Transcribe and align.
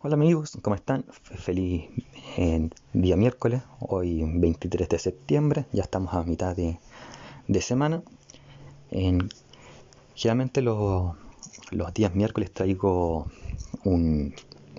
Hola 0.00 0.14
amigos, 0.14 0.56
¿cómo 0.62 0.76
están? 0.76 1.04
Feliz 1.10 1.86
eh, 2.36 2.70
día 2.92 3.16
miércoles, 3.16 3.62
hoy 3.80 4.22
23 4.24 4.88
de 4.88 4.96
septiembre, 4.96 5.64
ya 5.72 5.82
estamos 5.82 6.14
a 6.14 6.22
mitad 6.22 6.54
de, 6.54 6.78
semana. 7.60 8.04
generalmente 10.14 10.62
los, 10.62 11.16
días 11.94 12.14
miércoles 12.14 12.52
traigo 12.52 13.26
un 13.82 14.36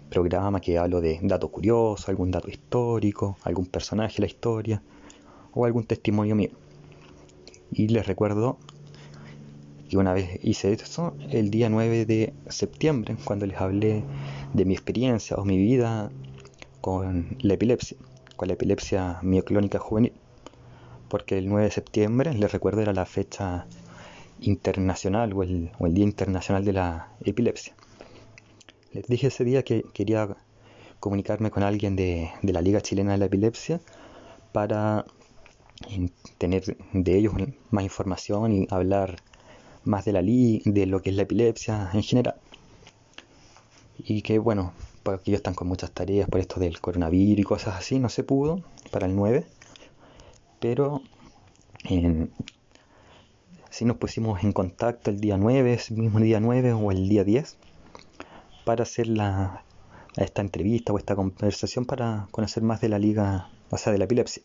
programa 0.09 0.61
que 0.61 0.77
hablo 0.77 1.01
de 1.01 1.19
datos 1.21 1.49
curiosos, 1.49 2.07
algún 2.07 2.31
dato 2.31 2.49
histórico, 2.49 3.37
algún 3.43 3.65
personaje 3.65 4.15
de 4.15 4.21
la 4.21 4.27
historia 4.27 4.81
o 5.53 5.65
algún 5.65 5.83
testimonio 5.83 6.37
mío. 6.37 6.51
Y 7.73 7.89
les 7.89 8.07
recuerdo 8.07 8.57
que 9.89 9.97
una 9.97 10.13
vez 10.13 10.39
hice 10.43 10.71
eso 10.71 11.13
el 11.29 11.51
día 11.51 11.67
9 11.67 12.05
de 12.05 12.33
septiembre, 12.47 13.17
cuando 13.25 13.45
les 13.47 13.57
hablé 13.57 14.03
de 14.53 14.65
mi 14.65 14.73
experiencia 14.73 15.37
o 15.37 15.45
mi 15.45 15.57
vida 15.57 16.11
con 16.81 17.37
la 17.41 17.53
epilepsia, 17.53 17.97
con 18.35 18.47
la 18.47 18.53
epilepsia 18.53 19.19
mioclónica 19.21 19.79
juvenil. 19.79 20.13
Porque 21.09 21.37
el 21.37 21.49
9 21.49 21.65
de 21.65 21.71
septiembre, 21.71 22.33
les 22.33 22.51
recuerdo, 22.51 22.81
era 22.81 22.93
la 22.93 23.05
fecha 23.05 23.65
internacional 24.41 25.33
o 25.33 25.43
el, 25.43 25.71
Día 25.93 26.03
Internacional 26.03 26.63
de 26.63 26.73
la 26.73 27.13
Epilepsia. 27.25 27.75
Les 28.93 29.07
dije 29.07 29.27
ese 29.27 29.43
día 29.43 29.63
que 29.63 29.83
quería 29.93 30.37
comunicarme 30.99 31.51
con 31.51 31.63
alguien 31.63 31.95
de, 31.95 32.29
la 32.41 32.61
Liga 32.61 32.81
Chilena 32.81 33.13
de 33.13 33.17
la 33.17 33.25
Epilepsia 33.25 33.81
para 34.51 35.05
tener 36.37 36.77
de 36.93 37.17
ellos 37.17 37.33
más 37.71 37.83
información 37.83 38.51
y 38.51 38.67
hablar 38.69 39.17
más 39.83 40.05
de 40.05 40.11
la 40.11 40.21
de 40.21 40.85
lo 40.85 41.01
que 41.01 41.09
es 41.09 41.15
la 41.15 41.21
epilepsia 41.21 41.89
en 41.93 42.03
general 42.03 42.35
y 44.03 44.21
que 44.21 44.39
bueno, 44.39 44.73
porque 45.03 45.31
ellos 45.31 45.39
están 45.39 45.55
con 45.55 45.67
muchas 45.67 45.91
tareas 45.91 46.29
por 46.29 46.39
esto 46.39 46.59
del 46.59 46.79
coronavirus 46.79 47.39
y 47.39 47.43
cosas 47.43 47.75
así, 47.75 47.99
no 47.99 48.09
se 48.09 48.23
pudo 48.23 48.61
para 48.91 49.05
el 49.05 49.15
9, 49.15 49.45
pero 50.59 51.01
si 53.69 53.85
nos 53.85 53.97
pusimos 53.97 54.43
en 54.43 54.51
contacto 54.51 55.09
el 55.09 55.19
día 55.19 55.37
9, 55.37 55.73
ese 55.73 55.93
mismo 55.93 56.19
día 56.19 56.39
9 56.39 56.73
o 56.73 56.91
el 56.91 57.07
día 57.07 57.23
10, 57.23 57.57
para 58.65 58.83
hacer 58.83 59.07
la, 59.07 59.63
esta 60.15 60.41
entrevista 60.41 60.93
o 60.93 60.97
esta 60.97 61.15
conversación 61.15 61.85
para 61.85 62.27
conocer 62.31 62.63
más 62.63 62.81
de 62.81 62.89
la 62.89 62.99
liga, 62.99 63.49
o 63.69 63.77
sea, 63.77 63.91
de 63.91 63.99
la 63.99 64.05
epilepsia. 64.05 64.43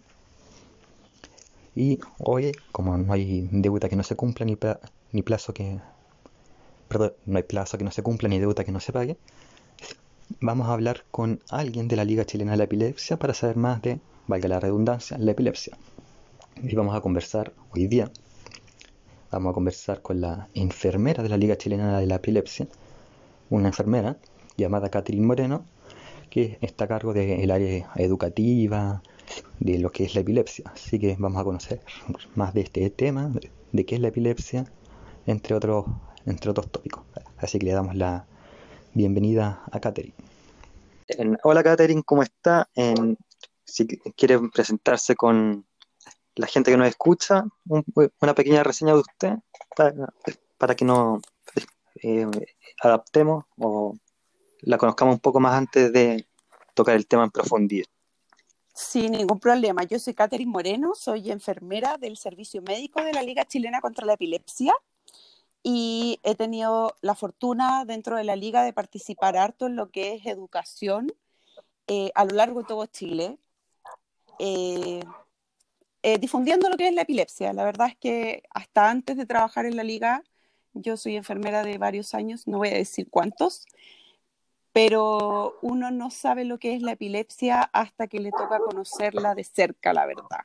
Y 1.74 1.98
hoy, 2.18 2.52
como 2.70 2.96
no 2.96 3.12
hay 3.12 3.48
deuda 3.50 3.88
que 3.88 3.96
no 3.96 4.04
se 4.04 4.14
cumpla 4.14 4.46
ni 4.46 5.22
plazo 5.22 5.52
que... 5.52 5.80
Perdón, 6.88 7.14
no 7.26 7.38
hay 7.38 7.42
plazo 7.42 7.76
que 7.76 7.84
no 7.84 7.90
se 7.90 8.02
cumpla 8.02 8.28
ni 8.28 8.38
deuda 8.38 8.62
que 8.62 8.70
no 8.70 8.78
se 8.78 8.92
pague, 8.92 9.16
vamos 10.40 10.68
a 10.68 10.72
hablar 10.72 11.04
con 11.10 11.40
alguien 11.50 11.88
de 11.88 11.96
la 11.96 12.04
Liga 12.04 12.24
Chilena 12.24 12.52
de 12.52 12.58
la 12.58 12.64
Epilepsia 12.64 13.18
para 13.18 13.34
saber 13.34 13.56
más 13.56 13.82
de, 13.82 14.00
valga 14.26 14.48
la 14.48 14.60
redundancia, 14.60 15.18
la 15.18 15.32
epilepsia. 15.32 15.76
Y 16.62 16.74
vamos 16.74 16.94
a 16.94 17.00
conversar 17.00 17.52
hoy 17.72 17.86
día, 17.86 18.10
vamos 19.30 19.50
a 19.50 19.54
conversar 19.54 20.02
con 20.02 20.20
la 20.20 20.48
enfermera 20.54 21.22
de 21.22 21.28
la 21.28 21.36
Liga 21.36 21.56
Chilena 21.56 21.98
de 21.98 22.06
la 22.06 22.16
Epilepsia, 22.16 22.68
una 23.50 23.68
enfermera 23.68 24.16
llamada 24.56 24.90
Catherine 24.90 25.26
Moreno, 25.26 25.64
que 26.30 26.58
está 26.60 26.84
a 26.84 26.88
cargo 26.88 27.12
del 27.12 27.50
área 27.50 27.90
educativa, 27.96 29.02
de 29.60 29.78
lo 29.78 29.90
que 29.90 30.04
es 30.04 30.14
la 30.14 30.20
epilepsia. 30.22 30.70
Así 30.72 30.98
que 30.98 31.16
vamos 31.18 31.40
a 31.40 31.44
conocer 31.44 31.80
más 32.34 32.54
de 32.54 32.62
este 32.62 32.90
tema, 32.90 33.32
de 33.72 33.84
qué 33.84 33.94
es 33.96 34.00
la 34.00 34.08
epilepsia, 34.08 34.66
entre 35.26 35.54
otros, 35.54 35.86
entre 36.26 36.50
otros 36.50 36.70
tópicos. 36.70 37.04
Así 37.38 37.58
que 37.58 37.66
le 37.66 37.72
damos 37.72 37.94
la 37.94 38.26
bienvenida 38.94 39.64
a 39.70 39.80
Catherine. 39.80 40.14
Hola 41.42 41.62
Catherine, 41.62 42.02
¿cómo 42.04 42.22
está? 42.22 42.68
si 43.64 43.86
quiere 43.86 44.38
presentarse 44.50 45.16
con 45.16 45.66
la 46.36 46.46
gente 46.46 46.70
que 46.70 46.76
nos 46.76 46.88
escucha, 46.88 47.44
una 48.20 48.34
pequeña 48.34 48.62
reseña 48.62 48.94
de 48.94 49.00
usted 49.00 49.32
para, 50.58 50.74
que 50.74 50.84
nos 50.84 51.22
eh, 52.02 52.26
adaptemos 52.82 53.44
o 53.58 53.94
la 54.60 54.78
conozcamos 54.78 55.14
un 55.14 55.20
poco 55.20 55.40
más 55.40 55.54
antes 55.54 55.92
de 55.92 56.26
tocar 56.74 56.96
el 56.96 57.06
tema 57.06 57.24
en 57.24 57.30
profundidad. 57.30 57.86
Sin 58.74 59.12
ningún 59.12 59.38
problema. 59.38 59.84
Yo 59.84 59.98
soy 59.98 60.14
Catherine 60.14 60.50
Moreno, 60.50 60.94
soy 60.94 61.30
enfermera 61.30 61.96
del 61.96 62.16
Servicio 62.16 62.60
Médico 62.62 63.02
de 63.02 63.12
la 63.12 63.22
Liga 63.22 63.44
Chilena 63.44 63.80
contra 63.80 64.04
la 64.04 64.14
Epilepsia 64.14 64.74
y 65.66 66.20
he 66.22 66.34
tenido 66.34 66.94
la 67.00 67.14
fortuna 67.14 67.86
dentro 67.86 68.18
de 68.18 68.24
la 68.24 68.36
liga 68.36 68.62
de 68.62 68.74
participar 68.74 69.38
harto 69.38 69.66
en 69.66 69.76
lo 69.76 69.90
que 69.90 70.12
es 70.14 70.26
educación 70.26 71.10
eh, 71.86 72.10
a 72.14 72.26
lo 72.26 72.36
largo 72.36 72.60
de 72.60 72.68
todo 72.68 72.84
Chile, 72.84 73.38
eh, 74.38 75.00
eh, 76.02 76.18
difundiendo 76.18 76.68
lo 76.68 76.76
que 76.76 76.88
es 76.88 76.94
la 76.94 77.02
epilepsia. 77.02 77.54
La 77.54 77.64
verdad 77.64 77.88
es 77.88 77.96
que 77.96 78.42
hasta 78.50 78.90
antes 78.90 79.16
de 79.16 79.24
trabajar 79.24 79.64
en 79.64 79.76
la 79.76 79.84
liga, 79.84 80.22
yo 80.74 80.98
soy 80.98 81.16
enfermera 81.16 81.62
de 81.62 81.78
varios 81.78 82.14
años, 82.14 82.46
no 82.46 82.58
voy 82.58 82.68
a 82.68 82.74
decir 82.74 83.08
cuántos, 83.08 83.64
pero 84.72 85.58
uno 85.62 85.90
no 85.90 86.10
sabe 86.10 86.44
lo 86.44 86.58
que 86.58 86.74
es 86.74 86.82
la 86.82 86.92
epilepsia 86.92 87.62
hasta 87.62 88.06
que 88.06 88.20
le 88.20 88.32
toca 88.32 88.58
conocerla 88.58 89.34
de 89.34 89.44
cerca, 89.44 89.94
la 89.94 90.04
verdad. 90.04 90.40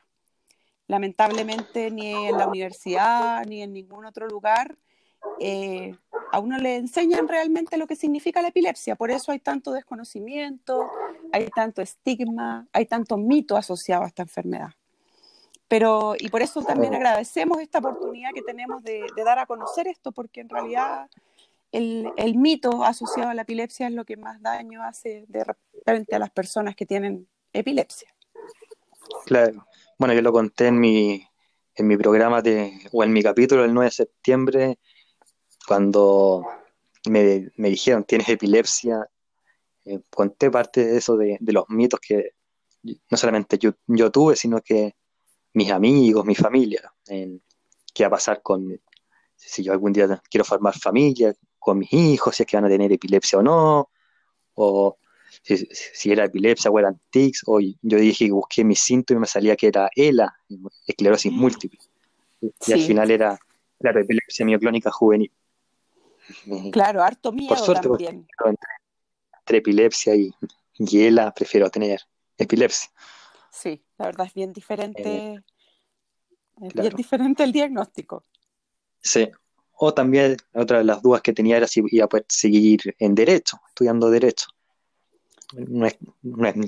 Lamentablemente 0.86 1.90
ni 1.90 2.10
en 2.10 2.38
la 2.38 2.48
universidad 2.48 3.44
ni 3.44 3.62
en 3.62 3.74
ningún 3.74 4.06
otro 4.06 4.26
lugar 4.26 4.76
eh, 5.38 5.94
a 6.32 6.38
uno 6.38 6.58
le 6.58 6.76
enseñan 6.76 7.28
realmente 7.28 7.76
lo 7.76 7.86
que 7.86 7.96
significa 7.96 8.42
la 8.42 8.48
epilepsia. 8.48 8.96
Por 8.96 9.10
eso 9.10 9.32
hay 9.32 9.40
tanto 9.40 9.72
desconocimiento, 9.72 10.88
hay 11.32 11.48
tanto 11.48 11.82
estigma, 11.82 12.68
hay 12.72 12.86
tanto 12.86 13.16
mito 13.16 13.56
asociado 13.56 14.04
a 14.04 14.06
esta 14.06 14.22
enfermedad. 14.22 14.70
Pero, 15.68 16.14
y 16.18 16.28
por 16.28 16.42
eso 16.42 16.62
también 16.62 16.94
agradecemos 16.94 17.60
esta 17.60 17.78
oportunidad 17.78 18.30
que 18.34 18.42
tenemos 18.42 18.82
de, 18.82 19.06
dar 19.24 19.38
a 19.38 19.46
conocer 19.46 19.86
esto, 19.86 20.10
porque 20.10 20.40
en 20.40 20.48
realidad 20.48 21.08
el, 21.70 22.10
el, 22.16 22.34
mito 22.36 22.82
asociado 22.82 23.30
a 23.30 23.34
la 23.34 23.42
epilepsia 23.42 23.86
es 23.86 23.92
lo 23.92 24.04
que 24.04 24.16
más 24.16 24.42
daño 24.42 24.82
hace 24.82 25.26
de 25.28 25.44
repente 25.44 26.16
a 26.16 26.18
las 26.18 26.30
personas 26.30 26.74
que 26.74 26.86
tienen 26.86 27.28
epilepsia. 27.52 28.12
Claro. 29.26 29.64
Bueno, 29.96 30.14
yo 30.14 30.22
lo 30.22 30.32
conté 30.32 30.68
en 30.68 30.80
mi, 30.80 31.24
en 31.74 31.86
mi 31.86 31.96
programa 31.96 32.42
de, 32.42 32.72
o 32.92 33.04
en 33.04 33.12
mi 33.12 33.22
capítulo 33.22 33.62
del 33.62 33.74
9 33.74 33.86
de 33.86 33.90
septiembre, 33.92 34.78
cuando 35.66 36.46
me, 37.08 37.50
dijeron 37.56 38.04
tienes 38.04 38.28
epilepsia, 38.28 39.08
eh, 39.84 40.00
conté 40.10 40.50
parte 40.50 40.84
de 40.84 40.98
eso 40.98 41.16
de, 41.16 41.38
los 41.40 41.64
mitos 41.68 42.00
que 42.00 42.32
no 42.82 43.16
solamente 43.16 43.58
yo, 43.58 43.74
tuve, 44.10 44.36
sino 44.36 44.60
que 44.60 44.94
mis 45.54 45.70
amigos, 45.70 46.24
mi 46.24 46.34
familia, 46.34 46.92
en, 47.06 47.42
qué 47.92 48.04
va 48.04 48.08
a 48.08 48.10
pasar 48.10 48.42
con, 48.42 48.80
si 49.36 49.62
yo 49.62 49.72
algún 49.72 49.92
día 49.92 50.22
quiero 50.30 50.44
formar 50.44 50.78
familia, 50.78 51.34
con 51.58 51.78
mis 51.78 51.92
hijos, 51.92 52.36
si 52.36 52.42
es 52.42 52.46
que 52.46 52.56
van 52.56 52.64
a 52.64 52.68
tener 52.68 52.90
epilepsia 52.92 53.38
o 53.38 53.42
no, 53.42 53.90
o 54.54 54.96
si, 55.42 56.10
era 56.10 56.24
epilepsia 56.24 56.70
o 56.70 56.78
eran 56.78 57.00
tics, 57.10 57.42
o 57.46 57.60
yo 57.60 57.98
dije 57.98 58.26
que 58.26 58.32
busqué 58.32 58.64
mis 58.64 58.80
síntomas 58.80 59.18
y 59.18 59.20
me 59.20 59.26
salía 59.26 59.56
que 59.56 59.68
era 59.68 59.90
ELA, 59.94 60.34
esclerosis 60.86 61.32
múltiple. 61.32 61.78
Y 62.40 62.72
al 62.72 62.80
final 62.80 63.10
era, 63.10 63.38
la 63.80 63.90
epilepsia 63.90 64.44
mioclónica 64.44 64.90
juvenil. 64.90 65.32
Claro, 66.72 67.02
harto 67.02 67.32
miedo 67.32 67.48
Por 67.48 67.58
suerte, 67.58 67.88
también. 67.88 68.26
Entre, 68.44 69.58
epilepsia 69.58 70.14
y 70.14 70.32
hiela, 70.78 71.32
prefiero 71.32 71.70
tener 71.70 72.00
epilepsia. 72.38 72.90
Sí, 73.50 73.82
la 73.98 74.06
verdad 74.06 74.26
es 74.26 74.34
bien 74.34 74.52
diferente. 74.52 75.34
Eh, 75.34 75.42
es 76.62 76.74
bien 76.74 76.94
diferente 76.94 77.42
el 77.42 77.52
diagnóstico. 77.52 78.24
Sí. 79.00 79.28
O 79.72 79.94
también 79.94 80.36
otra 80.54 80.78
de 80.78 80.84
las 80.84 81.02
dudas 81.02 81.22
que 81.22 81.32
tenía 81.32 81.56
era 81.56 81.66
si 81.66 81.82
iba 81.90 82.04
a 82.04 82.08
poder 82.08 82.26
seguir 82.28 82.94
en 82.98 83.14
Derecho, 83.14 83.58
estudiando 83.68 84.10
Derecho. 84.10 84.46
No 85.52 85.86
es, 85.86 85.96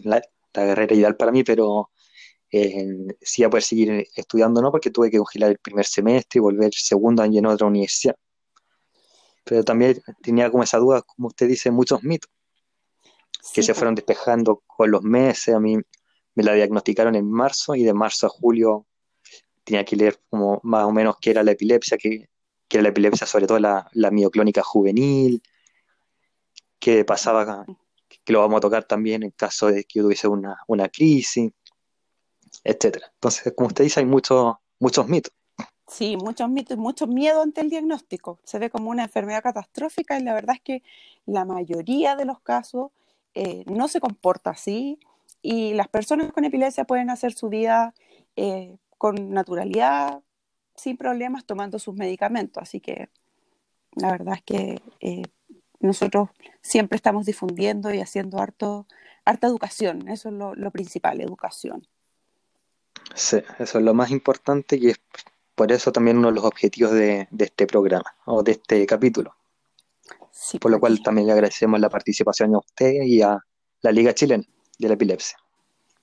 la, 0.05 0.23
carrera 0.51 0.95
ideal 0.95 1.17
para 1.17 1.31
mí, 1.31 1.45
pero 1.45 1.91
eh, 2.51 3.07
sí 3.21 3.43
iba 3.43 3.49
a 3.49 3.51
poder 3.51 3.63
seguir 3.63 4.09
estudiando, 4.17 4.61
no, 4.61 4.71
porque 4.71 4.91
tuve 4.91 5.11
que 5.11 5.19
congelar 5.19 5.51
el 5.51 5.59
primer 5.59 5.85
semestre 5.85 6.39
y 6.39 6.41
volver 6.41 6.73
segundo 6.75 7.23
año 7.23 7.39
en 7.39 7.47
otra 7.47 7.67
universidad 7.67 8.17
pero 9.45 9.65
también 9.65 10.01
tenía 10.23 10.51
como 10.51 10.63
esa 10.63 10.79
duda, 10.79 11.03
como 11.03 11.29
usted 11.29 11.49
dice, 11.49 11.71
muchos 11.71 12.03
mitos 12.03 12.31
que 13.53 13.63
se 13.63 13.75
fueron 13.75 13.95
despejando 13.95 14.63
con 14.67 14.91
los 14.91 15.03
meses. 15.03 15.55
A 15.55 15.61
mí 15.61 15.77
me 16.35 16.43
la 16.43 16.55
diagnosticaron 16.55 17.15
en 17.17 17.31
marzo 17.31 17.75
y 17.75 17.83
de 17.85 17.93
marzo 17.93 18.27
a 18.27 18.31
julio 18.31 18.87
tenía 19.65 19.85
que 19.85 19.97
leer 19.97 20.21
como 20.31 20.61
más 20.63 20.85
o 20.85 20.93
menos 20.93 21.17
qué 21.21 21.31
era 21.31 21.43
la 21.43 21.53
epilepsia, 21.53 21.99
qué, 21.99 22.29
era 22.71 22.83
la 22.83 22.89
epilepsia, 22.89 23.27
sobre 23.27 23.47
todo 23.47 23.59
la, 23.59 23.91
mioclónica 24.11 24.63
juvenil, 24.63 25.43
qué 26.79 27.05
pasaba, 27.05 27.65
que 28.25 28.33
lo 28.33 28.41
vamos 28.41 28.59
a 28.59 28.61
tocar 28.61 28.85
también 28.85 29.23
en 29.23 29.31
caso 29.31 29.67
de 29.69 29.85
que 29.85 29.99
yo 29.99 30.05
tuviese 30.05 30.29
una, 30.29 30.57
una 30.69 30.89
crisis, 30.89 31.51
etcétera. 32.65 33.11
Entonces, 33.15 33.53
como 33.57 33.69
usted 33.69 33.85
dice, 33.85 34.01
hay 34.01 34.07
muchos 34.07 34.55
muchos 34.83 35.09
mitos. 35.09 35.33
Sí, 35.93 36.17
muchos 36.17 36.49
mitos, 36.49 36.79
mucho 36.79 37.07
miedo 37.07 37.43
ante 37.43 37.61
el 37.61 37.69
diagnóstico. 37.69 38.41
Se 38.45 38.59
ve 38.59 38.71
como 38.71 38.89
una 38.91 39.05
enfermedad 39.05 39.43
catastrófica 39.43 40.19
y 40.19 40.23
la 40.23 40.33
verdad 40.33 40.57
es 40.57 40.63
que 40.63 40.83
la 41.27 41.45
mayoría 41.45 42.17
de 42.17 42.25
los 42.25 42.41
casos 42.41 42.93
eh, 43.35 43.65
no 43.67 43.89
se 43.89 44.01
comporta 44.01 44.51
así 44.51 44.99
y 45.43 45.75
las 45.75 45.89
personas 45.89 46.33
con 46.33 46.45
epilepsia 46.45 46.85
pueden 46.85 47.11
hacer 47.11 47.35
su 47.35 47.51
vida 47.51 47.93
eh, 48.37 48.79
con 48.97 49.31
naturalidad, 49.31 50.23
sin 50.77 50.97
problemas, 50.97 51.45
tomando 51.45 51.79
sus 51.79 51.95
medicamentos. 51.95 52.63
Así 52.63 52.81
que 52.81 53.11
la 53.95 54.13
verdad 54.13 54.37
es 54.37 54.43
que 54.45 54.83
eh, 55.01 55.25
nosotros 55.81 56.31
siempre 56.63 56.97
estamos 56.97 57.27
difundiendo 57.27 57.93
y 57.93 58.01
haciendo 58.01 58.39
harto, 58.39 58.87
harta 59.27 59.47
educación. 59.47 60.09
Eso 60.09 60.31
es 60.31 60.35
lo, 60.35 60.71
principal, 60.71 61.21
educación. 61.21 61.87
Sí, 63.15 63.39
eso 63.59 63.79
es 63.79 63.85
lo 63.85 63.93
más 63.93 64.11
importante 64.11 64.77
y 64.77 64.89
es 64.89 65.01
por 65.63 65.71
eso 65.71 65.93
también 65.93 66.19
uno 66.19 66.27
de 66.27 66.35
los 66.35 66.45
objetivos 66.45 66.91
de, 66.91 67.29
este 67.39 67.69
programa 67.69 68.17
o 68.25 68.43
de 68.43 68.51
este 68.51 68.85
capítulo. 68.85 69.37
por 70.61 70.73
lo 70.73 70.81
cual 70.81 71.01
también 71.05 71.29
le 71.29 71.35
agradecemos 71.35 71.79
la 71.79 71.89
participación 71.89 72.53
a 72.57 72.59
usted 72.59 73.03
y 73.05 73.23
a 73.23 73.39
la 73.81 73.93
Liga 73.93 74.13
Chilena 74.13 74.43
de 74.77 74.89
la 74.89 74.95
Epilepsia. 74.95 75.39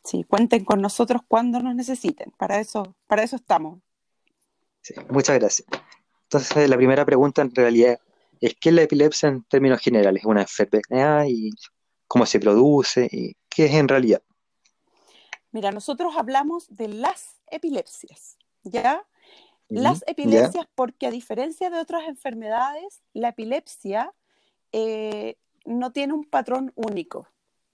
Sí, 0.01 0.23
cuenten 0.23 0.63
con 0.63 0.79
nosotros 0.79 1.23
cuando 1.27 1.59
nos 1.59 1.75
necesiten. 1.75 2.31
Para 2.37 2.61
eso, 2.61 2.95
para 3.05 3.21
eso 3.21 3.35
estamos. 3.35 3.79
Sí, 4.81 4.93
muchas 5.09 5.37
gracias. 5.37 5.67
Entonces, 6.23 6.69
la 6.69 6.77
primera 6.77 7.03
pregunta 7.03 7.41
en 7.41 7.53
realidad 7.53 7.99
es 8.39 8.55
¿qué 8.61 8.69
es 8.69 8.75
la 8.75 8.83
epilepsia 8.83 9.27
en 9.27 9.43
términos 9.43 9.81
generales? 9.81 10.21
¿Es 10.21 10.25
una 10.25 10.43
enfermedad 10.43 11.25
y 11.27 11.51
cómo 12.07 12.25
se 12.25 12.39
produce 12.39 13.09
y 13.11 13.35
qué 13.49 13.65
es 13.65 13.73
en 13.73 13.89
realidad? 13.89 14.21
Mira, 15.51 15.71
nosotros 15.71 16.13
hablamos 16.15 16.73
de 16.73 16.87
las 16.87 17.41
epilepsias, 17.51 18.37
¿ya? 18.63 19.05
Las 19.69 20.03
epilepsias 20.07 20.67
porque 20.73 21.05
a 21.05 21.11
diferencia 21.11 21.69
de 21.69 21.79
otras 21.79 22.07
enfermedades, 22.07 23.03
la 23.13 23.29
epilepsia 23.29 24.13
eh, 24.71 25.37
no 25.65 25.91
tiene 25.91 26.13
un 26.13 26.25
patrón 26.25 26.71
único, 26.75 27.27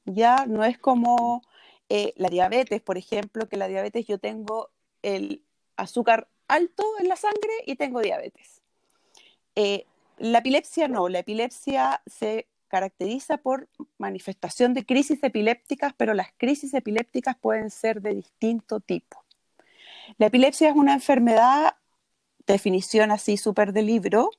¿ya? 0.06 0.46
No 0.46 0.66
es 0.66 0.78
como 0.78 1.42
eh, 1.88 2.14
la 2.18 2.30
diabetes, 2.30 2.82
por 2.82 2.98
ejemplo, 2.98 3.48
que 3.48 3.58
la 3.58 3.68
diabetes 3.68 4.06
yo 4.08 4.18
tengo 4.18 4.72
el 5.04 5.44
azúcar 5.78 6.28
alto 6.48 6.84
en 7.00 7.08
la 7.08 7.16
sangre 7.16 7.54
y 7.66 7.76
tengo 7.76 8.02
diabetes. 8.02 8.62
Eh, 9.56 9.86
la 10.18 10.40
epilepsia 10.40 10.88
no, 10.88 11.08
la 11.10 11.20
epilepsia 11.20 12.02
se 12.06 12.48
caracteriza 12.68 13.38
por 13.38 13.70
manifestación 13.98 14.74
de 14.74 14.86
crisis 14.86 15.24
epilépticas, 15.24 15.94
pero 15.96 16.14
las 16.14 16.30
crisis 16.38 16.74
epilépticas 16.74 17.38
pueden 17.38 17.70
ser 17.70 18.02
de 18.02 18.16
distinto 18.16 18.80
tipo. 18.80 19.24
La 20.18 20.28
epilepsia 20.28 20.70
es 20.70 20.76
una 20.76 20.94
enfermedad, 20.94 21.76
definición 22.54 23.12
así 23.12 23.38
súper 23.38 23.74
de 23.74 23.82
libro, 23.82 24.30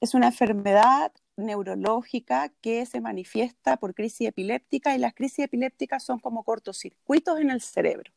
es 0.00 0.14
una 0.14 0.26
enfermedad 0.26 1.12
neurológica 1.36 2.50
que 2.60 2.86
se 2.86 3.00
manifiesta 3.00 3.76
por 3.76 3.94
crisis 3.94 4.28
epiléptica 4.28 4.94
y 4.94 4.98
las 4.98 5.14
crisis 5.14 5.40
epilépticas 5.40 6.04
son 6.04 6.18
como 6.18 6.44
cortocircuitos 6.44 7.40
en 7.40 7.50
el 7.50 7.60
cerebro. 7.60 8.12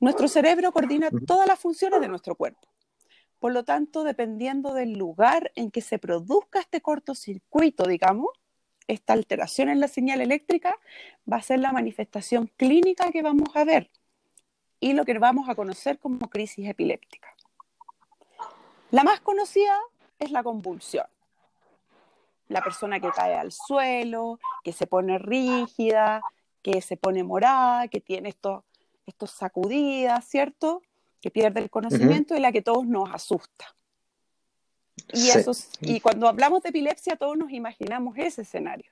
Nuestro 0.00 0.28
cerebro 0.28 0.72
coordina 0.72 1.08
todas 1.26 1.48
las 1.48 1.58
funciones 1.58 2.00
de 2.00 2.08
nuestro 2.08 2.34
cuerpo. 2.34 2.68
Por 3.38 3.52
lo 3.52 3.64
tanto, 3.64 4.04
dependiendo 4.04 4.74
del 4.74 4.92
lugar 4.92 5.52
en 5.54 5.70
que 5.70 5.80
se 5.80 5.98
produzca 5.98 6.60
este 6.60 6.80
cortocircuito, 6.80 7.84
digamos, 7.84 8.28
esta 8.86 9.14
alteración 9.14 9.68
en 9.68 9.80
la 9.80 9.88
señal 9.88 10.20
eléctrica 10.20 10.74
va 11.30 11.38
a 11.38 11.42
ser 11.42 11.58
la 11.60 11.72
manifestación 11.72 12.50
clínica 12.56 13.10
que 13.10 13.22
vamos 13.22 13.48
a 13.54 13.64
ver 13.64 13.90
y 14.78 14.92
lo 14.92 15.04
que 15.04 15.18
vamos 15.18 15.48
a 15.48 15.54
conocer 15.54 15.98
como 15.98 16.28
crisis 16.28 16.68
epiléptica. 16.68 17.33
La 18.94 19.02
más 19.02 19.20
conocida 19.20 19.78
es 20.18 20.30
la 20.30 20.42
convulsión 20.42 21.06
la 22.48 22.62
persona 22.62 23.00
que 23.00 23.10
cae 23.10 23.34
al 23.34 23.52
suelo, 23.52 24.38
que 24.62 24.72
se 24.72 24.86
pone 24.86 25.18
rígida, 25.18 26.22
que 26.62 26.80
se 26.80 26.96
pone 26.96 27.24
morada, 27.24 27.88
que 27.88 28.00
tiene 28.00 28.28
estos, 28.28 28.64
estos 29.06 29.30
sacudidas, 29.30 30.24
¿cierto? 30.24 30.82
Que 31.20 31.30
pierde 31.30 31.60
el 31.60 31.70
conocimiento 31.70 32.36
y 32.36 32.40
la 32.40 32.52
que 32.52 32.62
todos 32.62 32.86
nos 32.86 33.12
asusta. 33.12 33.74
Y, 35.12 35.30
eso, 35.30 35.52
y 35.80 36.00
cuando 36.00 36.28
hablamos 36.28 36.62
de 36.62 36.68
epilepsia, 36.68 37.16
todos 37.16 37.36
nos 37.36 37.50
imaginamos 37.50 38.16
ese 38.18 38.42
escenario. 38.42 38.90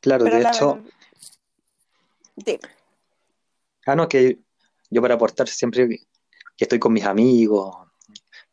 Claro, 0.00 0.24
de 0.24 0.40
hecho. 0.40 0.82
Ah, 3.84 3.96
no, 3.96 4.08
que 4.08 4.38
yo 4.90 5.02
para 5.02 5.14
aportar 5.14 5.48
siempre 5.48 5.88
que 5.88 6.64
estoy 6.64 6.78
con 6.78 6.92
mis 6.92 7.04
amigos, 7.04 7.76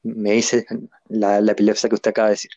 me 0.05 0.31
dice 0.31 0.65
la 1.09 1.39
epilepsia 1.39 1.89
que 1.89 1.95
usted 1.95 2.11
acaba 2.11 2.27
de 2.27 2.33
decir. 2.33 2.51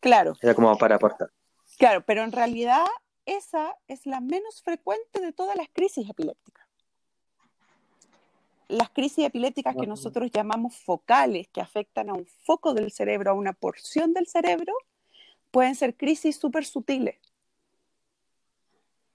Claro. 0.00 0.34
Era 0.40 0.54
como 0.54 0.76
para 0.78 0.96
aportar. 0.96 1.30
Claro, 1.78 2.04
pero 2.04 2.24
en 2.24 2.32
realidad 2.32 2.84
esa 3.26 3.76
es 3.88 4.06
la 4.06 4.20
menos 4.20 4.62
frecuente 4.62 5.20
de 5.20 5.32
todas 5.32 5.56
las 5.56 5.68
crisis 5.72 6.08
epilépticas. 6.08 6.66
Las 8.68 8.90
crisis 8.90 9.24
epilépticas 9.24 9.74
que 9.74 9.86
nosotros 9.86 10.30
llamamos 10.30 10.76
focales, 10.76 11.48
que 11.48 11.60
afectan 11.60 12.08
a 12.08 12.14
un 12.14 12.26
foco 12.26 12.72
del 12.72 12.92
cerebro, 12.92 13.32
a 13.32 13.34
una 13.34 13.52
porción 13.52 14.12
del 14.14 14.28
cerebro, 14.28 14.72
pueden 15.50 15.74
ser 15.74 15.96
crisis 15.96 16.36
súper 16.36 16.64
sutiles. 16.64 17.16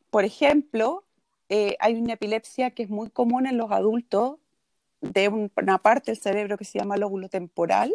Por 0.09 0.25
ejemplo, 0.25 1.05
eh, 1.47 1.77
hay 1.79 1.95
una 1.95 2.13
epilepsia 2.13 2.71
que 2.71 2.83
es 2.83 2.89
muy 2.89 3.09
común 3.09 3.47
en 3.47 3.57
los 3.57 3.71
adultos 3.71 4.39
de 5.13 5.27
una 5.29 5.77
parte 5.77 6.11
del 6.11 6.19
cerebro 6.19 6.57
que 6.57 6.65
se 6.65 6.79
llama 6.79 6.97
lóbulo 6.97 7.29
temporal, 7.29 7.93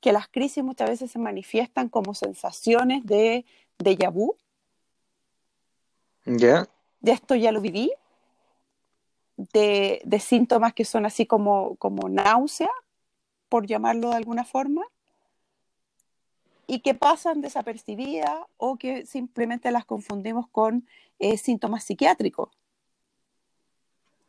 que 0.00 0.12
las 0.12 0.28
crisis 0.28 0.62
muchas 0.62 0.88
veces 0.88 1.10
se 1.10 1.18
manifiestan 1.18 1.88
como 1.88 2.14
sensaciones 2.14 3.04
de 3.04 3.44
déjà 3.78 4.10
vu. 4.10 4.36
¿Ya? 6.24 6.68
De 7.00 7.12
esto 7.12 7.34
ya 7.34 7.52
lo 7.52 7.60
viví. 7.60 7.92
De, 9.36 10.02
síntomas 10.20 10.74
que 10.74 10.84
son 10.84 11.06
así 11.06 11.24
como, 11.24 11.76
como 11.76 12.08
náusea, 12.08 12.70
por 13.48 13.66
llamarlo 13.66 14.10
de 14.10 14.16
alguna 14.16 14.44
forma, 14.44 14.82
y 16.66 16.80
que 16.80 16.94
pasan 16.94 17.40
desapercibidas 17.40 18.36
o 18.56 18.76
que 18.76 19.06
simplemente 19.06 19.70
las 19.70 19.84
confundimos 19.84 20.48
con 20.48 20.86
eh, 21.18 21.38
síntomas 21.38 21.84
psiquiátricos 21.84 22.50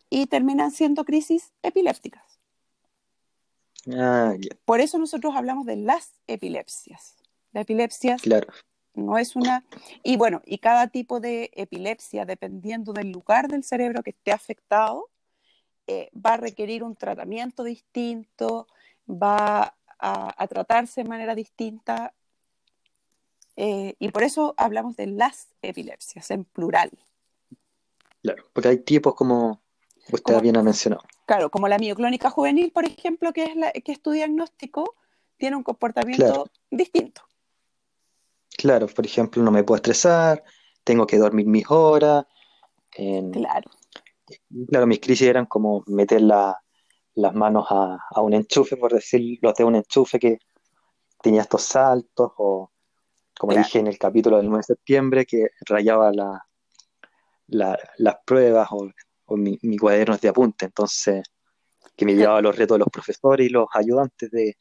y 0.10 0.28
terminan 0.28 0.72
siendo 0.72 1.06
crisis 1.06 1.54
epilépticas. 1.62 2.40
Ah, 3.96 4.34
Por 4.66 4.82
eso 4.82 4.98
nosotros 4.98 5.36
hablamos 5.36 5.66
de 5.66 5.78
las 5.78 6.14
epilepsias. 6.28 7.16
La 7.52 7.62
epilepsia 7.62 8.18
no 8.94 9.18
es 9.18 9.36
una... 9.36 9.66
Y 10.04 10.18
bueno, 10.18 10.42
y 10.46 10.58
cada 10.58 10.88
tipo 10.88 11.20
de 11.20 11.52
epilepsia, 11.54 12.26
dependiendo 12.26 12.94
del 12.94 13.12
lugar 13.12 13.48
del 13.48 13.64
cerebro 13.64 14.04
que 14.04 14.12
esté 14.12 14.32
afectado, 14.32 15.10
eh, 15.88 16.10
va 16.14 16.34
a 16.34 16.38
requerir 16.38 16.84
un 16.84 16.96
tratamiento 16.96 17.64
distinto, 17.64 18.68
va 19.10 19.76
a, 19.98 20.48
tratarse 20.48 21.04
de 21.04 21.10
manera 21.10 21.36
distinta. 21.36 22.14
Eh, 23.56 23.96
y 24.00 24.10
por 24.10 24.24
eso 24.24 24.54
hablamos 24.58 24.96
de 24.96 25.08
las 25.08 25.50
epilepsias 25.62 26.30
en 26.32 26.46
plural. 26.46 26.92
Claro, 28.22 28.44
porque 28.54 28.70
hay 28.70 28.78
tipos 28.78 29.16
como 29.16 29.62
usted 30.12 30.42
bien 30.42 30.58
ha 30.58 30.64
mencionado. 30.64 31.04
Claro, 31.26 31.50
como 31.50 31.68
la 31.68 31.78
mioclónica 31.78 32.30
juvenil, 32.30 32.72
por 32.72 32.86
ejemplo, 32.86 33.32
que 33.34 33.44
es 33.44 33.56
la 33.56 33.72
que 33.72 33.92
es 33.92 34.02
tu 34.02 34.12
diagnóstico, 34.12 34.96
tiene 35.38 35.56
un 35.56 35.64
comportamiento 35.64 36.50
distinto. 36.70 37.22
Claro, 38.58 38.88
por 38.88 39.06
ejemplo, 39.06 39.42
no 39.42 39.52
me 39.52 39.64
puedo 39.64 39.78
estresar, 39.78 40.44
tengo 40.84 41.08
que 41.08 41.18
dormir 41.18 41.48
mis 41.48 41.70
horas. 41.70 42.26
claro. 42.92 43.70
Claro, 44.68 44.86
mis 44.86 45.00
crisis 45.00 45.28
eran 45.28 45.46
como 45.46 45.84
meter 45.88 46.22
las 46.22 47.34
manos 47.34 47.66
a, 47.70 48.22
un 48.22 48.34
enchufe, 48.34 48.78
por 48.78 48.94
decirlo, 48.94 49.54
de 49.58 49.64
un 49.64 49.76
enchufe 49.76 50.20
que 50.20 50.38
tenía 51.22 51.42
estos 51.42 51.64
saltos, 51.64 52.32
o 52.38 52.72
como 53.38 53.54
dije 53.54 53.80
en 53.80 53.88
el 53.88 53.98
capítulo 53.98 54.38
del 54.38 54.48
9 54.48 54.60
de 54.60 54.64
septiembre, 54.64 55.26
que 55.26 55.48
rayaba 55.62 56.12
las 57.48 58.16
pruebas 58.26 58.68
o 58.72 58.92
o 59.30 59.38
mi, 59.38 59.58
mi 59.62 59.78
cuaderno 59.78 60.18
de 60.18 60.28
apunte, 60.28 60.66
entonces 60.66 61.24
que 61.96 62.06
me 62.06 62.16
llevaba 62.16 62.42
los 62.42 62.56
retos 62.56 62.76
de 62.76 62.80
los 62.80 62.90
profesores 62.90 63.48
y 63.48 63.50
los 63.50 63.68
ayudantes 63.74 64.32
de 64.32 64.56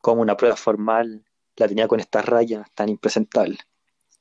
cómo 0.00 0.20
una 0.20 0.36
prueba 0.36 0.56
formal 0.56 1.24
la 1.56 1.66
tenía 1.66 1.88
con 1.88 1.98
estas 1.98 2.26
rayas 2.26 2.70
tan 2.74 2.88
impresentables. 2.88 3.58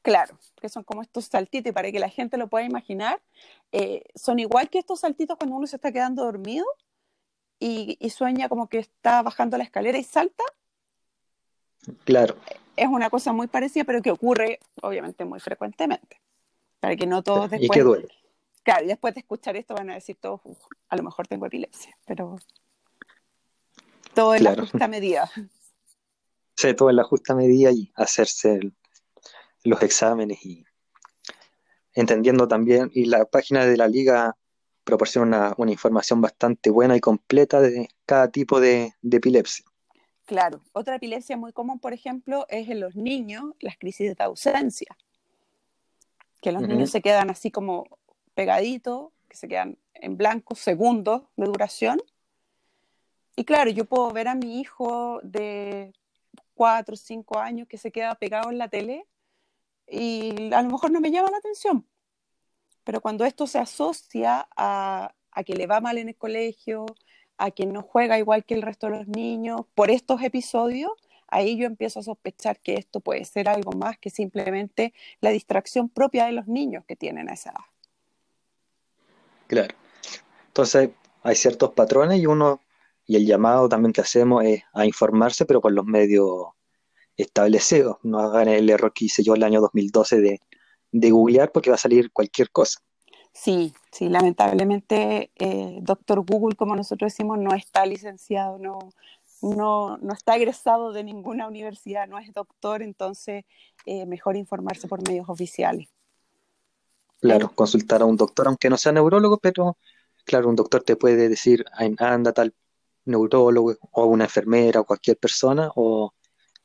Claro, 0.02 0.38
que 0.62 0.70
son 0.70 0.84
como 0.84 1.02
estos 1.02 1.26
saltitos, 1.26 1.70
y 1.70 1.74
para 1.74 1.92
que 1.92 2.00
la 2.00 2.10
gente 2.10 2.38
lo 2.38 2.48
pueda 2.48 2.66
imaginar, 2.66 3.22
eh, 3.72 4.04
son 4.16 4.40
igual 4.40 4.70
que 4.70 4.80
estos 4.80 5.02
saltitos 5.02 5.38
cuando 5.38 5.56
uno 5.58 5.68
se 5.68 5.76
está 5.76 5.92
quedando 5.92 6.24
dormido 6.24 6.66
y, 7.60 7.98
y, 8.00 8.10
sueña 8.10 8.50
como 8.50 8.68
que 8.68 8.80
está 8.80 9.22
bajando 9.22 9.58
la 9.58 9.64
escalera 9.64 9.98
y 9.98 10.04
salta. 10.04 10.44
Claro. 12.06 12.36
Es 12.76 12.88
una 12.88 13.10
cosa 13.10 13.34
muy 13.34 13.48
parecida, 13.48 13.84
pero 13.84 14.02
que 14.02 14.12
ocurre 14.12 14.60
obviamente 14.82 15.26
muy 15.26 15.40
frecuentemente. 15.40 16.22
Para 16.80 16.96
que 16.96 17.08
no 17.08 17.24
todos 17.24 17.50
después... 17.50 17.68
Y 17.68 17.70
que 17.70 17.82
duele. 17.82 18.23
Claro, 18.64 18.86
y 18.86 18.88
después 18.88 19.14
de 19.14 19.20
escuchar 19.20 19.56
esto 19.58 19.76
van 19.76 19.90
a 19.90 19.96
decir 19.96 20.18
todos, 20.20 20.42
a 20.90 20.96
lo 20.96 21.04
mejor 21.04 21.28
tengo 21.28 21.46
epilepsia, 21.46 21.98
pero 22.06 22.38
todo 24.14 24.36
en 24.36 24.44
la 24.44 24.56
justa 24.56 24.88
medida. 24.88 25.30
Sí, 26.56 26.72
todo 26.76 26.92
en 26.92 26.98
la 26.98 27.04
justa 27.04 27.34
medida 27.34 27.72
y 27.72 27.92
hacerse 27.96 28.60
los 29.64 29.82
exámenes 29.82 30.46
y 30.46 30.64
entendiendo 31.94 32.48
también, 32.48 32.92
y 32.94 33.06
la 33.06 33.26
página 33.26 33.66
de 33.66 33.76
la 33.76 33.88
liga 33.88 34.38
proporciona 34.84 35.56
una, 35.58 35.72
información 35.72 36.22
bastante 36.22 36.70
buena 36.70 36.96
y 36.96 37.00
completa 37.00 37.60
de 37.60 37.90
cada 38.06 38.30
tipo 38.30 38.60
de, 38.60 38.94
epilepsia. 39.02 39.66
Claro, 40.26 40.62
otra 40.74 40.96
epilepsia 40.96 41.38
muy 41.38 41.54
común, 41.54 41.80
por 41.80 41.92
ejemplo, 41.92 42.46
es 42.50 42.70
en 42.70 42.80
los 42.80 42.96
niños 42.96 43.46
las 43.60 43.78
crisis 43.78 44.16
de 44.16 44.24
ausencia, 44.24 44.96
que 46.42 46.52
los 46.52 46.62
niños 46.62 46.92
se 46.92 47.02
quedan 47.02 47.30
así 47.30 47.52
como 47.52 47.86
pegaditos, 48.34 49.12
que 49.28 49.38
se 49.38 49.48
quedan 49.48 49.78
en 49.96 50.18
blanco 50.18 50.56
segundos 50.56 51.24
de 51.36 51.46
duración. 51.46 52.02
Y 53.36 53.46
claro, 53.46 53.72
yo 53.72 53.86
puedo 53.86 54.12
ver 54.12 54.28
a 54.28 54.36
mi 54.36 54.60
hijo 54.60 55.20
de 55.24 55.94
cuatro 56.54 56.94
o 56.94 56.98
cinco 56.98 57.40
años 57.40 57.68
que 57.68 57.78
se 57.78 57.92
queda 57.92 58.16
pegado 58.16 58.52
en 58.52 58.58
la 58.58 58.68
tele 58.68 59.08
y 59.88 60.54
a 60.54 60.62
lo 60.62 60.70
mejor 60.70 60.92
no 60.92 61.02
me 61.02 61.12
llama 61.12 61.32
la 61.32 61.38
atención. 61.38 61.88
Pero 62.84 63.02
cuando 63.02 63.26
esto 63.26 63.48
se 63.48 63.60
asocia 63.60 64.48
a, 64.56 65.14
que 65.46 65.56
le 65.56 65.68
va 65.68 65.82
mal 65.82 65.98
en 65.98 66.10
el 66.10 66.16
colegio, 66.16 66.86
a 67.38 67.52
que 67.52 67.66
no 67.66 67.82
juega 67.82 68.20
igual 68.20 68.46
que 68.46 68.54
el 68.54 68.62
resto 68.62 68.88
de 68.88 68.98
los 68.98 69.08
niños, 69.08 69.62
por 69.74 69.90
estos 69.90 70.22
episodios, 70.22 70.92
ahí 71.28 71.58
yo 71.58 71.66
empiezo 71.66 72.00
a 72.00 72.04
sospechar 72.04 72.60
que 72.60 72.76
esto 72.76 73.00
puede 73.00 73.26
ser 73.26 73.50
algo 73.50 73.72
más 73.72 73.98
que 73.98 74.10
simplemente 74.10 74.94
la 75.22 75.32
distracción 75.32 75.90
propia 75.90 76.26
de 76.26 76.34
los 76.34 76.48
niños 76.48 76.86
que 76.86 76.96
tienen 76.96 77.30
a 77.30 77.34
esa 77.34 77.52
edad. 77.52 77.73
Claro. 79.54 79.76
Entonces, 80.48 80.90
hay 81.22 81.36
ciertos 81.36 81.72
patrones 81.72 82.20
y 82.20 82.26
uno, 82.26 82.62
y 83.06 83.16
el 83.16 83.26
llamado 83.26 83.70
también 83.70 83.94
que 83.94 84.02
hacemos 84.02 84.44
es 84.44 84.64
a 84.74 84.86
informarse, 84.86 85.46
pero 85.46 85.62
con 85.62 85.76
los 85.76 85.86
medios 85.86 86.48
establecidos. 87.18 87.98
No 88.04 88.20
hagan 88.20 88.48
el 88.48 88.70
error 88.70 88.92
que 88.94 89.06
hice 89.06 89.24
yo 89.24 89.36
el 89.36 89.44
año 89.44 89.62
2012 89.62 90.22
de, 90.22 90.42
de 90.92 91.12
googlear 91.12 91.52
porque 91.52 91.70
va 91.70 91.76
a 91.76 91.80
salir 91.80 92.12
cualquier 92.12 92.50
cosa. 92.50 92.80
Sí, 93.32 93.74
sí, 93.92 94.10
lamentablemente, 94.10 95.32
eh, 95.36 95.80
doctor 95.82 96.24
Google, 96.26 96.56
como 96.56 96.76
nosotros 96.76 97.12
decimos, 97.12 97.40
no 97.40 97.56
está 97.56 97.86
licenciado, 97.86 98.60
no, 98.60 98.78
no, 99.42 99.98
no 99.98 100.14
está 100.14 100.36
egresado 100.36 100.94
de 100.94 101.04
ninguna 101.04 101.48
universidad, 101.48 102.08
no 102.08 102.20
es 102.20 102.32
doctor, 102.32 102.84
entonces 102.84 103.46
eh, 103.86 104.06
mejor 104.06 104.36
informarse 104.36 104.88
por 104.88 105.08
medios 105.08 105.30
oficiales. 105.30 105.93
Claro, 107.24 107.52
consultar 107.56 108.02
a 108.02 108.06
un 108.06 108.18
doctor, 108.18 108.48
aunque 108.48 108.70
no 108.70 108.78
sea 108.78 108.92
neurólogo, 108.92 109.38
pero 109.38 109.78
claro, 110.26 110.50
un 110.50 110.58
doctor 110.58 110.84
te 110.84 110.98
puede 110.98 111.30
decir, 111.30 111.64
anda 111.98 112.34
tal 112.34 112.54
neurólogo 113.06 113.78
o 113.92 114.06
una 114.08 114.26
enfermera 114.26 114.82
o 114.82 114.86
cualquier 114.86 115.16
persona, 115.18 115.72
o 115.76 116.14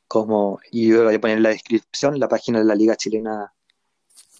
como, 0.05 0.59
y 0.69 0.89
yo 0.89 1.05
voy 1.05 1.15
a 1.15 1.21
poner 1.21 1.37
en 1.37 1.43
la 1.43 1.49
descripción 1.49 2.19
la 2.19 2.27
página 2.27 2.59
de 2.59 2.65
la 2.65 2.75
Liga 2.75 2.97
Chilena 2.97 3.53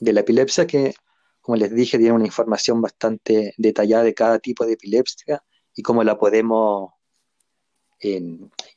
de 0.02 0.12
la 0.12 0.20
Epilepsia, 0.20 0.68
que 0.68 0.94
como 1.40 1.56
les 1.56 1.74
dije, 1.74 1.98
tiene 1.98 2.14
una 2.14 2.26
información 2.26 2.82
bastante 2.82 3.54
detallada 3.58 4.04
de 4.04 4.14
cada 4.14 4.40
tipo 4.40 4.66
de 4.66 4.74
epilepsia 4.74 5.42
y 5.74 5.82
cómo 5.82 6.04
la 6.04 6.18
podemos 6.20 6.92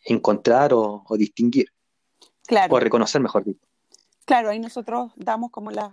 encontrar 0.05 0.73
o, 0.73 1.05
distinguir. 1.19 1.67
Claro. 2.47 2.75
O 2.75 2.79
reconocer, 2.79 3.21
mejor 3.21 3.45
dicho. 3.45 3.67
Claro, 4.25 4.51
ahí 4.51 4.61
nosotros 4.61 5.13
damos 5.17 5.51
como 5.51 5.71
las 5.71 5.93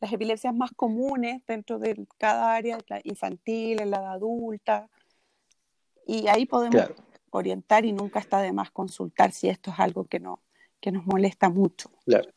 epilepsias 0.00 0.54
más 0.54 0.70
comunes 0.74 1.42
dentro 1.46 1.78
de 1.78 2.06
cada 2.18 2.54
área, 2.54 2.78
la 2.88 3.00
infantil, 3.04 3.80
en 3.80 3.90
la 3.90 4.00
de 4.00 4.06
adulta, 4.06 4.88
y 6.06 6.26
ahí 6.28 6.46
podemos 6.46 6.90
orientar 7.30 7.84
y 7.84 7.92
nunca 7.92 8.18
está 8.18 8.40
de 8.40 8.52
más 8.52 8.70
consultar 8.70 9.32
si 9.32 9.48
esto 9.48 9.70
es 9.70 9.80
algo 9.80 10.04
que, 10.04 10.20
no, 10.20 10.40
que 10.80 10.92
nos 10.92 11.06
molesta 11.06 11.48
mucho. 11.48 11.90
Claro, 12.06 12.30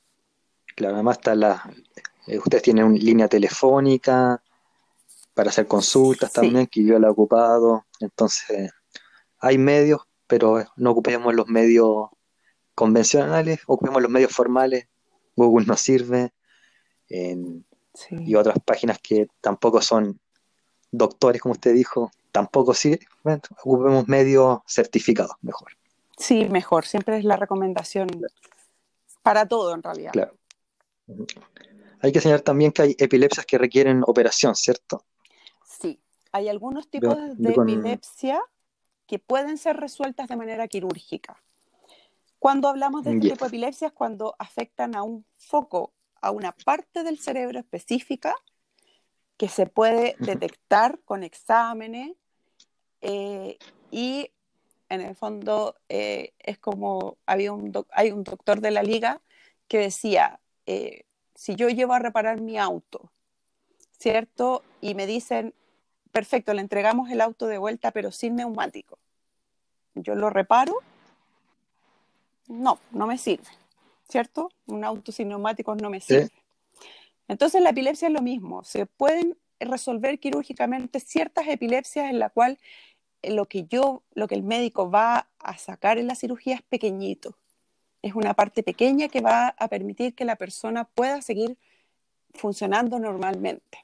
claro 0.76 0.96
además 0.96 1.18
está 1.18 1.36
la, 1.36 1.70
eh, 2.28 2.38
ustedes 2.38 2.64
tienen 2.64 2.86
una 2.86 2.98
línea 2.98 3.28
telefónica 3.28 4.42
para 5.34 5.50
hacer 5.50 5.68
consultas 5.68 6.34
también, 6.34 6.68
que 6.68 6.84
yo 6.84 6.98
la 6.98 7.08
he 7.08 7.12
ocupado, 7.12 7.86
entonces 8.00 8.72
hay 9.40 9.58
medios, 9.58 10.02
pero 10.26 10.66
no 10.76 10.92
ocupemos 10.92 11.34
los 11.34 11.48
medios 11.48 12.10
convencionales, 12.74 13.60
ocupemos 13.68 14.02
los 14.02 14.12
medios 14.12 14.32
formales, 14.32 14.88
Google 15.38 15.66
nos 15.68 15.80
sirve, 15.80 16.34
y 17.10 18.36
otras 18.36 18.58
páginas 18.66 19.00
que 19.00 19.28
tampoco 19.40 19.82
son 19.82 20.20
doctores, 20.92 21.42
como 21.42 21.54
usted 21.54 21.74
dijo, 21.74 22.12
tampoco 22.32 22.74
sí, 22.74 23.00
ocupemos 23.64 24.08
medios 24.08 24.60
certificados, 24.68 25.36
mejor. 25.42 25.72
Sí, 26.18 26.46
mejor, 26.50 26.86
siempre 26.86 27.18
es 27.20 27.24
la 27.24 27.38
recomendación 27.38 28.10
para 29.22 29.48
todo 29.48 29.74
en 29.74 29.84
realidad. 29.84 30.12
Claro. 30.12 30.36
Hay 32.02 32.12
que 32.12 32.20
señalar 32.22 32.42
también 32.42 32.72
que 32.72 32.82
hay 32.82 32.96
epilepsias 32.98 33.46
que 33.46 33.58
requieren 33.58 34.04
operación, 34.06 34.56
¿cierto? 34.56 35.06
Sí, 35.64 36.00
hay 36.32 36.50
algunos 36.50 36.90
tipos 36.90 37.38
de 37.38 37.52
epilepsia 37.52 38.42
que 39.06 39.20
pueden 39.20 39.58
ser 39.58 39.78
resueltas 39.78 40.28
de 40.28 40.36
manera 40.36 40.68
quirúrgica. 40.68 41.42
Cuando 42.48 42.70
hablamos 42.70 43.04
de 43.04 43.12
este 43.12 43.32
tipo 43.32 43.44
de 43.44 43.50
epilepsias, 43.50 43.92
cuando 43.92 44.34
afectan 44.40 44.96
a 44.96 45.04
un 45.04 45.26
foco, 45.38 45.92
a 46.22 46.32
una 46.32 46.54
parte 46.54 47.04
del 47.04 47.20
cerebro 47.20 47.60
específica, 47.60 48.34
que 49.36 49.50
se 49.50 49.66
puede 49.66 50.16
detectar 50.20 51.02
con 51.04 51.24
exámenes 51.24 52.14
eh, 53.02 53.58
y 53.92 54.32
en 54.88 55.02
el 55.02 55.14
fondo 55.14 55.76
eh, 55.90 56.32
es 56.40 56.58
como 56.58 57.18
había 57.26 57.52
un 57.52 57.74
hay 57.92 58.14
un 58.14 58.24
doctor 58.24 58.62
de 58.62 58.72
la 58.72 58.82
liga 58.82 59.20
que 59.68 59.80
decía 59.80 60.40
eh, 60.68 61.04
si 61.36 61.58
yo 61.58 61.68
llevo 61.68 61.96
a 61.96 62.00
reparar 62.00 62.40
mi 62.40 62.58
auto 62.58 63.12
cierto 63.92 64.64
y 64.80 64.96
me 64.96 65.06
dicen 65.06 65.54
perfecto 66.14 66.54
le 66.54 66.62
entregamos 66.62 67.10
el 67.10 67.20
auto 67.20 67.48
de 67.48 67.58
vuelta 67.58 67.92
pero 67.92 68.14
sin 68.14 68.38
neumático. 68.38 69.00
Yo 69.96 70.16
lo 70.16 70.30
reparo 70.30 70.82
no 72.48 72.80
no 72.92 73.08
me 73.08 73.18
sirve 73.18 73.50
cierto 74.08 74.50
un 74.68 74.84
auto 74.84 75.12
sin 75.12 75.30
neumáticos 75.30 75.82
no 75.82 75.90
me 75.90 76.00
sirve 76.00 76.32
entonces 77.28 77.62
la 77.62 77.72
epilepsia 77.72 78.08
es 78.08 78.14
lo 78.14 78.22
mismo, 78.22 78.64
se 78.64 78.86
pueden 78.86 79.38
resolver 79.60 80.20
quirúrgicamente 80.20 81.00
ciertas 81.00 81.48
epilepsias 81.48 82.10
en 82.10 82.20
la 82.20 82.30
cual 82.30 82.58
lo 83.24 83.46
que 83.48 83.66
yo, 83.66 84.04
lo 84.14 84.28
que 84.28 84.36
el 84.36 84.44
médico 84.44 84.90
va 84.90 85.28
a 85.40 85.58
sacar 85.58 85.98
en 85.98 86.08
la 86.08 86.16
cirugía 86.16 86.56
es 86.56 86.62
pequeñito. 86.62 87.36
Es 88.02 88.14
una 88.16 88.34
parte 88.36 88.64
pequeña 88.64 89.10
que 89.10 89.22
va 89.22 89.50
a 89.58 89.68
permitir 89.68 90.14
que 90.14 90.24
la 90.24 90.36
persona 90.36 90.86
pueda 90.86 91.22
seguir 91.22 91.58
funcionando 92.34 93.00
normalmente. 93.00 93.84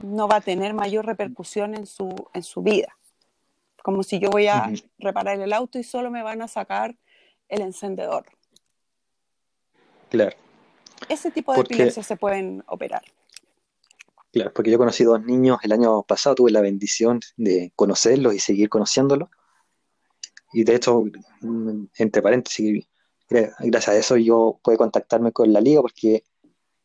No 0.00 0.28
va 0.28 0.36
a 0.36 0.40
tener 0.40 0.72
mayor 0.72 1.04
repercusión 1.04 1.74
en 1.74 1.86
su, 1.86 2.14
en 2.32 2.42
su 2.42 2.62
vida. 2.62 2.96
Como 3.82 4.02
si 4.02 4.18
yo 4.18 4.30
voy 4.30 4.46
a 4.46 4.72
reparar 4.98 5.40
el 5.40 5.52
auto 5.52 5.78
y 5.78 5.84
solo 5.84 6.10
me 6.10 6.22
van 6.22 6.42
a 6.42 6.48
sacar 6.48 6.96
el 7.48 7.62
encendedor. 7.62 8.26
Claro. 10.08 10.36
Ese 11.08 11.30
tipo 11.30 11.52
de 11.52 11.60
epilepsia 11.60 12.02
se 12.02 12.16
pueden 12.16 12.62
operar. 12.66 13.02
Claro, 14.32 14.52
porque 14.54 14.70
yo 14.70 14.78
conocí 14.78 15.04
dos 15.04 15.22
niños 15.22 15.58
el 15.62 15.72
año 15.72 16.02
pasado, 16.04 16.36
tuve 16.36 16.50
la 16.50 16.62
bendición 16.62 17.20
de 17.36 17.72
conocerlos 17.76 18.34
y 18.34 18.38
seguir 18.38 18.70
conociéndolos. 18.70 19.28
Y 20.52 20.64
de 20.64 20.74
hecho, 20.74 21.04
mm, 21.40 21.84
entre 21.98 22.22
paréntesis, 22.22 22.86
gracias 23.28 23.88
a 23.88 23.96
eso 23.96 24.16
yo 24.16 24.58
pude 24.62 24.76
contactarme 24.76 25.32
con 25.32 25.52
la 25.52 25.60
liga 25.60 25.80
porque 25.80 26.24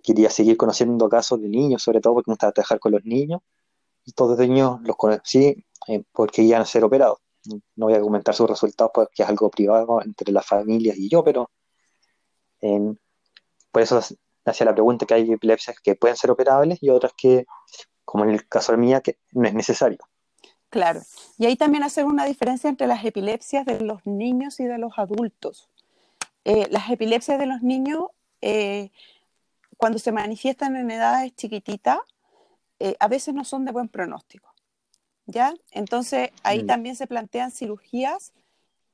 quería 0.04 0.30
seguir 0.30 0.58
conociendo 0.58 1.10
casos 1.10 1.42
de 1.42 1.50
niños, 1.50 1.84
sobre 1.84 2.01
todo 2.01 2.16
porque 2.16 2.32
me 2.32 2.34
gustaba 2.34 2.54
trabajar 2.54 2.80
con 2.80 2.94
los 2.94 3.04
niños. 3.06 3.42
Y 4.08 4.14
todos 4.14 4.40
los 4.40 4.96
conocí 4.96 5.64
eh, 5.88 6.04
porque 6.12 6.42
iban 6.42 6.64
a 6.64 6.66
ser 6.66 6.84
operados. 6.84 7.20
No 7.76 7.86
voy 7.86 7.94
a 7.94 8.02
comentar 8.02 8.34
sus 8.34 8.50
resultados 8.50 8.92
porque 8.92 9.22
es 9.22 9.30
algo 9.30 9.52
privado 9.52 10.02
entre 10.02 10.32
las 10.32 10.46
familias 10.46 10.98
y 10.98 11.10
yo, 11.10 11.24
pero 11.24 11.52
por 13.72 13.82
eso 13.84 14.02
hacía 14.46 14.66
la 14.66 14.74
pregunta 14.74 15.06
que 15.06 15.14
hay 15.14 15.32
epilepsias 15.32 15.80
que 15.80 15.96
pueden 15.96 16.18
ser 16.18 16.32
operables 16.32 16.80
y 16.82 16.90
otras 16.90 17.14
que, 17.16 17.46
como 18.04 18.24
en 18.24 18.32
el 18.32 18.48
caso 18.48 18.72
de 18.72 18.80
mía, 18.80 19.02
que 19.02 19.20
no 19.34 19.48
es 19.48 19.54
necesario. 19.54 20.00
Claro. 20.70 21.02
Y 21.38 21.46
ahí 21.46 21.56
también 21.56 21.84
hacer 21.84 22.06
una 22.06 22.26
diferencia 22.26 22.70
entre 22.70 22.88
las 22.88 23.04
epilepsias 23.06 23.66
de 23.66 23.82
los 23.82 24.06
niños 24.06 24.60
y 24.60 24.66
de 24.66 24.78
los 24.78 24.94
adultos. 24.98 25.70
Eh, 26.44 26.68
las 26.72 26.90
epilepsias 26.90 27.40
de 27.40 27.46
los 27.46 27.62
niños, 27.62 28.06
eh, 28.42 28.92
cuando 29.78 30.00
se 30.00 30.12
manifiestan 30.12 30.76
en 30.76 30.92
edades 30.92 31.36
chiquititas, 31.36 32.00
eh, 32.79 32.96
a 33.00 33.07
veces 33.07 33.34
no 33.34 33.43
son 33.43 33.65
de 33.65 33.72
buen 33.72 33.89
pronóstico. 33.89 34.53
¿Ya? 35.25 35.53
Entonces 35.72 36.31
ahí 36.43 36.63
mm. 36.63 36.67
también 36.67 36.96
se 36.96 37.07
plantean 37.07 37.51
cirugías 37.51 38.34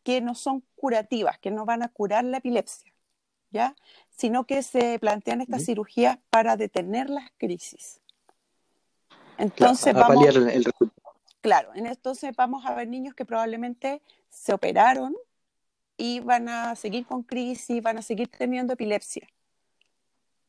que 0.03 0.19
no 0.19 0.35
son 0.35 0.63
curativas, 0.75 1.37
que 1.39 1.51
no 1.51 1.65
van 1.65 1.83
a 1.83 1.89
curar 1.89 2.23
la 2.23 2.37
epilepsia. 2.37 2.91
¿Ya? 3.51 3.75
sino 4.15 4.45
que 4.45 4.63
se 4.63 4.99
plantean 4.99 5.41
estas 5.41 5.65
cirugías 5.65 6.17
para 6.29 6.55
detener 6.55 7.09
las 7.09 7.31
crisis. 7.37 7.99
Entonces 9.37 9.93
claro, 9.93 10.13
vamos, 10.13 10.35
el, 10.35 10.65
claro, 11.41 11.71
entonces 11.73 12.35
vamos 12.35 12.65
a 12.65 12.75
ver 12.75 12.87
niños 12.87 13.15
que 13.15 13.25
probablemente 13.25 14.01
se 14.29 14.53
operaron 14.53 15.15
y 15.97 16.19
van 16.19 16.47
a 16.49 16.75
seguir 16.75 17.05
con 17.05 17.23
crisis, 17.23 17.81
van 17.81 17.97
a 17.97 18.01
seguir 18.01 18.29
teniendo 18.29 18.73
epilepsia. 18.73 19.27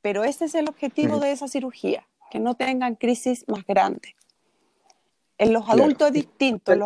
pero 0.03 0.23
ese 0.23 0.45
es 0.45 0.55
el 0.55 0.69
objetivo 0.69 1.19
de 1.19 1.33
esa 1.33 1.49
cirugía, 1.49 2.07
que 2.35 2.41
no 2.41 2.57
tengan 2.57 2.97
crisis 2.97 3.45
más 3.47 3.65
grandes. 3.65 4.17
En 5.39 5.53
los 5.53 5.69
adultos 5.69 6.09
es 6.09 6.15
distinto, 6.15 6.73
en 6.73 6.81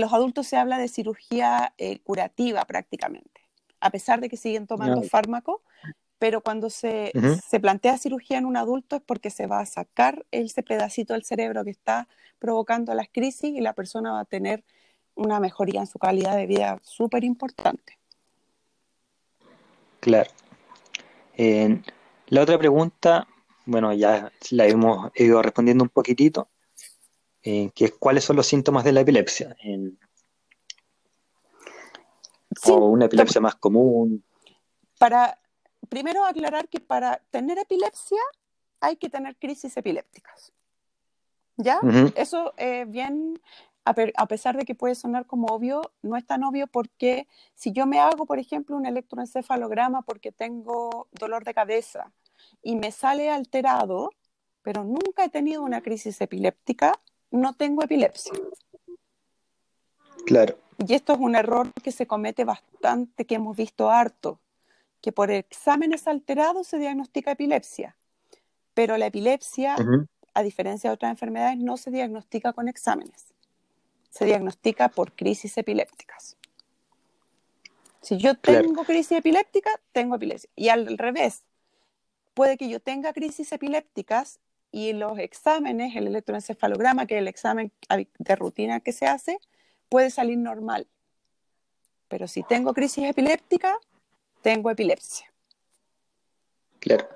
los, 0.00 0.12
adultos 0.12 0.48
se 0.48 0.56
habla 0.56 0.78
de 0.78 0.88
cirugía 0.88 1.74
eh, 1.78 2.00
curativa 2.00 2.64
prácticamente, 2.64 3.40
a 3.78 3.90
pesar 3.90 4.20
de 4.20 4.28
que 4.28 4.36
siguen 4.36 4.66
tomando 4.66 5.00
fármacos, 5.02 5.60
pero 6.18 6.40
cuando 6.40 6.70
se, 6.70 7.12
se, 7.48 7.60
plantea 7.60 7.98
cirugía 7.98 8.38
en 8.38 8.46
un 8.46 8.56
adulto 8.56 8.96
es 8.96 9.02
porque 9.02 9.30
se 9.30 9.46
va 9.46 9.60
a 9.60 9.66
sacar 9.66 10.26
ese 10.32 10.64
pedacito 10.64 11.12
del 11.12 11.22
cerebro 11.24 11.62
que 11.62 11.70
está 11.70 12.08
provocando 12.40 12.92
las 12.94 13.08
crisis 13.08 13.54
y 13.54 13.60
la 13.60 13.74
persona 13.74 14.10
va 14.10 14.20
a 14.20 14.24
tener 14.24 14.64
una 15.14 15.38
mejoría 15.38 15.78
en 15.78 15.86
su 15.86 16.00
calidad 16.00 16.36
de 16.36 16.46
vida 16.46 16.80
súper 16.82 17.22
importante. 17.22 17.96
Claro. 20.00 20.30
la 21.36 22.42
otra 22.42 22.58
pregunta, 22.58 23.28
bueno, 23.68 23.92
ya 23.92 24.32
la 24.50 24.66
hemos 24.66 25.10
ido 25.14 25.42
respondiendo 25.42 25.84
un 25.84 25.90
poquitito, 25.90 26.48
que 27.42 27.72
es 27.76 27.92
cuáles 27.98 28.24
son 28.24 28.36
los 28.36 28.46
síntomas 28.46 28.82
de 28.82 28.92
la 28.92 29.00
epilepsia. 29.00 29.54
o 32.64 32.86
una 32.86 33.04
epilepsia 33.04 33.42
más 33.42 33.56
común. 33.56 34.24
Para, 34.98 35.38
primero 35.90 36.24
aclarar 36.24 36.68
que 36.68 36.80
para 36.80 37.20
tener 37.30 37.58
epilepsia 37.58 38.18
hay 38.80 38.96
que 38.96 39.10
tener 39.10 39.36
crisis 39.36 39.76
epilépticas. 39.76 40.52
¿Ya? 41.58 41.78
Eso 42.14 42.54
es 42.56 42.90
bien, 42.90 43.38
a, 43.84 44.26
pesar 44.26 44.56
de 44.56 44.64
que 44.64 44.74
puede 44.74 44.94
sonar 44.94 45.26
como 45.26 45.48
obvio, 45.48 45.82
no 46.00 46.16
es 46.16 46.26
tan 46.26 46.42
obvio 46.42 46.68
porque 46.68 47.28
si 47.54 47.72
yo 47.72 47.84
me 47.84 48.00
hago, 48.00 48.24
por 48.24 48.38
ejemplo, 48.38 48.76
un 48.76 48.86
electroencefalograma 48.86 50.02
porque 50.02 50.32
tengo 50.32 51.08
dolor 51.12 51.44
de 51.44 51.52
cabeza 51.52 52.10
y 52.62 52.76
me 52.76 52.92
sale 52.92 53.30
alterado, 53.30 54.10
pero 54.62 54.84
nunca 54.84 55.24
he 55.24 55.28
tenido 55.28 55.62
una 55.62 55.80
crisis 55.80 56.20
epiléptica, 56.20 56.98
no 57.30 57.54
tengo 57.54 57.82
epilepsia. 57.82 58.32
Claro. 60.26 60.56
Y 60.86 60.94
esto 60.94 61.14
es 61.14 61.18
un 61.18 61.34
error 61.34 61.72
que 61.82 61.92
se 61.92 62.06
comete 62.06 62.44
bastante, 62.44 63.24
que 63.24 63.36
hemos 63.36 63.56
visto 63.56 63.90
harto 63.90 64.40
que 65.00 65.12
por 65.12 65.30
exámenes 65.30 66.06
alterados 66.06 66.66
se 66.66 66.78
diagnostica 66.78 67.32
epilepsia, 67.32 67.96
pero 68.74 68.96
la 68.96 69.06
epilepsia, 69.06 69.76
a 70.34 70.42
diferencia 70.42 70.90
de 70.90 70.94
otras 70.94 71.10
enfermedades, 71.10 71.58
no 71.58 71.76
se 71.76 71.90
diagnostica 71.90 72.52
con 72.52 72.68
exámenes, 72.68 73.26
se 74.10 74.24
diagnostica 74.24 74.88
por 74.88 75.12
crisis 75.12 75.56
epilépticas. 75.56 76.36
Si 78.00 78.16
yo 78.16 78.36
tengo 78.36 78.84
crisis 78.84 79.18
epiléptica, 79.18 79.70
tengo 79.92 80.16
epilepsia. 80.16 80.50
Y 80.56 80.68
al 80.68 80.96
revés, 80.96 81.42
puede 82.38 82.56
que 82.56 82.68
yo 82.68 82.78
tenga 82.78 83.12
crisis 83.12 83.50
epilépticas 83.50 84.38
y 84.70 84.92
los 84.92 85.18
exámenes, 85.18 85.96
el 85.96 86.06
electroencefalograma, 86.06 87.04
que 87.04 87.16
es 87.16 87.20
el 87.20 87.26
examen 87.26 87.72
de 88.16 88.36
rutina 88.36 88.78
que 88.78 88.92
se 88.92 89.06
hace, 89.06 89.40
puede 89.88 90.08
salir 90.10 90.38
normal. 90.38 90.86
Pero 92.06 92.28
si 92.28 92.44
tengo 92.44 92.72
crisis 92.74 93.06
epiléptica, 93.06 93.76
tengo 94.40 94.70
epilepsia. 94.70 95.26
Claro. 96.78 97.08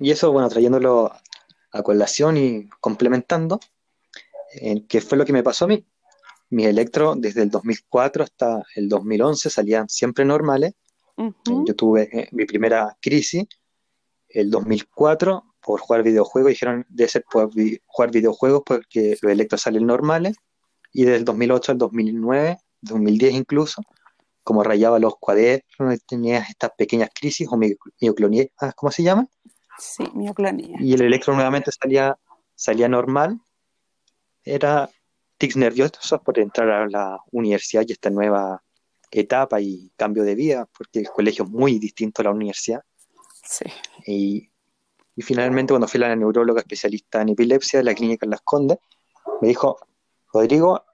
Y 0.00 0.10
eso, 0.10 0.32
bueno, 0.32 0.48
trayéndolo 0.48 1.12
a 1.70 1.82
colación 1.84 2.36
y 2.36 2.68
complementando, 2.80 3.60
eh, 4.60 4.84
¿qué 4.88 5.00
fue 5.00 5.16
lo 5.16 5.24
que 5.24 5.32
me 5.32 5.44
pasó 5.44 5.66
a 5.66 5.68
mí? 5.68 5.86
Mis 6.48 6.66
electros 6.66 7.20
desde 7.20 7.42
el 7.42 7.50
2004 7.50 8.24
hasta 8.24 8.64
el 8.74 8.88
2011 8.88 9.48
salían 9.48 9.88
siempre 9.88 10.24
normales. 10.24 10.74
Yo 11.44 11.76
tuve 11.76 12.08
eh, 12.10 12.28
mi 12.32 12.46
primera 12.46 12.96
crisis 13.00 13.46
el 14.32 14.50
2004 14.50 15.44
por 15.60 15.80
jugar 15.80 16.02
videojuegos. 16.02 16.50
Dijeron, 16.50 16.86
de 16.88 17.08
ser 17.08 17.24
por 17.30 17.50
jugar 17.86 18.10
videojuegos 18.10 18.62
porque 18.64 19.16
los 19.20 19.32
electros 19.32 19.62
salen 19.62 19.86
normales. 19.86 20.36
Y 20.92 21.04
desde 21.04 21.18
el 21.18 21.24
2008 21.24 21.72
al 21.72 21.78
2009, 21.78 22.58
2010 22.82 23.34
incluso, 23.34 23.82
como 24.42 24.64
rayaba 24.64 24.98
los 24.98 25.14
cuadernos, 25.18 26.04
tenía 26.06 26.38
estas 26.38 26.72
pequeñas 26.76 27.10
crisis 27.14 27.48
o 27.50 27.58
mioclonía, 28.00 28.46
ah, 28.60 28.72
¿cómo 28.74 28.90
se 28.90 29.02
llama? 29.02 29.28
Sí, 29.78 30.04
mioclonía. 30.14 30.76
Y 30.80 30.94
el 30.94 31.02
electro 31.02 31.34
nuevamente 31.34 31.70
salía, 31.72 32.18
salía 32.54 32.88
normal. 32.88 33.40
Era 34.42 34.90
tics 35.38 35.56
nerviosos 35.56 36.20
por 36.24 36.38
entrar 36.38 36.70
a 36.70 36.88
la 36.88 37.18
universidad 37.30 37.84
y 37.86 37.92
esta 37.92 38.10
nueva 38.10 38.62
etapa 39.10 39.60
y 39.60 39.90
cambio 39.96 40.22
de 40.22 40.34
vida, 40.34 40.68
porque 40.76 41.00
el 41.00 41.08
colegio 41.08 41.44
es 41.44 41.50
muy 41.50 41.78
distinto 41.78 42.22
a 42.22 42.26
la 42.26 42.30
universidad. 42.30 42.82
Sí. 43.42 43.64
Y, 44.06 44.50
y 45.16 45.22
finalmente, 45.22 45.72
cuando 45.72 45.88
fui 45.88 46.02
a 46.02 46.08
la 46.08 46.16
neuróloga 46.16 46.60
especialista 46.60 47.22
en 47.22 47.30
epilepsia 47.30 47.78
de 47.80 47.84
la 47.84 47.94
clínica 47.94 48.26
en 48.26 48.30
Las 48.30 48.42
Condes, 48.42 48.78
me 49.40 49.48
dijo, 49.48 49.78
Rodrigo, 50.32 50.84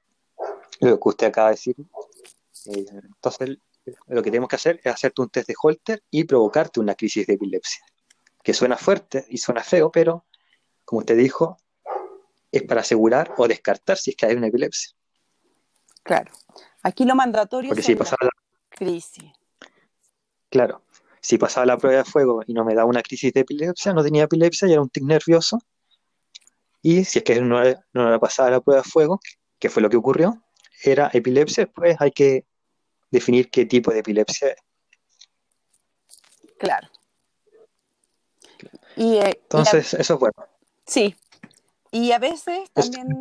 lo 0.80 1.00
que 1.00 1.08
usted 1.08 1.26
acaba 1.28 1.48
de 1.48 1.54
decir, 1.54 1.76
eh, 2.66 2.86
entonces, 2.90 3.58
lo 4.06 4.22
que 4.22 4.30
tenemos 4.30 4.48
que 4.48 4.56
hacer 4.56 4.80
es 4.82 4.92
hacerte 4.92 5.22
un 5.22 5.28
test 5.28 5.48
de 5.48 5.54
Holter 5.60 6.02
y 6.10 6.24
provocarte 6.24 6.80
una 6.80 6.94
crisis 6.94 7.26
de 7.26 7.34
epilepsia, 7.34 7.84
que 8.42 8.52
suena 8.52 8.76
fuerte 8.76 9.26
y 9.28 9.38
suena 9.38 9.62
feo, 9.62 9.90
pero, 9.90 10.24
como 10.84 11.00
usted 11.00 11.16
dijo, 11.16 11.58
es 12.50 12.62
para 12.62 12.80
asegurar 12.80 13.34
o 13.36 13.46
descartar 13.46 13.96
si 13.96 14.10
es 14.10 14.16
que 14.16 14.26
hay 14.26 14.36
una 14.36 14.48
epilepsia. 14.48 14.96
Claro. 16.02 16.32
Aquí 16.82 17.04
lo 17.04 17.14
mandatorio 17.14 17.72
es 17.72 17.84
si 17.84 17.94
la 17.94 18.06
crisis. 18.70 19.32
Claro. 20.48 20.82
Si 21.26 21.38
pasaba 21.38 21.66
la 21.66 21.76
prueba 21.76 21.98
de 21.98 22.04
fuego 22.04 22.44
y 22.46 22.54
no 22.54 22.64
me 22.64 22.72
daba 22.72 22.88
una 22.88 23.02
crisis 23.02 23.32
de 23.32 23.40
epilepsia, 23.40 23.92
no 23.92 24.04
tenía 24.04 24.22
epilepsia 24.22 24.68
y 24.68 24.72
era 24.74 24.80
un 24.80 24.88
tic 24.88 25.02
nervioso. 25.02 25.58
Y 26.82 27.04
si 27.04 27.18
es 27.18 27.24
que 27.24 27.40
no, 27.40 27.60
no 27.92 28.10
le 28.12 28.18
pasaba 28.20 28.48
la 28.48 28.60
prueba 28.60 28.82
de 28.82 28.88
fuego, 28.88 29.18
que 29.58 29.68
fue 29.68 29.82
lo 29.82 29.90
que 29.90 29.96
ocurrió, 29.96 30.40
era 30.84 31.10
epilepsia, 31.12 31.66
pues 31.66 31.96
hay 31.98 32.12
que 32.12 32.46
definir 33.10 33.50
qué 33.50 33.66
tipo 33.66 33.90
de 33.90 33.98
epilepsia 33.98 34.50
es. 34.50 34.56
Claro. 36.60 36.86
Y, 38.94 39.16
eh, 39.16 39.40
Entonces, 39.42 39.94
eso 39.94 40.14
es 40.14 40.20
bueno. 40.20 40.46
Sí. 40.86 41.16
Y 41.90 42.12
a 42.12 42.20
veces 42.20 42.70
también... 42.72 43.18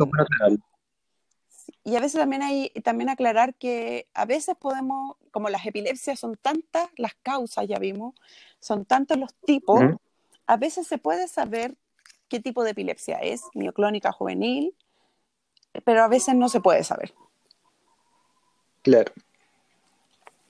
y 1.86 1.96
a 1.96 2.00
veces 2.00 2.20
también 2.20 2.42
hay 2.42 2.72
también 2.84 3.10
aclarar 3.10 3.54
que 3.54 4.08
a 4.16 4.26
veces 4.26 4.58
podemos, 4.58 5.18
como 5.30 5.50
las 5.50 5.68
epilepsias 5.68 6.20
son 6.20 6.36
tantas, 6.36 6.90
las 6.98 7.14
causas 7.22 7.68
ya 7.68 7.78
vimos, 7.78 8.16
son 8.60 8.86
tantos 8.86 9.20
los 9.20 9.36
tipos, 9.36 9.80
a 10.48 10.58
veces 10.58 10.88
se 10.88 10.98
puede 10.98 11.28
saber 11.28 11.78
qué 12.28 12.40
tipo 12.40 12.64
de 12.64 12.72
epilepsia 12.72 13.20
es, 13.20 13.44
mioclónica 13.54 14.12
juvenil, 14.12 14.76
pero 15.84 16.04
a 16.04 16.08
veces 16.08 16.34
no 16.34 16.50
se 16.50 16.60
puede 16.60 16.84
saber. 16.84 17.14
Claro. 18.82 19.14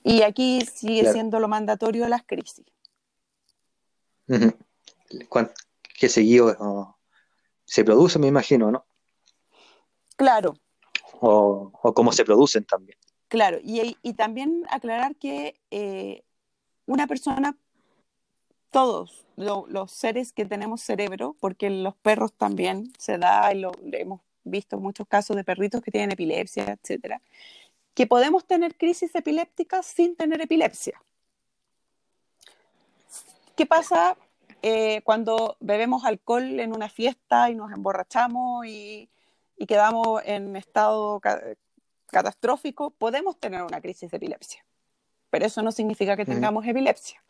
Y 0.04 0.22
aquí 0.22 0.62
sigue 0.62 1.12
siendo 1.12 1.38
lo 1.38 1.48
mandatorio 1.48 2.08
las 2.08 2.22
crisis. 2.24 2.64
¿Qué 5.98 6.08
seguido 6.08 6.96
se 7.66 7.84
produce, 7.84 8.18
me 8.18 8.28
imagino, 8.28 8.70
no? 8.70 8.86
Claro. 10.16 10.54
O, 11.20 11.72
cómo 11.94 12.12
se 12.12 12.24
producen 12.24 12.64
también. 12.64 12.98
Claro, 13.28 13.58
y, 13.62 13.96
también 14.14 14.64
aclarar 14.70 15.16
que 15.16 15.60
eh, 15.70 16.22
una 16.86 17.06
persona, 17.06 17.56
todos 18.70 19.26
los 19.36 19.90
seres 19.90 20.32
que 20.32 20.44
tenemos 20.44 20.80
cerebro, 20.80 21.36
porque 21.40 21.70
los 21.70 21.96
perros 21.96 22.32
también 22.32 22.92
se 22.98 23.18
da, 23.18 23.52
y 23.52 23.60
lo, 23.60 23.72
hemos 23.92 24.20
visto 24.44 24.78
muchos 24.78 25.06
casos 25.08 25.36
de 25.36 25.44
perritos 25.44 25.82
que 25.82 25.90
tienen 25.90 26.12
epilepsia, 26.12 26.78
etcétera, 26.80 27.20
que 27.94 28.06
podemos 28.06 28.46
tener 28.46 28.76
crisis 28.76 29.14
epilépticas 29.14 29.86
sin 29.86 30.14
tener 30.16 30.40
epilepsia. 30.40 31.00
¿Qué 33.56 33.66
pasa 33.66 34.16
eh, 34.62 35.00
cuando 35.02 35.56
bebemos 35.60 36.04
alcohol 36.04 36.60
en 36.60 36.74
una 36.74 36.88
fiesta 36.88 37.50
y 37.50 37.54
nos 37.54 37.72
emborrachamos 37.72 38.66
y, 38.66 39.08
quedamos 39.64 40.20
en 40.26 40.56
estado 40.56 41.20
catastrófico? 42.06 42.90
Podemos 42.90 43.40
tener 43.40 43.62
una 43.62 43.80
crisis 43.80 44.10
de 44.10 44.18
epilepsia, 44.18 44.62
pero 45.30 45.46
eso 45.46 45.62
no 45.62 45.72
significa 45.72 46.16
que 46.16 46.26
tengamos 46.26 46.66
epilepsia. 46.66 47.24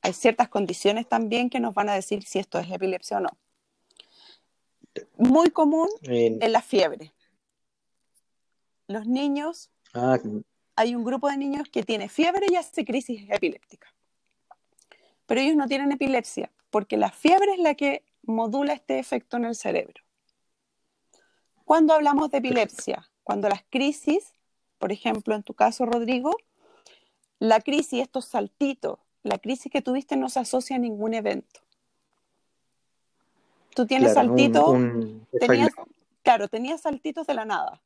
Hay 0.00 0.14
ciertas 0.14 0.48
condiciones 0.48 1.06
también 1.06 1.50
que 1.50 1.60
nos 1.60 1.74
van 1.74 1.90
a 1.90 1.94
decir 1.94 2.24
si 2.24 2.38
esto 2.38 2.58
es 2.58 2.70
epilepsia 2.70 3.18
o 3.18 3.20
no. 3.20 3.30
Muy 5.18 5.50
común 5.50 5.88
en 6.02 6.52
la 6.52 6.62
fiebre 6.62 7.12
los 8.86 9.06
niños, 9.06 9.70
ah, 9.94 10.18
hay 10.76 10.94
un 10.94 11.04
grupo 11.04 11.28
de 11.28 11.36
niños 11.36 11.68
que 11.68 11.82
tiene 11.82 12.08
fiebre 12.08 12.46
y 12.50 12.56
hace 12.56 12.84
crisis 12.84 13.26
epiléptica. 13.28 13.92
Pero 15.26 15.40
ellos 15.40 15.56
no 15.56 15.66
tienen 15.66 15.92
epilepsia, 15.92 16.50
porque 16.70 16.96
la 16.96 17.10
fiebre 17.10 17.52
es 17.52 17.58
la 17.58 17.74
que 17.74 18.04
modula 18.22 18.74
este 18.74 18.98
efecto 18.98 19.36
en 19.36 19.46
el 19.46 19.54
cerebro. 19.54 20.02
Cuando 21.64 21.94
hablamos 21.94 22.30
de 22.30 22.38
epilepsia, 22.38 23.08
cuando 23.22 23.48
las 23.48 23.64
crisis, 23.70 24.32
por 24.78 24.92
ejemplo, 24.92 25.34
en 25.34 25.42
tu 25.42 25.54
caso, 25.54 25.86
Rodrigo, 25.86 26.36
la 27.38 27.60
crisis, 27.60 28.02
estos 28.02 28.26
saltitos 28.26 28.98
la 29.24 29.38
crisis 29.38 29.72
que 29.72 29.82
tuviste 29.82 30.16
no 30.16 30.28
se 30.28 30.38
asocia 30.38 30.76
a 30.76 30.78
ningún 30.78 31.14
evento. 31.14 31.60
Tú 33.74 33.86
tienes 33.86 34.14
saltitos, 34.14 34.76
claro, 36.22 36.48
tenías 36.48 36.82
saltitos 36.82 37.26
de 37.26 37.34
la 37.34 37.44
nada. 37.44 37.82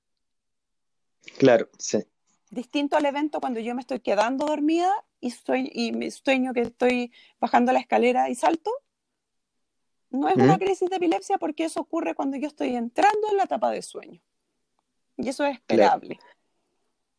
Claro, 1.38 1.68
sí. 1.78 1.98
Distinto 2.50 2.96
al 2.96 3.06
evento 3.06 3.40
cuando 3.40 3.60
yo 3.60 3.74
me 3.74 3.80
estoy 3.80 4.00
quedando 4.00 4.46
dormida 4.46 4.92
y, 5.20 5.30
sueño, 5.30 5.70
y 5.72 5.92
me 5.92 6.10
sueño 6.10 6.52
que 6.52 6.62
estoy 6.62 7.12
bajando 7.40 7.72
la 7.72 7.78
escalera 7.78 8.28
y 8.28 8.34
salto. 8.34 8.70
No 10.10 10.28
es 10.28 10.36
una 10.36 10.58
crisis 10.58 10.88
de 10.88 10.96
epilepsia 10.96 11.38
porque 11.38 11.64
eso 11.64 11.80
ocurre 11.80 12.14
cuando 12.14 12.36
yo 12.36 12.48
estoy 12.48 12.74
entrando 12.76 13.28
en 13.30 13.36
la 13.36 13.44
etapa 13.44 13.70
de 13.70 13.82
sueño. 13.82 14.20
Y 15.16 15.28
eso 15.28 15.44
es 15.44 15.56
esperable. 15.56 16.18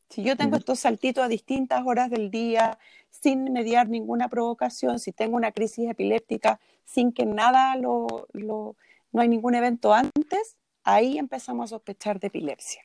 Si 0.10 0.24
yo 0.24 0.36
tengo 0.36 0.58
estos 0.58 0.80
saltitos 0.80 1.24
a 1.24 1.28
distintas 1.28 1.84
horas 1.86 2.10
del 2.10 2.32
día, 2.32 2.80
sin 3.12 3.54
mediar 3.54 3.90
ninguna 3.90 4.28
provocación, 4.28 4.98
si 4.98 5.12
tengo 5.12 5.36
una 5.36 5.52
crisis 5.52 5.88
epiléptica, 5.88 6.60
sin 6.84 7.12
que 7.12 7.28
nada 7.28 7.76
lo, 7.76 8.28
no 8.34 8.76
hay 9.14 9.28
ningún 9.28 9.54
evento 9.54 9.94
antes, 9.94 10.58
ahí 10.84 11.20
empezamos 11.20 11.66
a 11.66 11.76
sospechar 11.76 12.20
de 12.20 12.28
epilepsia. 12.28 12.82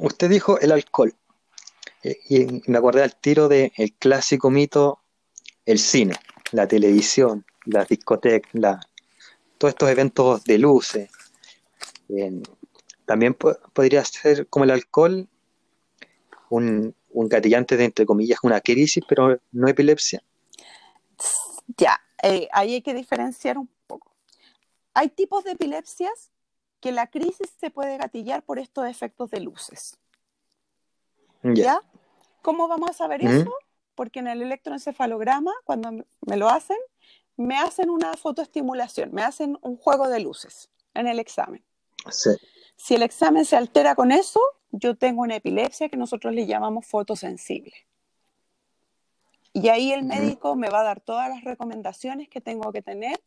Usted 0.00 0.30
dijo 0.30 0.58
el 0.60 0.72
alcohol. 0.72 1.14
Eh, 2.02 2.16
y 2.28 2.70
me 2.70 2.78
acordé 2.78 3.02
al 3.02 3.16
tiro 3.16 3.48
del 3.48 3.72
clásico 3.98 4.50
mito, 4.50 5.00
el 5.66 5.78
cine, 5.78 6.14
la 6.52 6.68
televisión, 6.68 7.44
la 7.68 7.84
discoteca, 7.84 8.48
la, 8.52 8.80
todos 9.58 9.72
estos 9.72 9.90
eventos 9.90 10.44
de 10.44 10.58
luces. 10.58 11.10
también 13.04 13.34
podría 13.34 14.04
ser 14.04 14.46
como 14.48 14.64
el 14.64 14.70
alcohol, 14.70 15.28
un, 16.50 16.94
un 17.10 17.28
gatillante 17.28 17.76
de, 17.76 17.84
entre 17.84 18.06
comillas, 18.06 18.38
una 18.42 18.60
crisis, 18.60 19.04
pero 19.08 19.38
no 19.52 19.68
epilepsia. 19.68 20.22
Ya, 21.76 22.00
eh, 22.22 22.48
ahí 22.52 22.74
hay 22.74 22.82
que 22.82 22.94
diferenciar 22.94 23.58
un 23.58 23.68
poco. 23.86 24.14
Hay 24.94 25.08
tipos 25.10 25.44
de 25.44 25.52
epilepsias 25.52 26.30
que 26.80 26.92
la 26.92 27.08
crisis 27.08 27.50
se 27.60 27.70
puede 27.70 27.98
gatillar 27.98 28.42
por 28.42 28.58
estos 28.58 28.86
efectos 28.86 29.30
de 29.30 29.40
luces. 29.40 29.98
¿Ya? 31.42 31.80
¿Cómo 32.42 32.68
vamos 32.68 32.90
a 32.90 32.92
saber 32.92 33.24
eso? 33.24 33.52
Porque 33.94 34.20
en 34.20 34.28
el 34.28 34.42
electroencefalograma, 34.42 35.52
cuando 35.64 36.04
me 36.26 36.36
lo 36.36 36.48
hacen, 36.48 36.76
me 37.38 37.56
hacen 37.56 37.88
una 37.88 38.14
fotoestimulación, 38.14 39.14
me 39.14 39.22
hacen 39.22 39.58
un 39.62 39.76
juego 39.76 40.08
de 40.08 40.20
luces 40.20 40.70
en 40.92 41.06
el 41.06 41.20
examen. 41.20 41.64
Si 42.76 42.96
el 42.96 43.02
examen 43.02 43.44
se 43.44 43.56
altera 43.56 43.94
con 43.94 44.12
eso, 44.12 44.40
yo 44.72 44.96
tengo 44.96 45.22
una 45.22 45.36
epilepsia 45.36 45.88
que 45.88 45.96
nosotros 45.96 46.34
le 46.34 46.46
llamamos 46.46 46.86
fotosensible. 46.86 47.72
Y 49.52 49.68
ahí 49.68 49.92
el 49.92 50.02
médico 50.02 50.56
me 50.56 50.68
va 50.68 50.80
a 50.80 50.84
dar 50.84 51.00
todas 51.00 51.28
las 51.30 51.44
recomendaciones 51.44 52.28
que 52.28 52.40
tengo 52.40 52.72
que 52.72 52.82
tener 52.82 53.20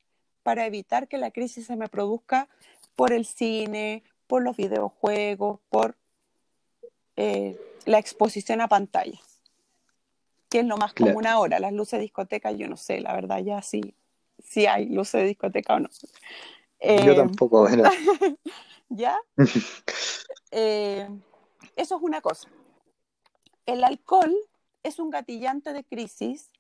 para 0.44 0.66
evitar 0.66 1.08
que 1.08 1.18
la 1.18 1.32
crisis 1.32 1.68
se 1.68 1.78
me 1.78 1.88
produzca 1.88 2.50
por 2.96 3.14
el 3.14 3.26
cine, 3.26 4.04
por 4.28 4.44
los 4.44 4.58
videojuegos, 4.58 5.60
por 5.70 5.96
eh, 7.16 7.58
la 7.86 7.98
exposición 7.98 8.60
a 8.60 8.68
pantallas, 8.68 9.40
que 10.50 10.60
es 10.60 10.66
lo 10.66 10.78
más 10.78 10.94
común 10.94 11.28
ahora. 11.28 11.60
Las 11.60 11.74
luces 11.74 12.00
de 12.00 12.04
discoteca, 12.04 12.52
yo 12.52 12.68
no 12.68 12.78
sé, 12.78 13.00
la 13.00 13.14
verdad 13.14 13.40
ya 13.40 13.62
sí, 13.62 13.96
sí 14.44 14.66
hay 14.66 14.88
luces 14.88 15.22
de 15.22 15.28
discoteca 15.28 15.76
o 15.76 15.80
no. 15.80 15.90
yo 15.90 16.12
eh, 16.80 17.16
tampoco, 17.16 17.68
¿Ya? 18.90 19.18
Eh, 20.54 21.08
eso 21.78 21.96
es 21.96 22.02
una 22.02 22.20
cosa. 22.20 22.50
El 23.66 23.86
alcohol 23.86 24.36
es 24.84 25.00
un 25.00 25.10
gatillante 25.10 25.72
de 25.72 25.86
crisis. 25.86 26.52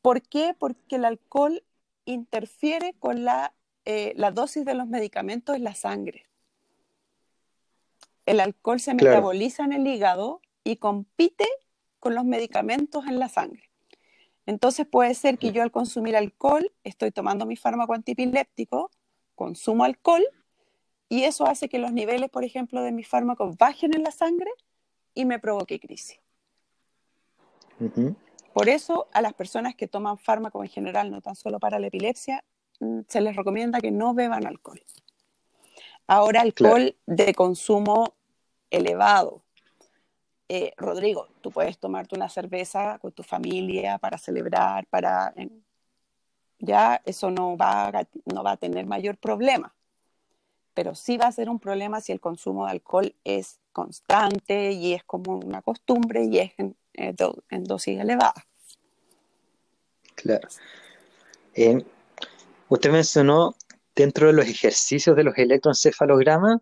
¿Por 0.00 0.22
qué? 0.22 0.56
Porque 0.58 0.96
el 0.96 1.04
alcohol 1.04 1.62
interfiere 2.04 2.94
con 2.98 3.24
la, 3.24 3.54
la 3.84 4.32
dosis 4.32 4.64
de 4.64 4.74
los 4.74 4.88
medicamentos 4.88 5.54
en 5.54 5.62
la 5.62 5.76
sangre 5.76 6.26
el 8.26 8.40
alcohol 8.40 8.80
se 8.80 8.94
metaboliza 8.94 9.64
en 9.64 9.72
el 9.72 9.86
hígado 9.86 10.40
y 10.64 10.76
compite 10.76 11.46
con 11.98 12.14
los 12.14 12.24
medicamentos 12.24 13.06
en 13.06 13.18
la 13.18 13.28
sangre. 13.28 13.70
Entonces 14.46 14.86
puede 14.86 15.14
ser 15.14 15.38
que 15.38 15.52
yo 15.52 15.62
al 15.62 15.70
consumir 15.70 16.16
alcohol 16.16 16.72
estoy 16.84 17.12
tomando 17.12 17.46
mi 17.46 17.56
fármaco 17.56 17.94
antipiléptico, 17.94 18.90
consumo 19.34 19.84
alcohol 19.84 20.24
y 21.08 21.24
eso 21.24 21.46
hace 21.46 21.68
que 21.68 21.78
los 21.78 21.92
niveles, 21.92 22.30
por 22.30 22.44
ejemplo, 22.44 22.82
de 22.82 22.90
mis 22.90 23.06
fármacos 23.06 23.56
bajen 23.56 23.94
en 23.94 24.02
la 24.02 24.10
sangre 24.10 24.50
y 25.14 25.24
me 25.24 25.38
provoque 25.38 25.78
crisis. 25.78 26.18
Por 28.52 28.68
eso 28.68 29.08
a 29.12 29.22
las 29.22 29.34
personas 29.34 29.74
que 29.74 29.88
toman 29.88 30.18
fármacos 30.18 30.62
en 30.64 30.70
general, 30.70 31.10
no 31.10 31.20
tan 31.20 31.34
solo 31.36 31.58
para 31.58 31.78
la 31.78 31.86
epilepsia, 31.86 32.44
mm, 32.80 33.00
se 33.08 33.20
les 33.20 33.36
recomienda 33.36 33.80
que 33.80 33.90
no 33.90 34.14
beban 34.14 34.46
alcohol. 34.46 34.82
Ahora 36.06 36.40
alcohol 36.40 36.96
de 37.06 37.34
consumo 37.34 38.14
elevado. 38.70 39.41
Eh, 40.54 40.74
Rodrigo, 40.76 41.28
tú 41.40 41.50
puedes 41.50 41.78
tomarte 41.78 42.14
una 42.14 42.28
cerveza 42.28 42.98
con 42.98 43.10
tu 43.12 43.22
familia 43.22 43.96
para 43.96 44.18
celebrar, 44.18 44.86
para 44.88 45.32
ya 46.58 47.00
eso 47.06 47.30
no 47.30 47.56
va, 47.56 47.88
a, 47.88 48.06
no 48.26 48.44
va 48.44 48.50
a 48.50 48.56
tener 48.58 48.84
mayor 48.84 49.16
problema. 49.16 49.74
Pero 50.74 50.94
sí 50.94 51.16
va 51.16 51.28
a 51.28 51.32
ser 51.32 51.48
un 51.48 51.58
problema 51.58 52.02
si 52.02 52.12
el 52.12 52.20
consumo 52.20 52.66
de 52.66 52.72
alcohol 52.72 53.14
es 53.24 53.60
constante 53.72 54.72
y 54.72 54.92
es 54.92 55.02
como 55.04 55.38
una 55.38 55.62
costumbre 55.62 56.24
y 56.24 56.40
es 56.40 56.52
en, 56.58 56.76
eh, 56.92 57.14
dosis 57.62 57.98
elevada. 57.98 58.44
Claro. 60.16 60.48
Eh, 61.54 61.82
usted 62.68 62.92
mencionó 62.92 63.54
dentro 63.96 64.26
de 64.26 64.34
los 64.34 64.46
ejercicios 64.46 65.16
de 65.16 65.24
los 65.24 65.38
electroencefalogramas 65.38 66.60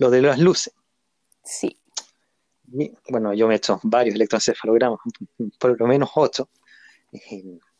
lo 0.00 0.10
de 0.10 0.22
las 0.22 0.40
luces. 0.40 0.74
Sí. 1.44 1.79
Bueno, 3.08 3.34
yo 3.34 3.48
me 3.48 3.54
he 3.54 3.56
hecho 3.56 3.80
varios 3.82 4.14
electroencefalogramas, 4.14 4.98
por 5.58 5.78
lo 5.78 5.86
menos 5.86 6.10
ocho, 6.14 6.48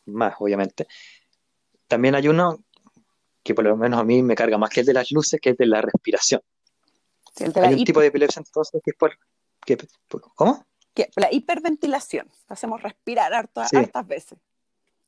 más 0.07 0.35
obviamente. 0.39 0.87
También 1.87 2.15
hay 2.15 2.29
uno 2.29 2.65
que 3.43 3.55
por 3.55 3.65
lo 3.65 3.77
menos 3.77 3.99
a 4.01 4.05
mí 4.05 4.23
me 4.23 4.35
carga 4.35 4.59
más 4.59 4.71
que 4.71 4.81
el 4.81 4.87
de 4.87 4.95
las 4.95 5.11
luces, 5.11 5.41
que 5.41 5.51
es 5.51 5.57
de 5.57 5.67
la 5.67 5.81
respiración. 5.81 6.43
hay 7.57 7.75
un 7.75 7.85
tipo 7.85 8.01
de 8.01 8.09
epilepsia 8.09 8.41
entonces 8.41 8.81
que 8.85 8.91
es 8.91 8.97
por... 8.97 9.17
¿Cómo? 10.35 10.67
la 11.17 11.33
hiperventilación. 11.33 12.29
Hacemos 12.49 12.83
respirar 12.83 13.33
hartas 13.33 13.71
veces. 14.07 14.39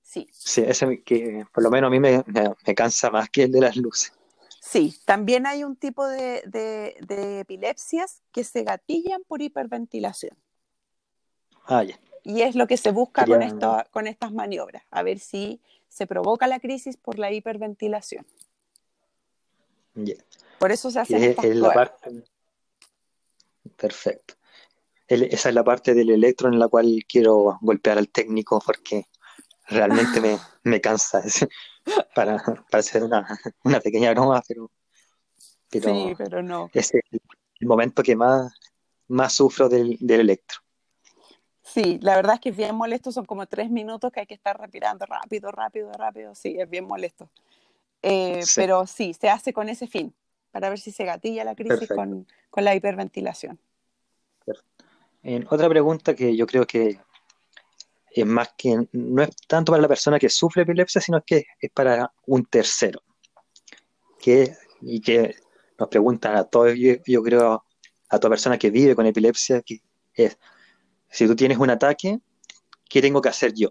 Sí. 0.02 0.28
Sí, 0.32 0.62
ese 0.66 1.02
que 1.02 1.44
por 1.52 1.62
lo 1.62 1.70
menos 1.70 1.88
a 1.88 1.90
mí 1.90 2.00
me, 2.00 2.24
cansa 2.74 3.10
más 3.10 3.28
que 3.30 3.44
el 3.44 3.52
de 3.52 3.60
las 3.60 3.76
luces. 3.76 4.12
Sí, 4.64 4.96
también 5.06 5.44
hay 5.44 5.64
un 5.64 5.74
tipo 5.74 6.06
de, 6.06 6.94
epilepsias 7.40 8.22
que 8.30 8.44
se 8.44 8.62
gatillan 8.62 9.24
por 9.24 9.42
hiperventilación. 9.42 10.36
Ah, 11.64 11.82
ya. 11.82 11.98
Y 12.22 12.42
es 12.42 12.54
lo 12.54 12.68
que 12.68 12.76
se 12.76 12.92
busca 12.92 13.26
con, 13.26 13.42
esto, 13.42 13.84
con 13.90 14.06
estas 14.06 14.32
maniobras, 14.32 14.84
a 14.92 15.02
ver 15.02 15.18
si 15.18 15.60
se 15.88 16.06
provoca 16.06 16.46
la 16.46 16.60
crisis 16.60 16.96
por 16.96 17.18
la 17.18 17.32
hiperventilación. 17.32 18.24
Por 20.60 20.70
eso 20.70 20.92
se 20.92 21.00
hace 21.00 21.34
parte... 21.34 22.22
Perfecto. 23.76 24.34
esa 25.08 25.48
es 25.48 25.54
la 25.56 25.64
parte 25.64 25.92
del 25.92 26.10
electro 26.10 26.48
en 26.48 26.60
la 26.60 26.68
cual 26.68 27.00
quiero 27.08 27.58
golpear 27.62 27.98
al 27.98 28.10
técnico 28.10 28.62
porque 28.64 29.06
realmente 29.68 30.20
me, 30.20 30.38
me 30.64 30.80
cansa 30.80 31.22
para, 32.14 32.38
para 32.38 32.80
hacer 32.80 33.02
una, 33.04 33.26
una, 33.64 33.80
pequeña 33.80 34.12
broma, 34.12 34.42
pero, 34.46 34.70
sí, 35.70 36.14
pero 36.16 36.42
no. 36.42 36.70
es 36.72 36.92
el, 36.94 37.02
momento 37.66 38.02
que 38.02 38.16
más, 38.16 38.52
más 39.08 39.34
sufro 39.34 39.68
del, 39.68 39.96
del, 40.00 40.20
electro. 40.20 40.58
Sí, 41.62 41.98
la 42.02 42.16
verdad 42.16 42.34
es 42.34 42.40
que 42.40 42.48
es 42.48 42.56
bien 42.56 42.74
molesto, 42.74 43.12
son 43.12 43.24
como 43.24 43.46
tres 43.46 43.70
minutos 43.70 44.10
que 44.12 44.20
hay 44.20 44.26
que 44.26 44.34
estar 44.34 44.60
respirando 44.60 45.06
rápido, 45.06 45.50
rápido, 45.52 45.92
rápido, 45.92 46.34
sí, 46.34 46.56
es 46.58 46.68
bien 46.68 46.86
molesto. 46.86 47.30
Eh, 48.02 48.42
pero 48.56 48.84
sí, 48.86 49.14
se 49.14 49.30
hace 49.30 49.52
con 49.52 49.68
ese 49.68 49.86
fin, 49.86 50.12
para 50.50 50.68
ver 50.68 50.80
si 50.80 50.90
se 50.90 51.04
gatilla 51.04 51.44
la 51.44 51.54
crisis 51.54 51.88
con, 51.88 52.26
con, 52.50 52.64
la 52.64 52.74
hiperventilación. 52.74 53.60
En 55.22 55.46
otra 55.48 55.68
pregunta 55.68 56.14
que 56.16 56.36
yo 56.36 56.46
creo 56.46 56.66
que 56.66 56.98
es 58.14 58.26
más 58.26 58.50
que, 58.56 58.86
no 58.92 59.22
es 59.22 59.30
tanto 59.46 59.72
para 59.72 59.82
la 59.82 59.88
persona 59.88 60.18
que 60.18 60.28
sufre 60.28 60.62
epilepsia, 60.62 61.00
sino 61.00 61.22
que 61.22 61.46
es 61.60 61.70
para 61.70 62.12
un 62.26 62.44
tercero. 62.44 63.02
Que, 64.20 64.54
y 64.80 65.00
que 65.00 65.36
nos 65.78 65.88
preguntan 65.88 66.36
a 66.36 66.44
todos, 66.44 66.74
yo, 66.76 67.22
creo, 67.22 67.64
a 68.08 68.18
toda 68.18 68.30
persona 68.30 68.58
que 68.58 68.70
vive 68.70 68.94
con 68.94 69.06
epilepsia, 69.06 69.62
que 69.62 69.80
es, 70.14 70.38
si 71.10 71.26
tú 71.26 71.34
tienes 71.34 71.58
un 71.58 71.70
ataque, 71.70 72.20
¿qué 72.88 73.00
tengo 73.00 73.22
que 73.22 73.30
hacer 73.30 73.54
yo? 73.54 73.70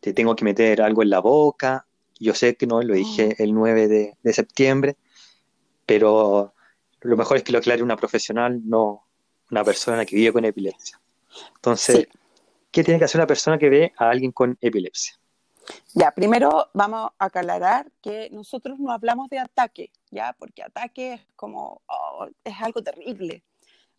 ¿Te 0.00 0.12
tengo 0.12 0.36
que 0.36 0.44
meter 0.44 0.82
algo 0.82 1.02
en 1.02 1.10
la 1.10 1.20
boca? 1.20 1.86
Yo 2.18 2.34
sé 2.34 2.56
que 2.56 2.66
no, 2.66 2.82
lo 2.82 2.94
dije 2.94 3.36
oh. 3.38 3.42
el 3.42 3.54
9 3.54 3.88
de, 3.88 4.32
septiembre, 4.32 4.96
pero 5.86 6.54
lo 7.00 7.16
mejor 7.16 7.38
es 7.38 7.42
que 7.42 7.52
lo 7.52 7.58
aclare 7.58 7.82
una 7.82 7.96
profesional, 7.96 8.60
no 8.64 9.06
una 9.50 9.64
persona 9.64 10.04
que 10.04 10.16
vive 10.16 10.32
con 10.32 10.44
epilepsia. 10.44 11.00
Entonces, 11.56 12.06
¿qué 12.70 12.84
tiene 12.84 12.98
que 12.98 13.04
hacer 13.04 13.18
una 13.18 13.26
persona 13.26 13.58
que 13.58 13.68
ve 13.68 13.92
a 13.96 14.10
alguien 14.10 14.32
con 14.32 14.56
epilepsia? 14.60 15.14
Ya, 15.94 16.10
primero 16.10 16.68
vamos 16.72 17.10
a 17.18 17.24
aclarar 17.26 17.90
que 18.02 18.28
nosotros 18.30 18.78
no 18.78 18.92
hablamos 18.92 19.28
de 19.28 19.38
ataque, 19.38 19.90
¿ya? 20.10 20.34
Porque 20.38 20.62
ataque 20.62 21.14
es 21.14 21.20
como, 21.36 21.82
oh, 21.86 22.26
es 22.44 22.54
algo 22.60 22.82
terrible. 22.82 23.42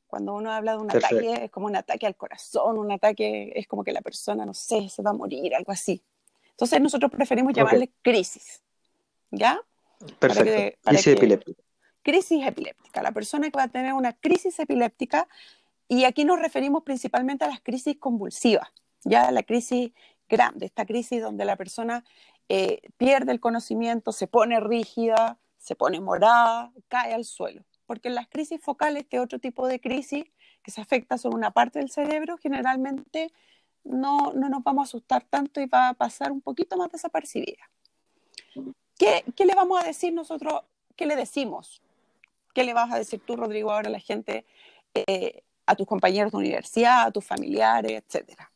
Cuando 0.08 0.34
uno 0.34 0.52
habla 0.52 0.74
de 0.74 0.80
un 0.80 0.92
ataque, 0.92 1.46
es 1.46 1.52
como 1.52 1.68
un 1.68 1.76
ataque 1.76 2.06
al 2.06 2.16
corazón, 2.16 2.78
un 2.78 2.92
ataque, 2.92 3.54
es 3.56 3.68
como 3.68 3.84
que 3.84 3.94
la 3.94 4.02
persona, 4.02 4.46
no 4.46 4.54
sé, 4.54 4.90
se 4.90 5.02
va 5.02 5.12
a 5.12 5.14
morir, 5.14 5.56
algo 5.56 5.72
así. 5.72 6.02
Entonces 6.50 6.82
nosotros 6.82 7.10
preferimos 7.12 7.54
llamarle 7.54 7.90
crisis, 8.02 8.62
¿ya? 9.32 9.60
Perfecto. 10.20 10.78
crisis 10.84 11.08
epiléptica. 11.08 11.64
Crisis 12.04 12.46
epiléptica. 12.46 13.02
La 13.02 13.12
persona 13.12 13.50
que 13.50 13.58
va 13.58 13.64
a 13.64 13.68
tener 13.68 13.94
una 13.94 14.14
crisis 14.14 14.60
epiléptica, 14.60 15.28
y 15.98 16.06
aquí 16.06 16.24
nos 16.24 16.40
referimos 16.40 16.84
principalmente 16.84 17.46
a 17.46 17.50
las 17.50 17.62
crisis 17.62 17.98
convulsivas, 17.98 18.70
ya 19.04 19.32
la 19.32 19.44
crisis 19.44 19.92
grande, 20.30 20.66
esta 20.66 20.86
crisis 20.86 21.22
donde 21.22 21.44
la 21.44 21.56
persona 21.58 22.04
eh, 22.50 22.82
pierde 22.98 23.32
el 23.32 23.40
conocimiento, 23.40 24.12
se 24.12 24.28
pone 24.28 24.60
rígida, 24.60 25.38
se 25.58 25.76
pone 25.76 26.00
morada, 26.00 26.72
cae 26.88 27.14
al 27.14 27.26
suelo 27.26 27.64
porque 27.92 28.08
en 28.08 28.16
las 28.16 28.30
crisis 28.30 28.62
focales, 28.62 29.04
este 29.04 29.20
otro 29.20 29.38
tipo 29.38 29.68
de 29.68 29.82
crisis 29.82 30.24
que 30.64 30.72
se 30.72 30.80
afecta 30.80 31.18
solo 31.18 31.36
una 31.36 31.52
parte 31.52 31.80
del 31.80 31.92
cerebro, 31.92 32.38
generalmente 32.38 33.34
no, 33.84 34.32
no, 34.32 34.48
nos 34.48 34.64
vamos 34.64 34.84
a 34.84 34.88
asustar 34.88 35.26
tanto 35.26 35.60
y 35.60 35.66
va 35.66 35.90
a 35.90 35.94
pasar 35.94 36.32
un 36.32 36.40
poquito 36.40 36.78
más 36.78 36.90
desapercibida. 36.90 37.70
¿Qué, 38.98 39.26
¿Qué, 39.36 39.46
le 39.46 39.56
vamos 39.56 39.84
a 39.84 39.86
decir 39.86 40.14
nosotros? 40.14 40.62
¿Qué 40.96 41.06
le 41.06 41.18
decimos? 41.18 41.82
¿Qué 42.54 42.64
le 42.64 42.72
vas 42.74 42.94
a 42.94 42.98
decir 42.98 43.20
tú, 43.26 43.36
Rodrigo, 43.36 43.74
ahora 43.74 43.90
a 43.90 43.92
la 43.92 44.00
gente, 44.00 44.46
eh, 44.94 45.44
a 45.72 45.76
tus 45.76 45.88
compañeros 45.88 46.32
de 46.32 46.38
universidad, 46.38 47.08
a 47.08 47.12
tus 47.12 47.26
familiares, 47.26 48.04
etcétera? 48.04 48.52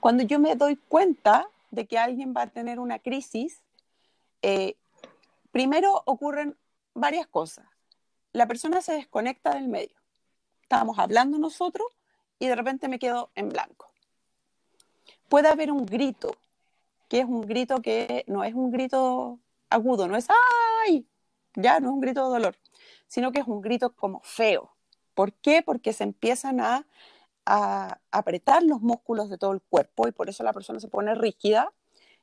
Cuando 0.00 0.22
yo 0.22 0.38
me 0.38 0.54
doy 0.54 0.76
cuenta 0.76 1.48
de 1.70 1.86
que 1.86 1.98
alguien 1.98 2.34
va 2.36 2.42
a 2.42 2.46
tener 2.46 2.78
una 2.78 2.98
crisis, 2.98 3.62
eh, 4.42 4.76
primero 5.50 6.02
ocurren 6.06 6.56
varias 6.94 7.26
cosas 7.26 7.66
la 8.32 8.46
persona 8.46 8.80
se 8.80 8.92
desconecta 8.92 9.54
del 9.54 9.68
medio. 9.68 9.96
Estábamos 10.62 10.98
hablando 10.98 11.38
nosotros 11.38 11.88
y 12.38 12.46
de 12.46 12.54
repente 12.54 12.88
me 12.88 12.98
quedo 12.98 13.30
en 13.34 13.48
blanco. 13.48 13.90
Puede 15.28 15.48
haber 15.48 15.72
un 15.72 15.84
grito, 15.86 16.36
que 17.08 17.20
es 17.20 17.26
un 17.26 17.42
grito 17.42 17.80
que 17.82 18.24
no 18.26 18.44
es 18.44 18.54
un 18.54 18.70
grito 18.70 19.38
agudo, 19.70 20.08
no 20.08 20.16
es 20.16 20.28
¡ay! 20.86 21.06
Ya, 21.54 21.80
no 21.80 21.88
es 21.88 21.94
un 21.94 22.00
grito 22.00 22.24
de 22.24 22.30
dolor, 22.30 22.56
sino 23.08 23.32
que 23.32 23.40
es 23.40 23.46
un 23.46 23.60
grito 23.60 23.94
como 23.94 24.20
feo. 24.20 24.70
¿Por 25.18 25.32
qué? 25.32 25.62
Porque 25.62 25.92
se 25.92 26.04
empiezan 26.04 26.60
a, 26.60 26.86
a 27.44 27.98
apretar 28.12 28.62
los 28.62 28.80
músculos 28.80 29.28
de 29.28 29.36
todo 29.36 29.50
el 29.50 29.60
cuerpo 29.60 30.06
y 30.06 30.12
por 30.12 30.28
eso 30.28 30.44
la 30.44 30.52
persona 30.52 30.78
se 30.78 30.86
pone 30.86 31.12
rígida 31.16 31.72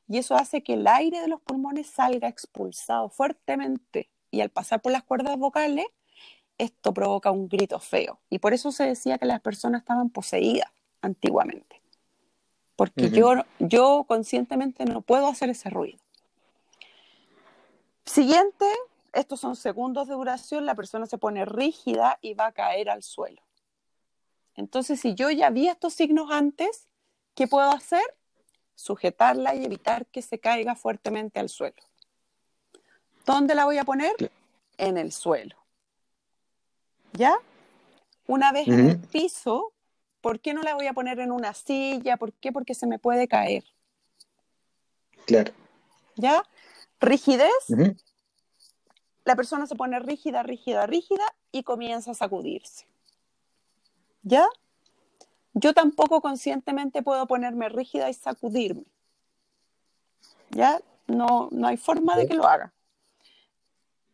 y 0.08 0.16
eso 0.16 0.34
hace 0.34 0.62
que 0.62 0.72
el 0.72 0.86
aire 0.86 1.20
de 1.20 1.28
los 1.28 1.42
pulmones 1.42 1.88
salga 1.88 2.26
expulsado 2.26 3.10
fuertemente 3.10 4.08
y 4.30 4.40
al 4.40 4.48
pasar 4.48 4.80
por 4.80 4.92
las 4.92 5.02
cuerdas 5.02 5.36
vocales, 5.36 5.84
esto 6.56 6.94
provoca 6.94 7.30
un 7.30 7.50
grito 7.50 7.80
feo. 7.80 8.18
Y 8.30 8.38
por 8.38 8.54
eso 8.54 8.72
se 8.72 8.84
decía 8.84 9.18
que 9.18 9.26
las 9.26 9.42
personas 9.42 9.82
estaban 9.82 10.08
poseídas 10.08 10.70
antiguamente. 11.02 11.82
Porque 12.76 13.10
yo, 13.10 13.44
yo 13.58 14.06
conscientemente 14.08 14.86
no 14.86 15.02
puedo 15.02 15.26
hacer 15.26 15.50
ese 15.50 15.68
ruido. 15.68 15.98
Siguiente, 18.06 18.64
estos 19.16 19.40
son 19.40 19.56
segundos 19.56 20.08
de 20.08 20.14
duración, 20.14 20.66
la 20.66 20.74
persona 20.74 21.06
se 21.06 21.16
pone 21.16 21.44
rígida 21.46 22.18
y 22.20 22.34
va 22.34 22.46
a 22.46 22.52
caer 22.52 22.90
al 22.90 23.02
suelo. 23.02 23.42
Entonces, 24.54 25.00
si 25.00 25.14
yo 25.14 25.30
ya 25.30 25.50
vi 25.50 25.68
estos 25.68 25.94
signos 25.94 26.30
antes, 26.30 26.86
¿qué 27.34 27.46
puedo 27.46 27.70
hacer? 27.70 28.04
Sujetarla 28.74 29.54
y 29.54 29.64
evitar 29.64 30.06
que 30.06 30.20
se 30.20 30.38
caiga 30.38 30.74
fuertemente 30.74 31.40
al 31.40 31.48
suelo. 31.48 31.82
¿Dónde 33.24 33.54
la 33.54 33.64
voy 33.64 33.78
a 33.78 33.84
poner? 33.84 34.14
En 34.76 34.98
el 34.98 35.12
suelo. 35.12 35.56
¿Ya? 37.14 37.34
Una 38.26 38.52
vez 38.52 38.68
en 38.68 38.90
el 38.90 38.98
piso, 38.98 39.72
¿por 40.20 40.40
qué 40.40 40.52
no 40.52 40.62
la 40.62 40.74
voy 40.74 40.88
a 40.88 40.92
poner 40.92 41.20
en 41.20 41.32
una 41.32 41.54
silla? 41.54 42.18
¿Por 42.18 42.34
qué? 42.34 42.52
Porque 42.52 42.74
se 42.74 42.86
me 42.86 42.98
puede 42.98 43.28
caer. 43.28 43.64
Claro. 45.24 45.52
¿Ya? 46.16 46.42
Rigidez. 47.00 47.50
La 49.26 49.34
persona 49.34 49.66
se 49.66 49.74
pone 49.74 49.98
rígida, 49.98 50.44
rígida, 50.44 50.86
rígida 50.86 51.24
y 51.50 51.64
comienza 51.64 52.12
a 52.12 52.14
sacudirse. 52.14 52.86
¿Ya? 54.22 54.46
Yo 55.52 55.74
tampoco 55.74 56.20
conscientemente 56.20 57.02
puedo 57.02 57.26
ponerme 57.26 57.68
rígida 57.68 58.08
y 58.08 58.14
sacudirme. 58.14 58.84
¿Ya? 60.50 60.80
No, 61.08 61.48
no 61.50 61.66
hay 61.66 61.76
forma 61.76 62.16
de 62.16 62.28
que 62.28 62.34
lo 62.34 62.46
haga. 62.46 62.72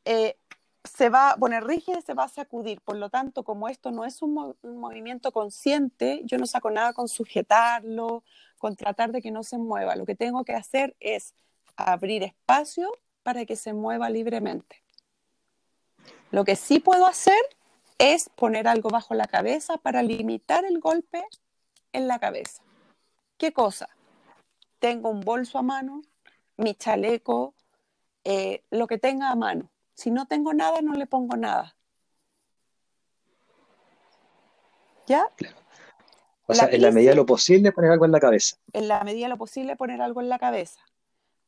Eh, 0.07 0.38
se 0.83 1.11
va 1.11 1.33
a 1.33 1.37
poner 1.37 1.62
rígida 1.64 1.98
y 1.98 2.03
se 2.03 2.14
va 2.14 2.25
a 2.25 2.29
sacudir. 2.29 2.81
Por 2.81 2.96
lo 2.96 3.11
tanto, 3.11 3.44
como 3.44 3.68
esto 3.68 3.90
no 3.90 4.07
es 4.07 4.22
un, 4.22 4.57
movimiento 4.62 5.31
consciente, 5.31 6.22
yo 6.25 6.38
no 6.38 6.46
saco 6.46 6.70
nada 6.70 6.94
con 6.94 7.07
sujetarlo, 7.07 8.25
con 8.57 8.77
tratar 8.77 9.12
de 9.12 9.20
que 9.20 9.31
no 9.31 9.42
se 9.42 9.59
mueva. 9.59 9.94
Lo 9.94 10.07
que 10.07 10.14
tengo 10.14 10.42
que 10.42 10.55
hacer 10.55 10.96
es 11.01 11.35
abrir 11.77 12.22
espacio 12.22 12.90
para 13.22 13.44
que 13.44 13.57
se 13.57 13.75
mueva 13.75 14.09
libremente. 14.09 14.82
Lo 16.33 16.45
que 16.45 16.57
sí 16.57 16.81
puedo 16.81 17.07
hacer 17.07 17.40
es 17.99 18.29
poner 18.31 18.66
algo 18.66 18.90
bajo 18.90 19.14
la 19.14 19.27
cabeza 19.27 19.77
para 19.77 20.03
limitar 20.03 20.64
el 20.64 20.81
golpe 20.81 21.25
en 21.92 22.09
la 22.09 22.18
cabeza. 22.18 22.62
¿Qué 23.38 23.53
cosa? 23.53 23.88
Tengo 24.81 25.11
un 25.11 25.21
bolso 25.21 25.59
a 25.59 25.62
mano, 25.62 26.03
mi 26.57 26.75
chaleco, 26.75 27.55
eh, 28.25 28.64
lo 28.71 28.88
que 28.88 28.99
tenga 28.99 29.31
a 29.31 29.37
mano 29.37 29.73
si 29.95 30.11
no 30.11 30.27
tengo 30.27 30.55
nada, 30.55 30.81
no 30.83 30.95
le 30.95 31.07
pongo 31.07 31.37
nada. 31.37 31.77
¿Ya? 35.07 35.27
O 36.47 36.55
sea, 36.55 36.68
en 36.71 36.83
la 36.83 36.90
medida 36.90 37.11
de 37.11 37.16
lo 37.16 37.27
posible 37.27 37.73
poner 37.73 37.90
algo 37.90 38.05
en 38.05 38.12
la 38.12 38.21
cabeza. 38.21 38.57
En 38.73 38.88
la 38.88 39.03
medida 39.05 39.27
de 39.27 39.31
lo 39.31 39.38
posible 39.38 39.77
poner 39.77 40.01
algo 40.03 40.21
en 40.21 40.29
la 40.29 40.38
cabeza. 40.38 40.81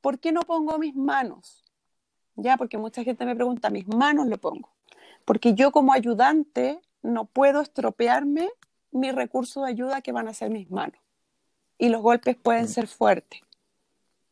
¿Por 0.00 0.18
qué 0.18 0.32
no 0.32 0.42
pongo 0.42 0.78
mis 0.78 0.94
manos? 0.94 1.64
Ya, 2.36 2.56
porque 2.56 2.78
mucha 2.78 3.04
gente 3.04 3.24
me 3.24 3.34
pregunta, 3.34 3.70
mis 3.70 3.86
manos 3.86 4.26
lo 4.26 4.38
pongo. 4.38 4.70
Porque 5.24 5.54
yo 5.54 5.72
como 5.72 5.92
ayudante 5.92 6.80
no 7.02 7.26
puedo 7.26 7.60
estropearme 7.60 8.50
mi 8.90 9.10
recurso 9.10 9.62
de 9.62 9.70
ayuda 9.70 10.02
que 10.02 10.12
van 10.12 10.28
a 10.28 10.34
ser 10.34 10.50
mis 10.50 10.70
manos. 10.70 11.00
Y 11.78 11.88
los 11.88 12.02
golpes 12.02 12.36
pueden 12.36 12.64
mm. 12.64 12.68
ser 12.68 12.86
fuertes. 12.86 13.40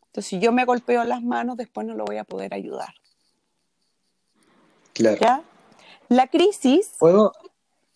Entonces, 0.06 0.28
si 0.28 0.38
yo 0.38 0.52
me 0.52 0.64
golpeo 0.64 1.04
las 1.04 1.22
manos, 1.22 1.56
después 1.56 1.86
no 1.86 1.94
lo 1.94 2.04
voy 2.04 2.18
a 2.18 2.24
poder 2.24 2.54
ayudar. 2.54 2.94
Claro. 4.92 5.44
La 6.08 6.26
crisis. 6.26 6.94
¿Puedo? 6.98 7.32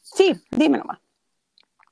Sí, 0.01 0.33
dime 0.51 0.79
nomás. 0.79 0.99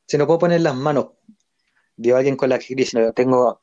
Si 0.06 0.16
no 0.16 0.26
puedo 0.26 0.38
poner 0.38 0.62
las 0.62 0.74
manos, 0.74 1.06
a 1.06 2.16
alguien 2.16 2.36
con 2.36 2.48
la 2.48 2.58
crisis, 2.58 2.92
tengo 3.14 3.62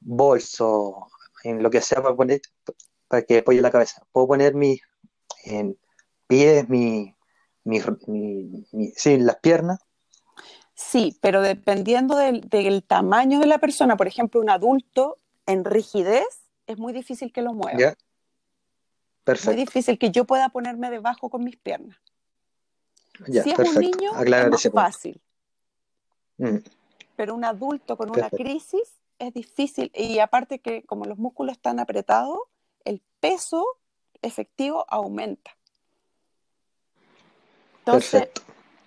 bolso, 0.00 1.08
en 1.44 1.62
lo 1.62 1.70
que 1.70 1.80
sea 1.80 2.02
para 2.02 2.14
poner, 2.14 2.40
para 3.08 3.22
que 3.22 3.38
apoye 3.38 3.60
la 3.60 3.70
cabeza. 3.70 4.04
Puedo 4.12 4.28
poner 4.28 4.54
mis 4.54 4.80
pies, 6.32 6.68
mi, 6.68 7.14
mi, 7.64 7.82
sí, 8.96 9.18
las 9.18 9.36
piernas. 9.36 9.80
Sí, 10.74 11.18
pero 11.20 11.42
dependiendo 11.42 12.16
del, 12.16 12.40
del, 12.48 12.82
tamaño 12.82 13.38
de 13.38 13.46
la 13.46 13.58
persona, 13.58 13.96
por 13.96 14.06
ejemplo, 14.06 14.40
un 14.40 14.48
adulto 14.48 15.18
en 15.46 15.64
rigidez, 15.64 16.26
es 16.66 16.78
muy 16.78 16.94
difícil 16.94 17.32
que 17.32 17.42
lo 17.42 17.52
mueva. 17.52 17.94
Es 19.26 19.46
muy 19.46 19.54
difícil 19.54 19.98
que 19.98 20.10
yo 20.10 20.24
pueda 20.24 20.48
ponerme 20.48 20.90
debajo 20.90 21.28
con 21.28 21.44
mis 21.44 21.56
piernas. 21.56 21.98
si 23.26 23.38
es 23.38 23.58
un 23.58 23.74
niño, 23.78 24.10
es 24.20 24.50
más 24.50 24.70
fácil. 24.72 25.20
Mm. 26.38 26.56
Pero 27.14 27.34
un 27.34 27.44
adulto 27.44 27.96
con 27.96 28.10
una 28.10 28.30
crisis 28.30 28.94
es 29.18 29.34
difícil. 29.34 29.92
Y 29.94 30.18
aparte 30.18 30.60
que 30.60 30.82
como 30.84 31.04
los 31.04 31.18
músculos 31.18 31.52
están 31.52 31.78
apretados, 31.78 32.38
el 32.84 33.02
peso 33.20 33.64
efectivo 34.22 34.86
aumenta. 34.88 35.56
Entonces, 37.84 38.30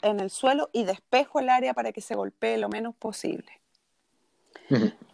en 0.01 0.19
el 0.19 0.29
suelo 0.29 0.69
y 0.71 0.85
despejo 0.85 1.39
el 1.39 1.49
área 1.49 1.73
para 1.73 1.91
que 1.91 2.01
se 2.01 2.15
golpee 2.15 2.57
lo 2.57 2.69
menos 2.69 2.95
posible. 2.95 3.61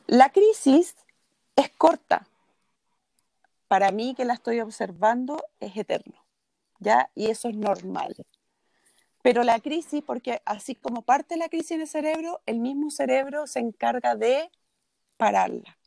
La 0.07 0.29
crisis 0.29 0.95
es 1.55 1.69
corta, 1.69 2.27
para 3.71 3.91
mí 3.91 4.13
que 4.15 4.25
la 4.25 4.33
estoy 4.33 4.59
observando 4.59 5.45
es 5.61 5.77
eterno, 5.77 6.25
¿ya? 6.79 7.09
Y 7.15 7.27
eso 7.27 7.47
es 7.47 7.55
normal. 7.55 8.13
Pero 9.21 9.43
la 9.43 9.61
crisis, 9.61 10.03
porque 10.05 10.41
así 10.43 10.75
como 10.75 11.03
parte 11.03 11.37
la 11.37 11.47
crisis 11.47 11.71
en 11.71 11.81
el 11.81 11.87
cerebro, 11.87 12.41
el 12.45 12.59
mismo 12.59 12.91
cerebro 12.91 13.47
se 13.47 13.59
encarga 13.59 14.15
de 14.15 14.51
pararla. 15.15 15.77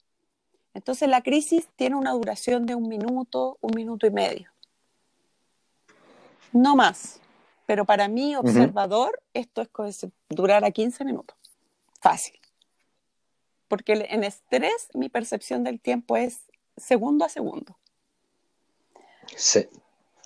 Entonces 0.73 1.11
la 1.11 1.21
crisis 1.21 1.69
tiene 1.77 1.97
una 1.97 2.13
duración 2.13 2.65
de 2.65 2.75
un 2.75 2.89
minuto, 2.89 3.59
un 3.61 3.73
minuto 3.75 4.07
y 4.07 4.11
medio. 4.11 4.51
No 6.53 6.75
más. 6.75 7.21
Pero 7.67 7.85
para 7.85 8.09
mí, 8.09 8.37
observador, 8.37 9.23
esto 9.33 9.63
es 9.63 10.07
durar 10.29 10.65
a 10.65 10.71
15 10.71 11.05
minutos. 11.05 11.37
Fácil. 12.01 12.39
porque 13.69 14.07
en 14.11 14.25
estrés 14.25 14.89
mi 14.93 15.09
percepción 15.09 15.65
del 15.65 15.81
tiempo 15.81 16.17
es 16.17 16.43
segundo 16.77 17.25
a 17.25 17.29
segundo. 17.29 17.77
Sí. 19.37 19.67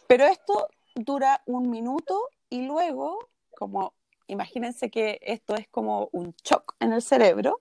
Pero 0.06 0.26
esto 0.26 0.68
dura 0.94 1.42
un 1.46 1.70
minuto 1.70 2.28
y 2.50 2.62
luego, 2.62 3.30
como 3.56 3.94
imagínense 4.26 4.90
que 4.90 5.18
esto 5.22 5.54
es 5.54 5.68
como 5.68 6.08
un 6.12 6.34
shock 6.44 6.74
en 6.80 6.92
el 6.92 7.02
cerebro, 7.02 7.60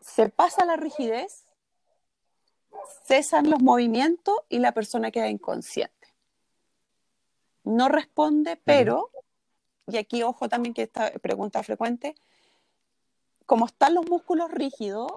se 0.00 0.28
pasa 0.28 0.64
la 0.64 0.76
rigidez, 0.76 1.44
cesan 3.06 3.50
los 3.50 3.60
movimientos 3.60 4.36
y 4.48 4.58
la 4.58 4.72
persona 4.72 5.10
queda 5.10 5.28
inconsciente. 5.28 5.97
No 7.68 7.90
responde, 7.90 8.58
pero, 8.64 9.10
y 9.86 9.98
aquí 9.98 10.22
ojo 10.22 10.48
también 10.48 10.72
que 10.72 10.84
esta 10.84 11.10
pregunta 11.20 11.62
frecuente, 11.62 12.14
como 13.44 13.66
están 13.66 13.94
los 13.94 14.08
músculos 14.08 14.50
rígidos, 14.50 15.12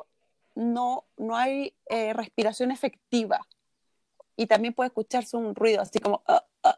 no, 0.54 1.06
no 1.16 1.38
hay 1.38 1.74
eh, 1.88 2.12
respiración 2.12 2.72
efectiva. 2.72 3.48
Y 4.36 4.48
también 4.48 4.74
puede 4.74 4.88
escucharse 4.88 5.38
un 5.38 5.56
ruido 5.56 5.82
así 5.82 6.00
como, 6.00 6.24
ah, 6.28 6.44
ah, 6.64 6.78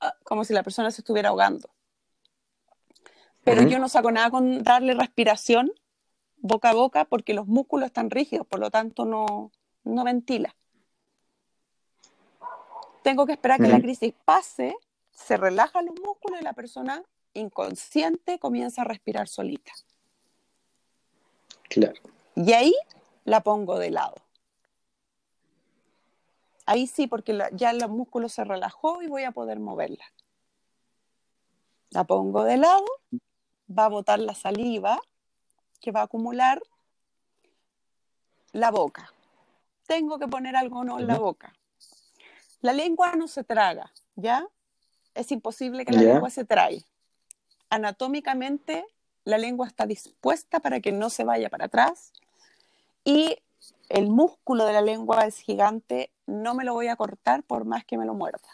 ah, 0.00 0.14
como 0.24 0.44
si 0.44 0.54
la 0.54 0.62
persona 0.62 0.90
se 0.90 1.02
estuviera 1.02 1.28
ahogando. 1.28 1.68
Pero 3.44 3.68
yo 3.68 3.78
no 3.78 3.90
saco 3.90 4.10
nada 4.10 4.30
con 4.30 4.62
darle 4.62 4.94
respiración 4.94 5.72
boca 6.38 6.70
a 6.70 6.74
boca 6.74 7.04
porque 7.04 7.34
los 7.34 7.46
músculos 7.46 7.88
están 7.88 8.08
rígidos, 8.08 8.46
por 8.46 8.60
lo 8.60 8.70
tanto 8.70 9.04
no, 9.04 9.52
no 9.84 10.04
ventila. 10.04 10.56
Tengo 13.02 13.26
que 13.26 13.32
esperar 13.32 13.60
que 13.60 13.68
la 13.68 13.80
crisis 13.80 14.14
pase, 14.24 14.74
se 15.26 15.36
relajan 15.36 15.86
los 15.86 15.98
músculos 16.00 16.40
y 16.40 16.44
la 16.44 16.52
persona 16.52 17.02
inconsciente 17.34 18.38
comienza 18.38 18.82
a 18.82 18.84
respirar 18.84 19.28
solita. 19.28 19.72
Claro. 21.68 22.00
Y 22.36 22.52
ahí 22.52 22.74
la 23.24 23.42
pongo 23.42 23.78
de 23.78 23.90
lado. 23.90 24.16
Ahí 26.66 26.86
sí, 26.86 27.06
porque 27.06 27.38
ya 27.52 27.70
el 27.70 27.88
músculo 27.88 28.28
se 28.28 28.44
relajó 28.44 29.02
y 29.02 29.08
voy 29.08 29.24
a 29.24 29.32
poder 29.32 29.58
moverla. 29.58 30.04
La 31.90 32.04
pongo 32.04 32.44
de 32.44 32.56
lado, 32.56 32.84
va 33.68 33.86
a 33.86 33.88
botar 33.88 34.18
la 34.18 34.34
saliva 34.34 35.00
que 35.80 35.90
va 35.90 36.00
a 36.00 36.04
acumular 36.04 36.62
la 38.52 38.70
boca. 38.70 39.12
Tengo 39.86 40.18
que 40.18 40.28
poner 40.28 40.56
algo 40.56 40.84
no 40.84 40.98
en 40.98 41.06
la 41.06 41.18
boca. 41.18 41.54
La 42.60 42.72
lengua 42.72 43.16
no 43.16 43.26
se 43.26 43.42
traga, 43.44 43.92
¿ya? 44.14 44.46
Es 45.14 45.30
imposible 45.32 45.84
que 45.84 45.92
la 45.92 46.02
lengua 46.02 46.30
se 46.30 46.44
trague. 46.44 46.84
Anatómicamente, 47.70 48.84
la 49.24 49.38
lengua 49.38 49.66
está 49.66 49.86
dispuesta 49.86 50.60
para 50.60 50.80
que 50.80 50.92
no 50.92 51.10
se 51.10 51.24
vaya 51.24 51.48
para 51.48 51.66
atrás 51.66 52.12
y 53.04 53.36
el 53.88 54.08
músculo 54.08 54.64
de 54.64 54.72
la 54.72 54.80
lengua 54.80 55.26
es 55.26 55.38
gigante, 55.38 56.10
no 56.26 56.54
me 56.54 56.64
lo 56.64 56.72
voy 56.72 56.88
a 56.88 56.96
cortar 56.96 57.42
por 57.42 57.64
más 57.64 57.84
que 57.84 57.98
me 57.98 58.06
lo 58.06 58.14
muerda. 58.14 58.48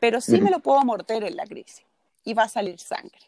Pero 0.00 0.20
sí 0.20 0.40
me 0.40 0.50
lo 0.50 0.60
puedo 0.60 0.82
morder 0.82 1.24
en 1.24 1.36
la 1.36 1.46
crisis 1.46 1.84
y 2.24 2.34
va 2.34 2.44
a 2.44 2.48
salir 2.48 2.78
sangre. 2.80 3.20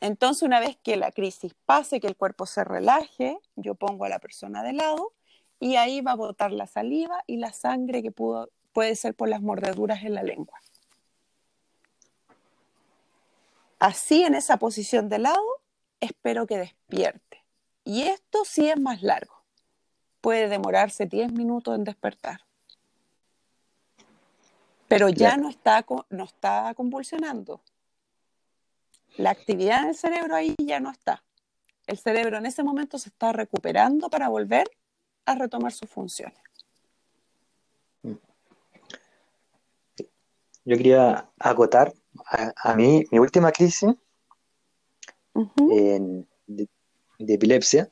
Entonces, 0.00 0.42
una 0.42 0.60
vez 0.60 0.78
que 0.82 0.96
la 0.96 1.12
crisis 1.12 1.54
pase, 1.66 2.00
que 2.00 2.06
el 2.06 2.16
cuerpo 2.16 2.46
se 2.46 2.64
relaje, 2.64 3.38
yo 3.56 3.74
pongo 3.74 4.06
a 4.06 4.08
la 4.08 4.18
persona 4.18 4.62
de 4.62 4.72
lado 4.72 5.12
y 5.60 5.76
ahí 5.76 6.00
va 6.00 6.12
a 6.12 6.16
botar 6.16 6.50
la 6.50 6.66
saliva 6.66 7.22
y 7.26 7.36
la 7.36 7.52
sangre 7.52 8.02
que 8.02 8.10
pudo, 8.10 8.50
puede 8.72 8.96
ser 8.96 9.14
por 9.14 9.28
las 9.28 9.42
mordeduras 9.42 10.02
en 10.02 10.14
la 10.14 10.22
lengua. 10.22 10.58
Así, 13.78 14.24
en 14.24 14.34
esa 14.34 14.56
posición 14.56 15.08
de 15.08 15.18
lado, 15.18 15.42
espero 16.00 16.46
que 16.46 16.58
despierte. 16.58 17.44
Y 17.84 18.02
esto 18.02 18.44
sí 18.44 18.68
es 18.68 18.78
más 18.80 19.02
largo. 19.02 19.44
Puede 20.20 20.48
demorarse 20.48 21.06
10 21.06 21.32
minutos 21.32 21.74
en 21.76 21.84
despertar. 21.84 22.40
Pero 24.88 25.08
ya 25.08 25.36
no, 25.36 25.48
está, 25.48 25.84
no 26.08 26.24
está 26.24 26.74
convulsionando. 26.74 27.62
La 29.16 29.30
actividad 29.30 29.82
en 29.82 29.88
el 29.90 29.94
cerebro 29.94 30.34
ahí 30.34 30.54
ya 30.58 30.80
no 30.80 30.90
está. 30.90 31.22
El 31.86 31.98
cerebro 31.98 32.38
en 32.38 32.46
ese 32.46 32.62
momento 32.62 32.98
se 32.98 33.08
está 33.08 33.32
recuperando 33.32 34.10
para 34.10 34.28
volver 34.28 34.70
a 35.26 35.34
retomar 35.34 35.72
sus 35.72 35.88
funciones. 35.88 36.38
Yo 40.64 40.76
quería 40.76 41.28
acotar 41.38 41.92
a, 42.24 42.74
mí, 42.74 43.04
mi 43.10 43.18
última 43.18 43.50
crisis 43.50 43.90
de, 45.34 46.68
epilepsia 47.18 47.90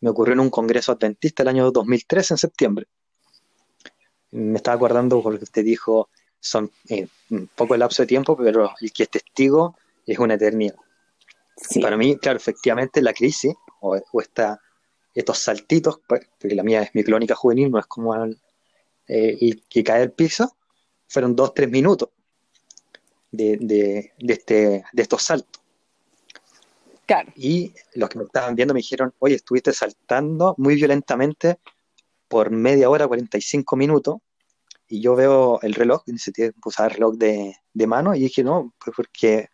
me 0.00 0.10
ocurrió 0.10 0.34
en 0.34 0.40
un 0.40 0.50
congreso 0.50 0.92
adventista 0.92 1.42
el 1.42 1.48
año 1.48 1.70
2003, 1.70 2.32
en 2.32 2.36
septiembre. 2.38 2.86
Me 4.32 4.56
estaba 4.56 4.76
acordando 4.76 5.22
porque 5.22 5.44
usted 5.44 5.64
dijo, 5.64 6.08
son 6.40 6.70
eh, 6.88 7.06
un 7.30 7.48
poco 7.54 7.74
el 7.74 7.80
lapso 7.80 8.02
de 8.02 8.06
tiempo, 8.06 8.36
pero 8.36 8.72
el 8.80 8.92
que 8.92 9.02
es 9.04 9.10
testigo 9.10 9.76
es 10.06 10.18
una 10.18 10.34
eternidad. 10.34 10.76
Para 11.82 11.96
mí, 11.96 12.16
claro, 12.16 12.38
efectivamente 12.38 13.02
la 13.02 13.12
crisis 13.12 13.54
o, 13.80 14.00
estos 15.14 15.38
saltitos, 15.38 16.00
pues, 16.06 16.28
porque 16.38 16.54
la 16.54 16.62
mía 16.62 16.82
es 16.82 16.94
mi 16.94 17.04
clónica 17.04 17.34
juvenil, 17.34 17.70
no 17.70 17.78
es 17.78 17.86
como 17.86 18.14
el, 18.14 18.40
eh, 19.08 19.60
que 19.68 19.84
cae 19.84 20.02
al 20.02 20.12
piso, 20.12 20.56
fueron 21.08 21.34
dos, 21.34 21.52
tres 21.54 21.70
minutos 21.70 22.10
de, 23.30 23.56
de, 23.60 24.32
este, 24.32 24.84
de 24.92 25.02
estos 25.02 25.22
saltos. 25.22 25.60
Y 27.34 27.74
los 27.94 28.08
que 28.08 28.18
me 28.18 28.24
estaban 28.24 28.54
viendo 28.54 28.72
me 28.72 28.78
dijeron, 28.78 29.12
oye, 29.18 29.34
estuviste 29.34 29.72
saltando 29.72 30.54
muy 30.58 30.76
violentamente 30.76 31.58
por 32.28 32.50
media 32.50 32.88
hora, 32.88 33.08
45 33.08 33.76
minutos, 33.76 34.18
y 34.86 35.00
yo 35.00 35.16
veo 35.16 35.58
el 35.62 35.74
reloj, 35.74 36.02
y 36.06 36.16
se 36.18 36.32
el 36.36 36.90
reloj 36.90 37.16
de, 37.16 37.56
de, 37.72 37.86
mano, 37.88 38.14
y 38.14 38.20
dije, 38.20 38.44
no, 38.44 38.72
pues 38.78 38.94
porque 38.94 39.48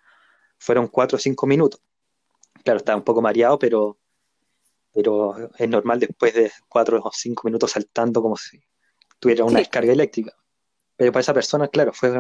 fueron 0.58 0.88
4 0.88 1.16
o 1.16 1.18
5 1.18 1.46
minutos. 1.46 1.80
Claro, 2.62 2.78
estaba 2.78 2.98
un 2.98 3.04
poco 3.04 3.22
mareado, 3.22 3.58
pero, 3.58 3.98
pero 4.96 5.50
es 5.58 5.68
normal 5.68 6.00
después 6.00 6.32
de 6.32 6.50
4 6.70 7.02
o 7.04 7.10
5 7.12 7.42
minutos 7.44 7.70
saltando 7.70 8.22
como 8.22 8.34
si 8.34 8.58
tuviera 9.18 9.44
una 9.44 9.58
descarga 9.58 9.92
eléctrica. 9.92 10.32
Pero 10.96 11.12
para 11.12 11.20
esa 11.20 11.34
persona, 11.34 11.68
claro, 11.68 11.92
fue 11.92 12.10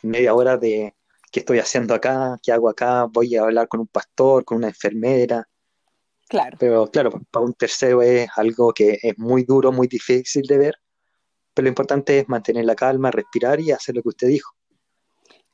media 0.00 0.32
hora 0.32 0.56
de 0.56 0.94
qué 1.30 1.40
estoy 1.40 1.58
haciendo 1.58 1.94
acá, 1.94 2.38
qué 2.42 2.50
hago 2.50 2.70
acá, 2.70 3.04
voy 3.04 3.36
a 3.36 3.42
hablar 3.42 3.68
con 3.68 3.80
un 3.80 3.88
pastor, 3.88 4.42
con 4.42 4.56
una 4.56 4.68
enfermera. 4.68 5.46
Claro. 6.30 6.56
Pero 6.58 6.90
claro, 6.90 7.10
para 7.30 7.44
un 7.44 7.52
tercero 7.52 8.00
es 8.00 8.26
algo 8.36 8.72
que 8.72 8.98
es 9.02 9.18
muy 9.18 9.44
duro, 9.44 9.70
muy 9.70 9.86
difícil 9.86 10.46
de 10.46 10.56
ver, 10.56 10.74
pero 11.52 11.64
lo 11.64 11.68
importante 11.68 12.20
es 12.20 12.26
mantener 12.26 12.64
la 12.64 12.74
calma, 12.74 13.10
respirar 13.10 13.60
y 13.60 13.70
hacer 13.70 13.96
lo 13.96 14.02
que 14.02 14.08
usted 14.08 14.28
dijo. 14.28 14.54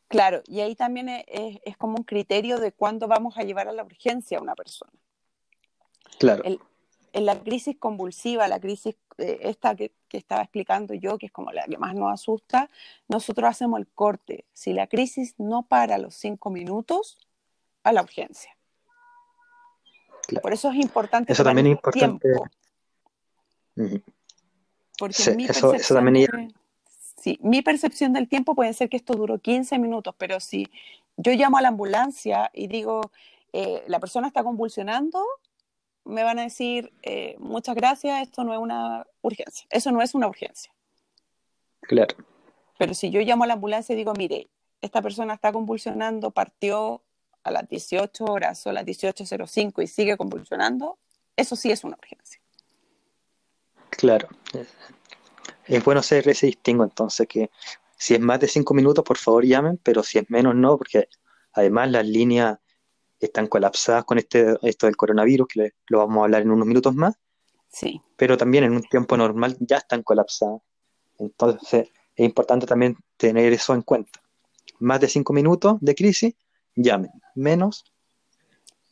Claro, 0.07 0.41
y 0.47 0.61
ahí 0.61 0.77
también 0.77 1.09
es, 1.09 1.77
como 1.79 1.97
un 1.97 2.05
criterio 2.05 2.61
de 2.61 2.71
cuándo 2.71 3.09
vamos 3.09 3.37
a 3.39 3.43
llevar 3.43 3.67
a 3.67 3.73
la 3.73 3.83
urgencia 3.83 4.39
a 4.39 4.41
una 4.41 4.55
persona. 4.55 4.93
Claro. 6.19 6.43
en 6.45 7.27
la 7.27 7.41
crisis 7.41 7.77
convulsiva, 7.79 8.49
la 8.49 8.61
crisis 8.61 8.97
eh, 9.19 9.41
esta 9.43 9.75
que, 9.75 9.93
estaba 10.13 10.43
explicando 10.43 10.95
yo, 10.95 11.19
que 11.19 11.27
es 11.27 11.33
como 11.33 11.51
la 11.51 11.65
que 11.65 11.77
más 11.77 11.95
nos 11.95 12.13
asusta, 12.13 12.71
nosotros 13.09 13.51
hacemos 13.51 13.81
el 13.81 13.89
corte. 13.89 14.45
Si 14.53 14.73
la 14.73 14.87
crisis 14.87 15.35
no 15.39 15.65
para 15.65 15.97
a 15.97 15.99
los 15.99 16.15
cinco 16.15 16.51
minutos, 16.51 17.19
a 17.83 17.93
la 17.93 18.03
urgencia. 18.03 18.57
Por 20.41 20.53
eso 20.53 20.71
es 20.71 20.77
importante. 20.77 21.33
Eso 21.33 21.43
también 21.43 21.67
es 21.67 21.73
importante. 21.73 22.29
Porque 24.99 25.35
mi 25.35 25.45
eso, 25.45 25.73
también 25.89 26.53
sí, 27.17 27.39
mi 27.43 27.63
percepción 27.63 28.13
del 28.13 28.29
tiempo 28.29 28.55
puede 28.55 28.73
ser 28.73 28.89
que 28.89 28.97
esto 28.97 29.15
duró 29.15 29.39
15 29.39 29.79
minutos, 29.79 30.15
pero 30.19 30.39
si 30.41 30.69
yo 31.17 31.33
llamo 31.33 31.59
a 31.59 31.63
la 31.63 31.69
ambulancia 31.69 32.51
y 32.53 32.69
digo, 32.69 33.01
eh, 33.53 33.85
la 33.87 34.01
persona 34.01 34.29
está 34.29 34.43
convulsionando, 34.43 35.25
me 36.09 36.23
van 36.23 36.39
a 36.39 36.43
decir, 36.43 36.93
eh, 37.03 37.37
muchas 37.39 37.77
gracias, 37.77 38.23
esto 38.23 38.43
no 38.43 38.55
es 38.55 38.59
una 38.59 39.07
urgencia. 39.21 39.67
Eso 39.71 39.93
no 39.93 40.01
es 40.01 40.15
una 40.15 40.27
urgencia. 40.27 40.73
Claro. 41.83 42.17
Pero 42.79 42.95
si 42.95 43.11
yo 43.11 43.21
llamo 43.21 43.45
a 43.45 43.47
la 43.47 43.55
ambulancia 43.55 43.93
y 43.93 43.97
digo, 43.97 44.15
mire, 44.15 44.49
esta 44.81 45.03
persona 45.03 45.35
está 45.35 45.53
convulsionando, 45.53 46.31
partió 46.31 47.03
a 47.43 47.51
las 47.51 47.69
18 47.69 48.25
horas 48.25 48.67
o 48.67 48.71
a 48.71 48.73
las 48.73 48.87
18.05 48.87 49.83
y 49.83 49.87
sigue 49.87 50.17
convulsionando, 50.17 50.99
eso 51.37 51.57
sí 51.57 51.71
es 51.71 51.85
una 51.85 51.97
urgencia. 51.97 52.41
Claro. 53.91 54.29
Es 55.67 55.85
bueno 55.85 56.01
hacer 56.01 56.27
ese 56.29 56.47
distingo 56.47 56.85
entonces, 56.85 57.29
que 57.29 57.51
si 57.97 58.15
es 58.15 58.21
más 58.21 58.41
de 58.41 58.49
5 58.49 58.73
minutos, 58.73 59.05
por 59.05 59.19
favor 59.19 59.45
llamen, 59.45 59.79
pero 59.83 60.03
si 60.03 60.19
es 60.19 60.31
menos, 60.31 60.55
no, 60.55 60.79
porque 60.79 61.09
además 61.53 61.91
las 61.91 62.07
líneas 62.07 62.59
están 63.21 63.47
colapsadas 63.47 64.05
con 64.05 64.19
este, 64.19 64.57
esto 64.63 64.87
del 64.87 64.97
coronavirus, 64.97 65.49
que 65.49 65.73
lo 65.89 65.99
vamos 65.99 66.19
a 66.19 66.25
hablar 66.25 66.43
en 66.43 66.51
unos 66.51 66.67
minutos 66.67 66.95
más. 66.95 67.17
Sí. 67.69 68.01
Pero 68.17 68.37
también 68.37 68.65
en 68.65 68.73
un 68.73 68.83
tiempo 68.83 69.17
normal 69.17 69.57
ya 69.61 69.79
están 69.79 70.03
colapsadas. 70.03 70.61
Entonces 71.19 71.89
es 72.15 72.25
importante 72.25 72.67
también 72.67 72.97
tener 73.17 73.53
eso 73.53 73.75
en 73.75 73.83
cuenta. 73.83 74.21
Más 74.79 75.01
de 75.01 75.09
cinco 75.09 75.33
minutos 75.33 75.77
de 75.81 75.95
crisis, 75.95 76.35
llamen. 76.75 77.11
Menos, 77.35 77.85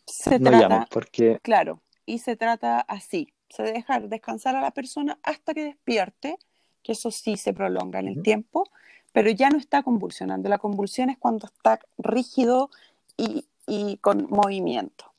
se 0.07 0.39
no 0.39 0.51
trata, 0.51 0.69
llamen, 0.69 0.87
porque 0.91 1.39
claro, 1.43 1.83
y 2.05 2.19
se 2.19 2.37
trata 2.37 2.81
así. 2.81 3.33
Se 3.49 3.63
deja 3.63 4.01
descansar 4.01 4.57
a 4.57 4.61
la 4.61 4.73
persona 4.73 5.19
hasta 5.23 5.55
que 5.55 5.65
despierte, 5.65 6.39
que 6.83 6.93
eso 6.93 7.11
sí 7.11 7.37
se 7.37 7.53
prolonga 7.53 8.01
en 8.01 8.09
el 8.09 8.23
tiempo, 8.23 8.69
pero 9.13 9.31
ya 9.31 9.51
no 9.51 9.59
está 9.59 9.83
convulsionando. 9.83 10.49
La 10.49 10.59
convulsión 10.59 11.11
es 11.11 11.19
cuando 11.19 11.47
está 11.47 11.81
rígido 11.99 12.71
y, 13.17 13.47
y 13.67 13.99
con 13.99 14.27
movimiento. 14.31 15.13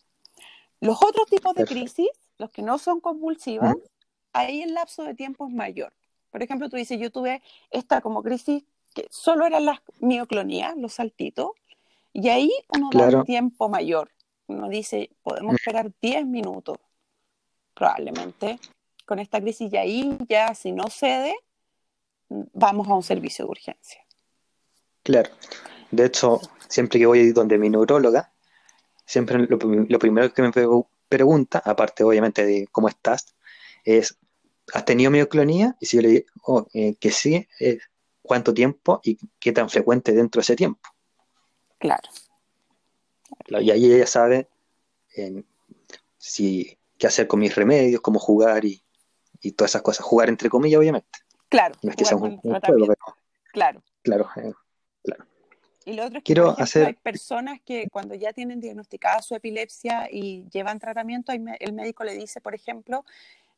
Los 0.80 1.02
otros 1.04 1.28
tipos 1.28 1.56
de 1.56 1.66
crisis, 1.66 2.10
los 2.38 2.50
que 2.52 2.62
no 2.62 2.78
son 2.78 3.00
convulsivas, 3.00 3.76
ahí 4.34 4.62
el 4.62 4.74
lapso 4.74 5.04
de 5.04 5.16
tiempo 5.16 5.48
es 5.48 5.54
mayor. 5.54 5.94
Por 6.30 6.44
ejemplo, 6.44 6.70
tú 6.70 6.76
dices, 6.76 7.00
yo 7.00 7.12
tuve 7.12 7.42
esta 7.72 8.02
como 8.02 8.22
crisis 8.22 8.64
que 8.94 9.08
solo 9.10 9.46
eran 9.46 9.66
las 9.66 9.80
mioclonías, 10.00 10.78
los 10.78 10.94
saltitos, 10.94 11.52
y 12.14 12.30
ahí 12.30 12.52
uno 12.70 12.90
da 12.92 13.20
un 13.20 13.26
tiempo 13.26 13.70
mayor. 13.70 14.12
Uno 14.48 14.70
dice, 14.70 15.10
podemos 15.24 15.56
esperar 15.56 15.92
10 16.02 16.26
minutos, 16.26 16.78
probablemente, 17.74 18.60
con 19.06 19.20
esta 19.20 19.42
crisis, 19.42 19.72
y 19.74 19.78
ahí 19.78 20.18
ya 20.28 20.54
si 20.56 20.72
no 20.72 20.88
cede, 20.90 21.36
vamos 22.30 22.88
a 22.88 22.94
un 22.94 23.04
servicio 23.04 23.46
de 23.46 23.52
urgencia. 23.52 24.06
Claro. 25.04 25.30
De 25.92 26.06
hecho, 26.06 26.42
siempre 26.68 27.00
que 27.00 27.06
voy 27.06 27.32
donde 27.32 27.58
mi 27.58 27.70
neuróloga, 27.70 28.34
siempre 29.08 29.40
lo, 29.40 29.58
prim- 29.58 29.88
lo 29.90 29.98
primero 29.98 30.32
que 30.32 30.44
me 30.44 30.52
pre- 30.52 30.68
pregunta, 31.10 31.64
aparte 31.66 32.04
obviamente 32.04 32.46
de 32.46 32.68
cómo 32.72 32.90
estás, 32.90 33.36
es, 33.84 34.20
¿has 34.74 34.86
tenido 34.86 35.10
mioclonía? 35.10 35.76
Y 35.80 35.88
si 35.88 35.98
yo 35.98 36.04
le 36.04 36.10
digo 36.10 36.68
eh, 36.74 36.96
que 37.00 37.10
sí, 37.10 37.48
es 37.58 37.80
cuánto 38.22 38.54
tiempo 38.54 39.00
y 39.04 39.18
qué 39.40 39.52
tan 39.54 39.70
frecuente 39.70 40.12
dentro 40.12 40.40
de 40.40 40.44
ese 40.44 40.56
tiempo. 40.56 40.82
Claro, 41.80 42.10
Claro, 43.46 43.64
Y 43.64 43.72
ahí 43.72 43.92
ella 43.94 44.08
sabe 44.08 44.50
eh, 45.16 45.44
si, 46.18 46.78
qué 46.98 47.08
hacer 47.08 47.28
con 47.28 47.40
mis 47.40 47.56
remedios, 47.56 48.02
cómo 48.02 48.20
jugar 48.20 48.66
y, 48.66 48.84
y 49.42 49.54
todas 49.54 49.72
esas 49.72 49.82
cosas. 49.82 50.06
Jugar 50.06 50.30
entre 50.30 50.50
comillas, 50.50 50.80
obviamente. 50.80 51.20
claro, 51.50 51.76
No 51.82 51.92
es 51.92 51.96
que 51.96 52.04
jugar 52.04 52.10
sea 52.10 52.18
un, 52.18 52.22
con 52.22 52.32
el 52.32 52.36
un 52.36 52.42
juego, 52.42 52.60
tratamiento, 52.60 52.96
pero 53.06 53.18
claro. 53.54 53.84
claro. 54.04 54.30
Y 55.88 55.94
lo 55.94 56.04
otro 56.06 56.18
es 56.18 56.24
que, 56.26 56.34
Quiero 56.34 56.44
por 56.44 56.50
ejemplo, 56.56 56.64
hacer- 56.66 56.86
hay 56.88 56.94
personas 56.96 57.62
que 57.62 57.88
cuando 57.90 58.14
ya 58.14 58.34
tienen 58.34 58.60
diagnosticada 58.60 59.22
su 59.22 59.36
epilepsia 59.36 60.10
y 60.12 60.44
llevan 60.52 60.80
tratamiento, 60.80 61.32
el 61.32 61.72
médico 61.74 62.04
le 62.04 62.14
dice, 62.14 62.42
por 62.42 62.54
ejemplo, 62.54 63.06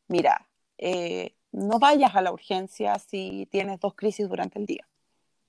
mira, 0.07 0.47
eh, 0.77 1.33
no 1.51 1.79
vayas 1.79 2.15
a 2.15 2.21
la 2.21 2.31
urgencia 2.31 2.99
si 2.99 3.47
tienes 3.49 3.79
dos 3.79 3.95
crisis 3.95 4.29
durante 4.29 4.59
el 4.59 4.67
día. 4.67 4.87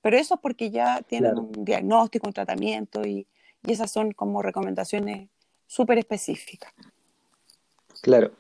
Pero 0.01 0.17
eso 0.17 0.37
es 0.37 0.41
porque 0.41 0.71
ya 0.71 1.03
tienen 1.03 1.33
Claro. 1.33 1.51
un 1.55 1.65
diagnóstico, 1.67 2.27
un 2.29 2.33
tratamiento 2.33 3.07
y, 3.07 3.27
y 3.63 3.73
esas 3.73 3.93
son 3.93 4.13
como 4.13 4.41
recomendaciones 4.41 5.29
súper 5.67 5.99
específicas. 5.99 6.73
Claro, 8.01 8.33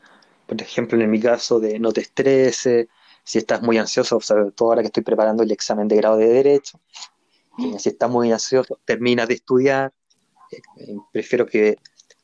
por 0.47 0.62
ejemplo, 0.62 0.99
en 0.99 1.11
mi 1.11 1.20
caso 1.20 1.61
de 1.61 1.78
no 1.78 1.93
te 1.93 2.01
estreses, 2.01 2.88
si 3.22 3.36
estás 3.36 3.61
muy 3.61 3.76
ansioso, 3.76 4.18
sobre 4.20 4.51
todo 4.53 4.70
ahora 4.70 4.80
que 4.80 4.86
estoy 4.86 5.03
preparando 5.03 5.43
el 5.43 5.51
examen 5.53 5.86
de 5.88 5.97
grado 5.97 6.16
de 6.16 6.26
Derecho, 6.28 6.80
si 7.79 7.89
estás 7.91 8.11
muy 8.11 8.33
ansioso, 8.33 8.79
terminas 8.85 9.29
de 9.29 9.35
estudiar, 9.35 9.93
eh, 10.53 10.97
prefiero 11.13 11.47
que 11.47 11.77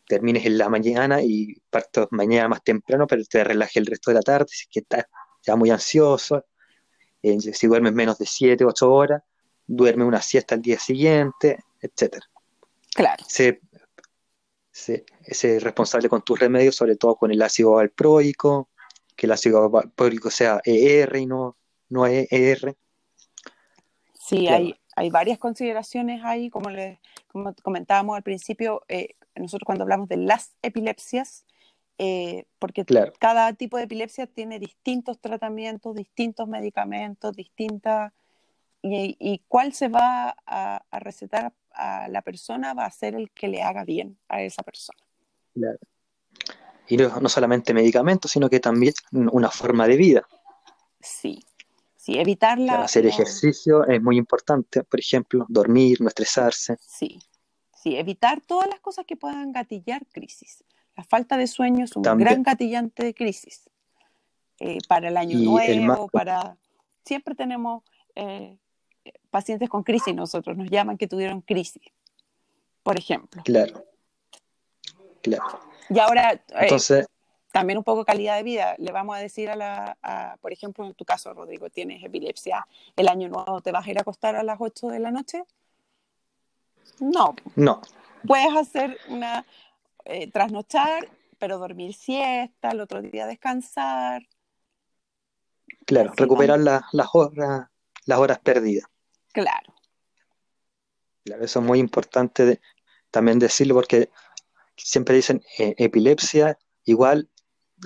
termines 0.09 0.47
en 0.47 0.57
la 0.59 0.69
mañana 0.69 1.23
y 1.23 1.55
partas 1.71 2.07
mañana 2.11 2.49
más 2.49 2.63
temprano, 2.63 3.07
pero 3.07 3.23
te 3.25 3.43
relajes 3.45 3.77
el 3.77 3.87
resto 3.87 4.11
de 4.11 4.15
la 4.15 4.23
tarde, 4.23 4.47
si 4.49 4.63
es 4.65 4.69
que 4.71 4.81
estás 4.81 5.05
ya 5.45 5.57
muy 5.57 5.71
ansioso, 5.71 6.45
eh, 7.23 7.41
si 7.41 7.67
duermes 7.67 7.93
menos 7.93 8.19
de 8.19 8.27
7, 8.27 8.65
8 8.65 8.93
horas, 8.93 9.23
duerme 9.67 10.05
una 10.05 10.23
siesta 10.23 10.55
al 10.55 10.63
día 10.63 10.79
siguiente, 10.79 11.59
etcétera. 11.81 12.27
Claro, 12.95 13.25
Sé, 13.27 13.61
sé- 14.71 15.05
sé 15.31 15.59
responsable 15.59 16.09
con 16.09 16.23
tus 16.23 16.39
remedios, 16.39 16.77
sobre 16.77 16.97
todo 16.97 17.17
con 17.17 17.31
el 17.33 17.43
ácido 17.43 17.73
valproico, 17.73 18.71
que 19.17 19.27
el 19.27 19.33
ácido 19.33 19.69
valproico 19.69 20.31
sea 20.31 20.61
ER 20.65 21.19
y 21.19 21.27
no, 21.27 21.57
no 21.89 22.07
ER. 22.07 22.77
sí, 24.15 24.47
Claro. 24.47 24.65
hay, 24.65 24.81
hay 24.97 25.11
varias 25.11 25.39
consideraciones 25.39 26.25
ahí, 26.25 26.51
como, 26.51 26.71
le, 26.71 27.01
como 27.29 27.55
comentábamos 27.63 28.17
al 28.17 28.23
principio, 28.23 28.83
eh, 28.89 29.15
nosotros 29.35 29.67
cuando 29.67 29.85
hablamos 29.85 30.09
de 30.09 30.17
las 30.17 30.57
epilepsias, 30.63 31.45
eh, 31.99 32.47
porque 32.59 32.85
Claro, 32.85 33.13
cada 33.19 33.53
tipo 33.53 33.77
de 33.77 33.85
epilepsia 33.85 34.27
tiene 34.27 34.59
distintos 34.59 35.19
tratamientos, 35.21 35.95
distintos 35.95 36.49
medicamentos, 36.49 37.37
distintas... 37.37 38.13
Y, 38.83 39.17
y 39.19 39.43
cuál 39.49 39.73
se 39.73 39.89
va 39.89 40.37
a, 40.47 40.83
a 40.91 40.99
recetar 41.01 41.53
a 41.73 42.09
la 42.09 42.23
persona 42.23 42.73
va 42.73 42.85
a 42.85 42.91
ser 42.91 43.15
el 43.15 43.31
que 43.31 43.49
le 43.49 43.63
haga 43.63 43.85
bien 43.85 44.17
a 44.29 44.43
esa 44.43 44.63
persona. 44.63 44.99
claro. 45.55 45.79
Y 46.89 46.97
no, 46.97 47.21
no 47.21 47.29
solamente 47.29 47.75
medicamentos, 47.75 48.31
sino 48.31 48.49
que 48.49 48.61
también 48.61 48.95
una 49.11 49.51
forma 49.51 49.89
de 49.89 49.97
vida. 49.97 50.23
Sí, 51.01 51.45
sí, 52.07 52.19
evitar 52.19 52.59
la... 52.59 52.67
Claro, 52.67 52.83
hacer 52.85 53.05
ejercicio 53.07 53.85
es 53.87 54.01
muy 54.01 54.17
importante, 54.17 54.85
por 54.85 55.01
ejemplo, 55.01 55.45
dormir, 55.49 56.01
no 56.01 56.07
estresarse. 56.09 56.77
Sí, 56.81 57.19
sí, 57.75 57.97
evitar 57.97 58.41
todas 58.41 58.69
las 58.69 58.79
cosas 58.81 59.05
que 59.07 59.17
puedan 59.17 59.51
gatillar 59.53 60.07
crisis. 60.13 60.63
La 60.97 61.03
falta 61.03 61.37
de 61.37 61.47
sueño 61.49 61.85
es 61.85 61.97
un 61.97 62.03
También. 62.03 62.29
gran 62.29 62.43
gatillante 62.45 63.05
de 63.05 63.13
crisis. 63.13 63.69
Eh, 64.61 64.79
para 64.89 65.09
el 65.09 65.17
año 65.17 65.37
Y 65.37 65.71
el 65.73 65.85
nuevo, 65.85 66.05
más- 66.05 66.11
para... 66.13 66.57
Siempre 67.05 67.35
tenemos 67.35 67.83
eh, 68.15 68.57
pacientes 69.31 69.69
con 69.69 69.83
crisis, 69.83 70.15
nosotros 70.15 70.57
nos 70.57 70.71
llaman 70.71 70.97
que 70.97 71.07
tuvieron 71.09 71.41
crisis, 71.41 71.83
por 72.83 72.99
ejemplo. 72.99 73.43
Claro, 73.45 73.85
claro. 75.23 75.61
Y 75.91 75.99
ahora, 75.99 76.33
eh, 76.33 76.43
Entonces, 76.63 77.07
también 77.59 77.79
un 77.79 77.85
poco 77.85 78.05
calidad 78.05 78.37
de 78.37 78.43
vida. 78.43 78.75
Le 78.79 78.93
vamos 78.93 79.17
a 79.17 79.21
decir 79.21 79.49
a 79.49 79.57
la, 79.57 79.97
a- 80.03 80.37
por 80.43 80.53
ejemplo, 80.53 80.85
en 80.85 80.95
tu 80.95 81.05
caso, 81.07 81.33
Rodrigo, 81.33 81.71
tienes 81.71 82.03
epilepsia, 82.05 82.67
el 82.97 83.09
año 83.09 83.29
nuevo, 83.29 83.61
¿te 83.63 83.73
vas 83.73 83.87
a 83.87 83.91
ir 83.91 83.99
a 83.99 84.03
acostar 84.03 84.37
a 84.37 84.43
las 84.43 84.59
8 84.61 84.89
de 84.89 84.99
la 84.99 85.11
noche? 85.11 85.45
No, 87.01 87.35
no, 87.55 87.81
puedes 88.27 88.55
hacer 88.55 88.99
una, 89.09 89.47
eh, 90.05 90.31
trasnochar, 90.31 91.09
pero 91.39 91.59
dormir 91.59 91.95
siesta, 91.95 92.71
el 92.71 92.81
otro 92.81 93.01
día 93.03 93.27
descansar. 93.27 94.23
claro, 95.87 96.11
Así 96.11 96.19
recuperar 96.23 96.59
la- 96.61 96.87
las 96.93 97.09
horas, 97.15 97.69
las 98.05 98.19
horas 98.19 98.39
perdidas. 98.41 98.87
Claro, 99.33 99.73
Claro, 101.25 101.45
eso 101.45 101.59
es 101.61 101.67
muy 101.67 101.79
importante 101.81 102.45
de- 102.45 102.61
también 103.11 103.39
decirlo 103.41 103.75
porque 103.75 104.11
siempre 104.77 105.17
dicen 105.17 105.43
eh, 105.59 105.75
epilepsia 105.79 106.57
igual 106.85 107.29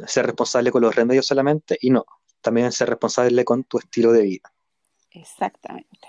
ser 0.06 0.26
responsable 0.26 0.70
con 0.70 0.82
los 0.82 0.94
remedios 0.94 1.26
solamente 1.26 1.76
y 1.80 1.90
no, 1.90 2.04
también 2.40 2.70
ser 2.72 2.88
responsable 2.88 3.44
con 3.44 3.64
tu 3.64 3.78
estilo 3.78 4.12
de 4.12 4.22
vida. 4.22 4.52
exactamente. 5.10 6.08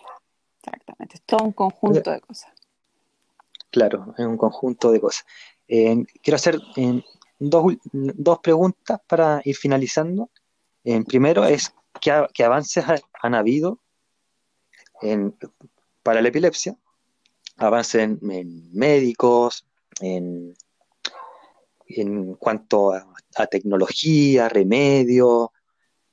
Exactamente. 0.64 1.16
Es 1.16 1.24
todo 1.24 1.44
un 1.44 1.54
conjunto 1.54 2.12
de 2.12 2.22
cosas. 2.22 2.52
Claro, 3.72 4.14
es 4.18 4.26
un 4.26 4.38
conjunto 4.38 4.92
de 4.92 5.00
cosas. 5.02 5.26
Eh, 5.68 6.04
quiero 6.22 6.36
hacer 6.36 6.60
eh, 6.76 7.02
dos, 7.40 7.74
dos 7.92 8.40
preguntas 8.40 9.00
para 9.08 9.42
ir 9.44 9.56
finalizando. 9.56 10.30
Eh, 10.84 11.04
primero 11.04 11.46
es, 11.46 11.74
¿qué, 12.00 12.12
a- 12.12 12.30
qué 12.34 12.44
avances 12.44 12.84
ha- 12.88 13.00
han 13.24 13.34
habido 13.34 13.80
en- 15.02 15.36
para 16.04 16.22
la 16.22 16.28
epilepsia? 16.30 16.76
Avances 17.58 18.02
en, 18.04 18.20
en 18.32 18.72
médicos, 18.74 19.66
en, 20.00 20.56
en 22.00 22.36
cuanto 22.36 22.94
a, 22.94 23.14
a 23.36 23.48
tecnología, 23.48 24.48
remedios, 24.48 25.50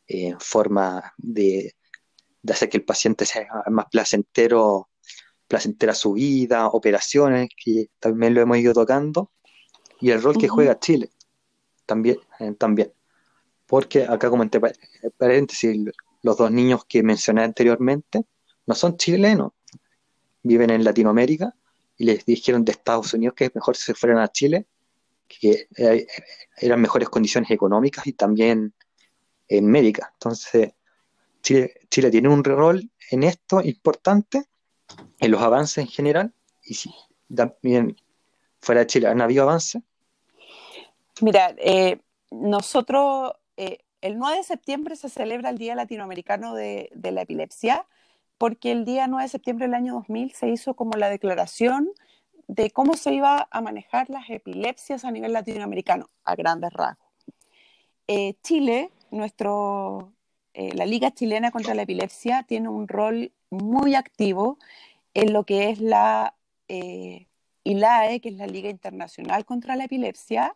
eh, 0.06 0.34
forma 0.38 1.12
de, 1.18 1.74
de 2.42 2.52
hacer 2.52 2.68
que 2.68 2.78
el 2.78 2.84
paciente 2.84 3.26
sea 3.26 3.46
más 3.70 3.86
placentero 3.90 4.88
placentera 5.46 5.94
su 5.94 6.12
vida, 6.12 6.66
operaciones, 6.68 7.48
que 7.56 7.88
también 7.98 8.34
lo 8.34 8.42
hemos 8.42 8.58
ido 8.58 8.74
tocando, 8.74 9.32
y 9.98 10.10
el 10.10 10.22
rol 10.22 10.36
que 10.36 10.46
juega 10.46 10.78
Chile, 10.78 11.08
también, 11.86 12.18
eh, 12.38 12.52
también. 12.52 12.92
Porque 13.66 14.04
acá 14.04 14.28
comenté 14.28 14.60
pa- 14.60 14.72
paréntesis, 15.16 15.74
los 16.22 16.36
dos 16.36 16.50
niños 16.50 16.84
que 16.84 17.02
mencioné 17.02 17.44
anteriormente 17.44 18.26
no 18.66 18.74
son 18.74 18.98
chilenos, 18.98 19.52
viven 20.42 20.68
en 20.68 20.84
Latinoamérica, 20.84 21.54
y 21.96 22.04
les 22.04 22.26
dijeron 22.26 22.62
de 22.62 22.72
Estados 22.72 23.14
Unidos 23.14 23.34
que 23.34 23.46
es 23.46 23.54
mejor 23.54 23.74
si 23.74 23.84
se 23.84 23.94
fueran 23.94 24.18
a 24.18 24.28
Chile, 24.28 24.66
que 25.28 25.68
eh, 25.76 26.06
eran 26.56 26.80
mejores 26.80 27.08
condiciones 27.08 27.50
económicas 27.50 28.06
y 28.06 28.12
también 28.14 28.74
en 29.46 29.66
médicas. 29.66 30.08
Entonces, 30.14 30.72
Chile, 31.42 31.74
Chile 31.90 32.10
tiene 32.10 32.28
un 32.28 32.42
rol 32.42 32.90
en 33.10 33.22
esto 33.22 33.60
importante 33.62 34.46
en 35.20 35.30
los 35.30 35.40
avances 35.42 35.78
en 35.78 35.88
general 35.88 36.34
y 36.62 36.74
si 36.74 36.92
también 37.34 37.96
fuera 38.60 38.80
de 38.80 38.86
Chile 38.86 39.08
han 39.08 39.20
habido 39.20 39.44
avances. 39.44 39.82
Mira, 41.20 41.54
eh, 41.58 42.00
nosotros, 42.30 43.32
eh, 43.56 43.78
el 44.00 44.18
9 44.18 44.38
de 44.38 44.44
septiembre 44.44 44.96
se 44.96 45.08
celebra 45.08 45.50
el 45.50 45.58
Día 45.58 45.74
Latinoamericano 45.74 46.54
de, 46.54 46.90
de 46.94 47.12
la 47.12 47.22
Epilepsia, 47.22 47.86
porque 48.36 48.70
el 48.70 48.84
día 48.84 49.08
9 49.08 49.24
de 49.24 49.28
septiembre 49.28 49.66
del 49.66 49.74
año 49.74 49.94
2000 49.94 50.32
se 50.32 50.48
hizo 50.48 50.74
como 50.74 50.96
la 50.96 51.10
declaración 51.10 51.90
de 52.48 52.70
cómo 52.70 52.94
se 52.94 53.12
iba 53.12 53.46
a 53.50 53.60
manejar 53.60 54.08
las 54.10 54.28
epilepsias 54.30 55.04
a 55.04 55.10
nivel 55.10 55.32
latinoamericano, 55.32 56.08
a 56.24 56.34
grandes 56.34 56.72
rasgos. 56.72 57.06
Eh, 58.08 58.34
Chile, 58.42 58.90
nuestro, 59.10 60.14
eh, 60.54 60.74
la 60.74 60.86
Liga 60.86 61.12
Chilena 61.12 61.50
contra 61.50 61.74
la 61.74 61.82
Epilepsia, 61.82 62.42
tiene 62.42 62.70
un 62.70 62.88
rol 62.88 63.32
muy 63.50 63.94
activo 63.94 64.58
en 65.12 65.34
lo 65.34 65.44
que 65.44 65.68
es 65.68 65.78
la 65.78 66.34
eh, 66.68 67.26
ILAE, 67.64 68.20
que 68.20 68.30
es 68.30 68.36
la 68.36 68.46
Liga 68.46 68.70
Internacional 68.70 69.44
contra 69.44 69.76
la 69.76 69.84
Epilepsia, 69.84 70.54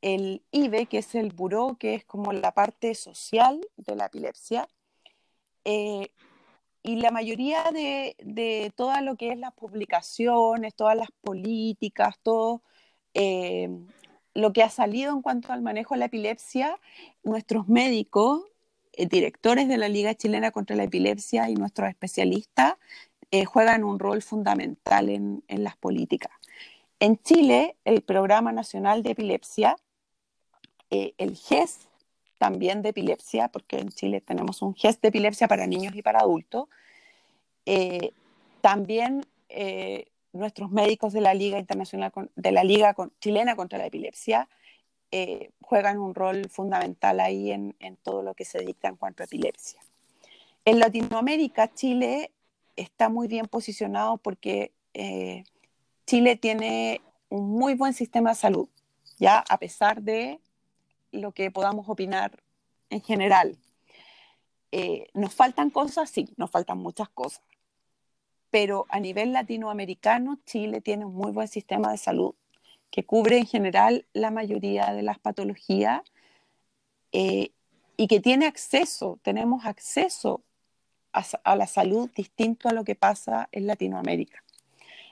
el 0.00 0.44
IBE, 0.52 0.86
que 0.86 0.98
es 0.98 1.14
el 1.16 1.32
buró, 1.32 1.76
que 1.78 1.94
es 1.94 2.04
como 2.04 2.32
la 2.32 2.52
parte 2.52 2.94
social 2.94 3.66
de 3.76 3.96
la 3.96 4.06
epilepsia, 4.06 4.68
y 6.84 6.96
la 6.96 7.10
mayoría 7.10 7.64
de, 7.72 8.14
de 8.22 8.72
todo 8.76 9.00
lo 9.00 9.16
que 9.16 9.32
es 9.32 9.38
las 9.38 9.52
publicaciones, 9.52 10.74
todas 10.76 10.96
las 10.96 11.10
políticas, 11.20 12.16
todo 12.22 12.62
eh, 13.14 13.68
lo 14.34 14.52
que 14.52 14.62
ha 14.62 14.70
salido 14.70 15.12
en 15.12 15.22
cuanto 15.22 15.52
al 15.52 15.62
manejo 15.62 15.94
de 15.94 16.00
la 16.00 16.06
epilepsia, 16.06 16.78
nuestros 17.24 17.66
médicos, 17.66 18.44
eh, 18.92 19.06
directores 19.06 19.66
de 19.66 19.78
la 19.78 19.88
Liga 19.88 20.14
Chilena 20.14 20.52
contra 20.52 20.76
la 20.76 20.84
Epilepsia 20.84 21.50
y 21.50 21.54
nuestros 21.54 21.88
especialistas 21.88 22.74
juegan 23.48 23.82
un 23.82 23.98
rol 23.98 24.22
fundamental 24.22 25.08
en, 25.08 25.42
en 25.48 25.64
las 25.64 25.76
políticas. 25.76 26.30
En 27.00 27.18
Chile, 27.18 27.76
el 27.84 28.02
Programa 28.02 28.52
Nacional 28.52 29.02
de 29.02 29.10
Epilepsia 29.10 29.76
eh, 30.96 31.12
el 31.18 31.36
GES 31.36 31.88
también 32.44 32.82
de 32.82 32.90
epilepsia, 32.90 33.48
porque 33.48 33.78
en 33.78 33.88
Chile 33.88 34.20
tenemos 34.20 34.60
un 34.60 34.74
GES 34.74 35.00
de 35.00 35.08
epilepsia 35.08 35.48
para 35.48 35.66
niños 35.66 35.96
y 35.96 36.02
para 36.02 36.20
adultos. 36.20 36.68
Eh, 37.64 38.12
también 38.60 39.24
eh, 39.48 40.08
nuestros 40.34 40.70
médicos 40.70 41.14
de 41.14 41.22
la 41.22 41.32
Liga 41.32 41.58
Internacional, 41.58 42.12
de 42.36 42.52
la 42.52 42.62
Liga 42.62 42.94
Chilena 43.18 43.56
contra 43.56 43.78
la 43.78 43.86
Epilepsia, 43.86 44.46
juegan 45.62 45.98
un 46.00 46.14
rol 46.14 46.50
fundamental 46.50 47.18
ahí 47.20 47.50
en, 47.50 47.74
en, 47.78 47.96
todo 47.96 48.22
lo 48.22 48.34
que 48.34 48.44
se 48.44 48.58
dicta 48.58 48.88
en 48.88 48.96
cuanto 48.96 49.22
a 49.22 49.26
epilepsia. 49.26 49.80
En 50.66 50.80
Latinoamérica, 50.80 51.72
Chile 51.72 52.32
está 52.76 53.08
muy 53.08 53.26
bien 53.26 53.46
posicionado 53.46 54.18
porque 54.18 54.72
Chile 56.04 56.36
tiene 56.36 57.00
un 57.30 57.48
muy 57.48 57.74
buen 57.74 57.94
sistema 57.94 58.30
de 58.30 58.36
salud, 58.36 58.68
ya 59.18 59.38
a 59.48 59.56
pesar 59.58 60.02
de 60.02 60.40
lo 61.14 61.32
que 61.32 61.50
podamos 61.50 61.88
opinar 61.88 62.42
en 62.90 63.00
general. 63.00 63.56
Eh, 64.72 65.06
¿Nos 65.14 65.34
faltan 65.34 65.70
cosas? 65.70 66.10
Sí, 66.10 66.28
nos 66.36 66.50
faltan 66.50 66.78
muchas 66.78 67.08
cosas. 67.08 67.42
Pero 68.50 68.86
a 68.88 69.00
nivel 69.00 69.32
latinoamericano, 69.32 70.38
Chile 70.46 70.80
tiene 70.80 71.04
un 71.04 71.14
muy 71.14 71.32
buen 71.32 71.48
sistema 71.48 71.90
de 71.90 71.98
salud 71.98 72.34
que 72.90 73.04
cubre 73.04 73.38
en 73.38 73.46
general 73.46 74.06
la 74.12 74.30
mayoría 74.30 74.92
de 74.92 75.02
las 75.02 75.18
patologías 75.18 76.02
eh, 77.10 77.50
y 77.96 78.06
que 78.06 78.20
tiene 78.20 78.46
acceso, 78.46 79.18
tenemos 79.22 79.66
acceso 79.66 80.42
a, 81.12 81.56
la 81.56 81.66
salud 81.66 82.10
distinto 82.14 82.68
a 82.68 82.72
lo 82.72 82.84
que 82.84 82.94
pasa 82.94 83.48
en 83.52 83.66
Latinoamérica. 83.66 84.42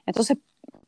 Entonces, 0.07 0.39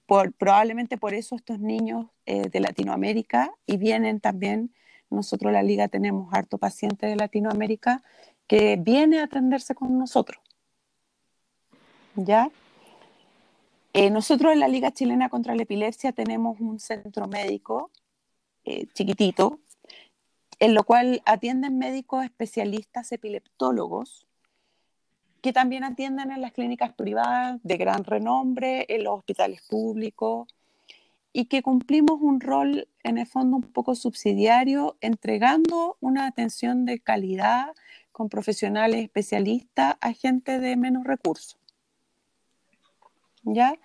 probablemente 0.06 0.98
por 0.98 1.14
eso 1.14 1.36
estos 1.36 1.60
niños 1.60 2.06
eh, 2.26 2.48
de 2.48 2.60
Latinoamérica 2.60 3.52
y 3.66 3.76
vienen 3.76 4.20
también 4.20 4.74
nosotros 5.14 5.52
la 5.52 5.62
liga 5.62 5.88
tenemos 5.88 6.32
harto 6.32 6.58
paciente 6.58 7.06
de 7.06 7.16
Latinoamérica 7.16 8.02
que 8.46 8.76
viene 8.76 9.20
a 9.20 9.24
atenderse 9.24 9.74
con 9.74 9.98
nosotros. 9.98 10.40
¿Ya? 12.16 12.50
Eh, 13.92 14.10
nosotros 14.10 14.52
en 14.52 14.60
la 14.60 14.68
Liga 14.68 14.90
Chilena 14.90 15.28
contra 15.28 15.54
la 15.54 15.62
Epilepsia 15.62 16.12
tenemos 16.12 16.60
un 16.60 16.80
centro 16.80 17.28
médico 17.28 17.90
eh, 18.64 18.86
chiquitito, 18.92 19.60
en 20.58 20.74
lo 20.74 20.84
cual 20.84 21.22
atienden 21.24 21.78
médicos 21.78 22.24
especialistas 22.24 23.12
epileptólogos 23.12 24.26
que 25.42 25.52
también 25.52 25.84
atienden 25.84 26.30
en 26.30 26.40
las 26.40 26.52
clínicas 26.52 26.94
privadas 26.94 27.60
de 27.62 27.76
gran 27.76 28.02
renombre, 28.02 28.86
en 28.88 29.04
los 29.04 29.18
hospitales 29.18 29.60
públicos, 29.68 30.48
y 31.36 31.46
que 31.46 31.62
cumplimos 31.62 32.20
un 32.20 32.40
rol 32.40 32.86
en 33.02 33.18
el 33.18 33.26
fondo 33.26 33.56
un 33.56 33.64
poco 33.64 33.96
subsidiario, 33.96 34.96
entregando 35.00 35.96
una 36.00 36.28
atención 36.28 36.84
de 36.84 37.00
calidad 37.00 37.74
con 38.12 38.28
profesionales 38.28 39.02
especialistas 39.02 39.96
a 40.00 40.12
gente 40.12 40.60
de 40.60 40.76
menos 40.76 41.02
recursos. 41.02 41.58
¿Ya? 43.42 43.76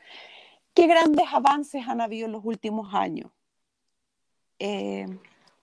¿Qué 0.75 0.85
grandes 0.85 1.25
avances 1.31 1.87
han 1.87 2.01
habido 2.01 2.27
en 2.27 2.33
los 2.33 2.45
últimos 2.45 2.93
años? 2.93 3.31
Eh, 4.59 5.07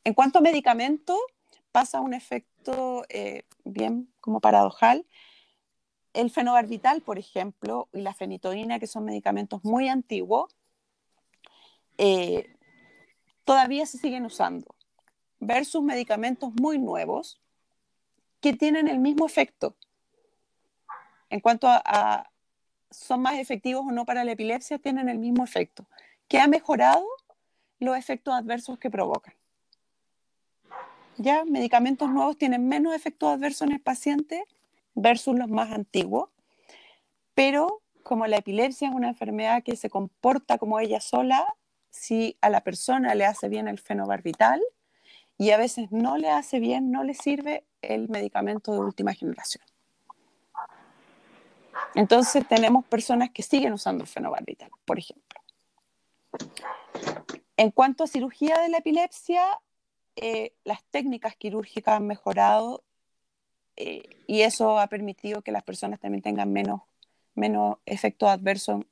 en 0.02 0.14
cuanto 0.14 0.40
a 0.40 0.42
medicamentos, 0.42 1.20
pasa 1.70 2.00
un 2.00 2.14
efecto 2.14 3.04
eh, 3.08 3.44
bien 3.64 4.12
como 4.20 4.40
paradojal. 4.40 5.06
El 6.14 6.32
fenobarbital, 6.32 7.00
por 7.02 7.20
ejemplo, 7.20 7.88
y 7.92 8.00
la 8.00 8.12
fenitoína, 8.12 8.80
que 8.80 8.88
son 8.88 9.04
medicamentos 9.04 9.62
muy 9.62 9.88
antiguos, 9.88 10.52
eh, 11.98 12.54
todavía 13.44 13.86
se 13.86 13.98
siguen 13.98 14.24
usando, 14.24 14.74
versus 15.40 15.82
medicamentos 15.82 16.52
muy 16.60 16.78
nuevos 16.78 17.40
que 18.40 18.52
tienen 18.52 18.88
el 18.88 18.98
mismo 18.98 19.26
efecto. 19.26 19.74
En 21.30 21.40
cuanto 21.40 21.66
a, 21.68 22.30
son 22.90 23.22
más 23.22 23.38
efectivos 23.38 23.84
o 23.86 23.92
no 23.92 24.04
para 24.04 24.24
la 24.24 24.32
epilepsia, 24.32 24.78
tienen 24.78 25.08
el 25.08 25.18
mismo 25.18 25.44
efecto. 25.44 25.86
¿Qué 26.28 26.38
ha 26.38 26.46
mejorado? 26.46 27.04
Los 27.78 27.96
efectos 27.96 28.34
adversos 28.34 28.78
que 28.78 28.90
provocan. 28.90 29.34
Ya, 31.18 31.44
medicamentos 31.44 32.10
nuevos 32.10 32.36
tienen 32.36 32.68
menos 32.68 32.94
efectos 32.94 33.30
adversos 33.30 33.68
en 33.68 33.74
el 33.74 33.80
paciente 33.80 34.44
versus 34.94 35.36
los 35.38 35.48
más 35.48 35.70
antiguos, 35.72 36.30
pero 37.34 37.82
como 38.02 38.26
la 38.26 38.36
epilepsia 38.36 38.88
es 38.88 38.94
una 38.94 39.08
enfermedad 39.08 39.62
que 39.62 39.76
se 39.76 39.90
comporta 39.90 40.58
como 40.58 40.78
ella 40.78 41.00
sola, 41.00 41.54
si 41.96 42.36
a 42.42 42.50
la 42.50 42.60
persona 42.60 43.14
le 43.14 43.24
hace 43.24 43.48
bien 43.48 43.68
el 43.68 43.78
fenobarbital 43.78 44.60
y 45.38 45.50
a 45.50 45.56
veces 45.56 45.90
no 45.90 46.18
le 46.18 46.30
hace 46.30 46.60
bien, 46.60 46.90
no 46.90 47.04
le 47.04 47.14
sirve 47.14 47.64
el 47.80 48.08
medicamento 48.08 48.72
de 48.72 48.80
última 48.80 49.14
generación. 49.14 49.64
Entonces 51.94 52.46
tenemos 52.46 52.84
personas 52.84 53.30
que 53.30 53.42
siguen 53.42 53.72
usando 53.72 54.04
el 54.04 54.08
fenobarbital, 54.08 54.70
por 54.84 54.98
ejemplo. 54.98 55.40
En 57.56 57.70
cuanto 57.70 58.04
a 58.04 58.06
cirugía 58.06 58.60
de 58.60 58.68
la 58.68 58.78
epilepsia, 58.78 59.42
eh, 60.16 60.52
las 60.64 60.84
técnicas 60.84 61.34
quirúrgicas 61.36 61.96
han 61.96 62.06
mejorado 62.06 62.84
eh, 63.76 64.22
y 64.26 64.42
eso 64.42 64.78
ha 64.78 64.86
permitido 64.88 65.40
que 65.40 65.52
las 65.52 65.62
personas 65.62 65.98
también 66.00 66.22
tengan 66.22 66.52
menos, 66.52 66.82
menos 67.34 67.78
efectos 67.86 68.28
adversos 68.28 68.84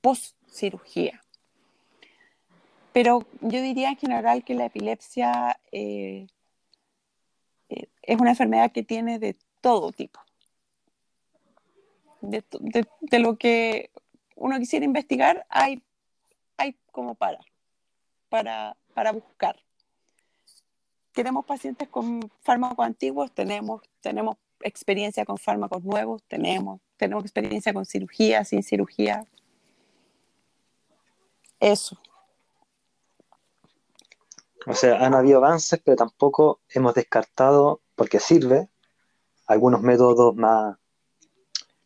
post 0.00 0.36
cirugía. 0.48 1.23
Pero 2.94 3.26
yo 3.40 3.60
diría 3.60 3.88
en 3.88 3.96
general 3.96 4.44
que 4.44 4.54
la 4.54 4.66
epilepsia 4.66 5.58
eh, 5.72 6.28
eh, 7.68 7.88
es 8.02 8.20
una 8.20 8.30
enfermedad 8.30 8.70
que 8.70 8.84
tiene 8.84 9.18
de 9.18 9.36
todo 9.60 9.90
tipo. 9.90 10.20
De, 12.20 12.44
lo 13.18 13.36
que 13.36 13.90
uno 14.36 14.56
quisiera 14.60 14.84
investigar, 14.84 15.44
hay, 15.48 15.82
hay 16.56 16.76
como 16.92 17.16
para, 17.16 17.40
para, 18.28 18.76
para 18.94 19.10
buscar. 19.10 19.56
Tenemos 21.10 21.44
pacientes 21.46 21.88
con 21.88 22.30
fármacos 22.42 22.86
antiguos, 22.86 23.32
tenemos, 23.32 23.82
tenemos 24.02 24.36
experiencia 24.60 25.24
con 25.24 25.36
fármacos 25.36 25.82
nuevos, 25.82 26.22
tenemos, 26.28 26.80
tenemos 26.96 27.24
experiencia 27.24 27.74
con 27.74 27.86
cirugía, 27.86 28.44
sin 28.44 28.62
cirugía. 28.62 29.26
Eso. 31.58 31.98
O 34.66 34.74
sea, 34.74 35.04
han 35.04 35.14
habido 35.14 35.38
avances, 35.38 35.80
pero 35.84 35.96
tampoco 35.96 36.60
hemos 36.68 36.94
descartado, 36.94 37.82
porque 37.94 38.18
sirve, 38.18 38.70
algunos 39.46 39.82
métodos 39.82 40.34
más, 40.34 40.76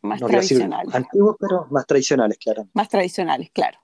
más 0.01 0.19
tradicionales. 0.19 0.93
Antiguos, 0.95 1.35
pero 1.39 1.67
más 1.69 1.85
tradicionales, 1.85 2.37
claro. 2.37 2.67
Más 2.73 2.87
tradicionales, 2.87 3.51
claro. 3.51 3.79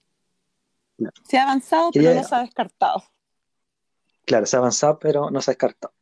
Se 1.28 1.38
ha 1.38 1.44
avanzado, 1.44 1.92
pero 1.92 2.14
no 2.14 2.24
se 2.24 2.36
ha 2.36 2.40
descartado. 2.40 3.04
Claro, 4.26 4.46
se 4.46 4.56
ha 4.56 4.60
avanzado, 4.60 4.98
pero 5.00 5.30
no 5.30 5.42
se 5.42 5.52
ha 5.52 5.54
descartado. 5.54 5.94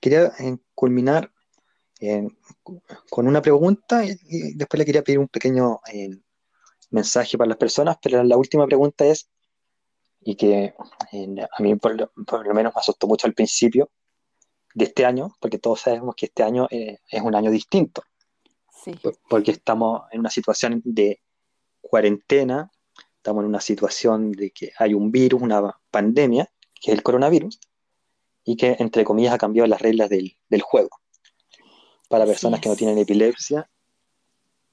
Quería 0.00 0.32
eh, 0.38 0.56
culminar 0.74 1.30
eh, 2.00 2.26
con 3.10 3.28
una 3.28 3.42
pregunta 3.42 4.04
y, 4.04 4.54
después 4.54 4.78
le 4.78 4.86
quería 4.86 5.04
pedir 5.04 5.18
un 5.18 5.28
pequeño 5.28 5.80
eh, 5.92 6.18
mensaje 6.90 7.36
para 7.36 7.48
las 7.48 7.58
personas, 7.58 7.98
pero 8.02 8.24
la 8.24 8.36
última 8.38 8.66
pregunta 8.66 9.04
es, 9.04 9.28
y 10.20 10.36
que 10.36 10.74
a 10.76 11.62
mí 11.62 11.74
por 11.76 11.96
lo, 11.96 12.54
menos 12.54 12.74
me 12.74 12.80
asustó 12.80 13.06
mucho 13.06 13.26
al 13.26 13.34
principio 13.34 13.90
de 14.74 14.84
este 14.84 15.04
año, 15.04 15.34
porque 15.40 15.58
todos 15.58 15.80
sabemos 15.80 16.14
que 16.14 16.26
este 16.26 16.42
año 16.42 16.68
eh, 16.70 16.98
es 17.08 17.22
un 17.22 17.34
año 17.34 17.50
distinto, 17.50 18.02
sí. 18.84 18.92
porque 19.28 19.52
estamos 19.52 20.02
en 20.12 20.20
una 20.20 20.30
situación 20.30 20.82
de 20.84 21.20
cuarentena, 21.80 22.70
estamos 23.16 23.42
en 23.42 23.48
una 23.48 23.60
situación 23.60 24.32
de 24.32 24.50
que 24.50 24.72
hay 24.78 24.94
un 24.94 25.10
virus, 25.10 25.42
una 25.42 25.78
pandemia, 25.90 26.50
que 26.80 26.92
es 26.92 26.96
el 26.96 27.02
coronavirus, 27.02 27.58
y 28.44 28.56
que, 28.56 28.76
entre 28.78 29.04
comillas, 29.04 29.34
ha 29.34 29.38
cambiado 29.38 29.66
las 29.66 29.80
reglas 29.80 30.08
del, 30.08 30.36
juego. 30.62 30.90
Para 32.08 32.26
personas 32.26 32.60
que 32.60 32.68
no 32.68 32.76
tienen 32.76 32.98
epilepsia, 32.98 33.68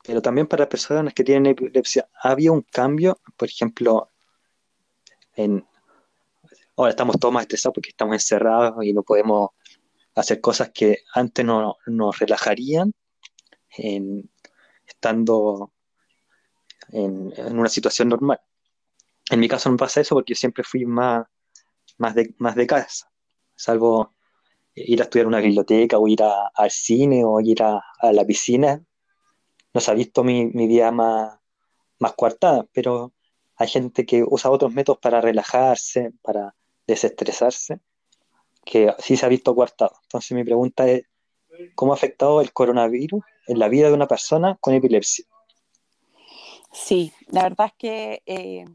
pero 0.04 0.22
también 0.22 0.48
para 0.48 0.70
personas 0.70 1.14
que 1.14 1.24
tienen 1.24 1.48
epilepsia, 1.48 2.08
había 2.22 2.52
un 2.52 2.62
cambio, 2.62 3.20
por 3.36 3.50
ejemplo, 3.50 4.10
en... 5.38 5.66
Ahora 6.76 6.92
estamos 6.92 7.18
todos 7.20 7.34
más 7.34 7.44
estresados 7.44 7.74
porque 7.76 7.90
estamos 7.90 8.14
encerrados 8.16 8.84
y 8.84 8.94
no 8.94 9.02
podemos 9.04 9.52
hacer 10.16 10.42
cosas 10.42 10.72
que 10.74 11.00
antes 11.14 11.46
no, 11.46 11.78
nos 11.86 12.20
relajarían 12.20 12.92
estando 14.86 15.72
en, 16.90 17.34
una 17.56 17.70
situación 17.70 18.10
normal. 18.10 18.40
En 19.30 19.40
mi 19.40 19.48
caso 19.48 19.70
no 19.70 19.78
pasa 19.78 20.02
eso 20.02 20.16
porque 20.16 20.34
yo 20.34 20.38
siempre 20.38 20.64
fui 20.64 20.86
más, 20.86 21.26
más, 21.98 22.16
de, 22.16 22.34
más 22.38 22.56
de 22.56 22.68
casa, 22.68 23.12
salvo 23.56 24.16
ir 24.74 25.02
a 25.02 25.04
estudiar 25.04 25.24
en 25.24 25.30
una 25.30 25.40
biblioteca 25.40 25.98
o 25.98 26.08
ir 26.08 26.22
al 26.22 26.72
cine 26.72 27.24
o 27.26 27.40
ir 27.42 27.62
a, 27.64 27.82
la 28.12 28.26
piscina. 28.26 28.84
No 29.74 29.82
se 29.82 29.92
ha 29.92 29.94
visto 29.94 30.24
mi, 30.24 30.46
mi 30.48 30.68
vida 30.68 30.92
más, 30.92 31.40
más 32.00 32.14
coartada, 32.14 32.66
pero 32.72 33.14
hay 33.58 33.68
gente 33.68 34.06
que 34.06 34.24
usa 34.24 34.52
otros 34.52 34.74
métodos 34.74 35.00
para 35.00 35.20
relajarse, 35.20 36.14
para 36.22 36.56
desestresarse, 36.86 37.80
que 38.64 38.94
sí 39.00 39.18
se 39.18 39.26
ha 39.26 39.30
visto 39.30 39.56
coartado. 39.56 39.94
Entonces 40.04 40.32
mi 40.32 40.44
pregunta 40.44 40.88
es, 40.88 41.04
¿cómo 41.76 41.92
ha 41.92 41.96
afectado 41.96 42.42
el 42.42 42.54
coronavirus 42.54 43.24
en 43.48 43.60
la 43.60 43.68
vida 43.68 43.88
de 43.88 43.94
una 43.94 44.08
persona 44.08 44.58
con 44.62 44.74
epilepsia? 44.74 45.26
Sí, 46.72 47.12
la 47.28 47.44
verdad 47.44 47.68
es 47.68 47.74
que 47.78 48.22
eh, 48.26 48.66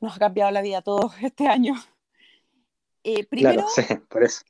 nos 0.00 0.16
ha 0.16 0.18
cambiado 0.18 0.50
la 0.50 0.60
vida 0.60 0.78
a 0.78 0.82
todos 0.82 1.12
este 1.22 1.46
año. 1.46 1.74
Eh, 3.04 3.24
primero, 3.26 3.64
por 4.10 4.22
eso. 4.22 4.42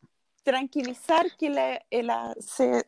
tranquilizar 0.43 1.27
que 1.39 1.49
la, 1.49 1.81
eh, 1.91 2.83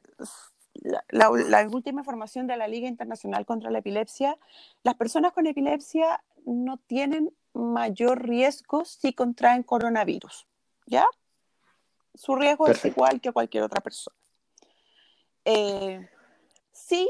la, 1.09 1.69
última 1.71 2.03
información 2.03 2.47
de 2.47 2.57
la 2.57 2.69
Liga 2.69 2.89
Internacional 2.89 3.47
contra 3.47 3.71
la 3.71 3.79
Epilepsia, 3.79 4.37
las 4.83 4.95
personas 4.95 5.33
con 5.33 5.47
epilepsia 5.47 6.23
no 6.45 6.77
tienen 6.77 7.35
mayor 7.55 8.27
riesgo 8.29 8.85
si 8.85 9.15
contraen 9.15 9.63
coronavirus, 9.63 10.47
¿ya? 10.87 11.07
Su 12.15 12.37
riesgo 12.37 12.69
es 12.69 12.85
igual 12.85 13.21
que 13.21 13.33
cualquier 13.33 13.65
otra 13.65 13.81
persona. 13.81 14.17
sí, 16.73 17.09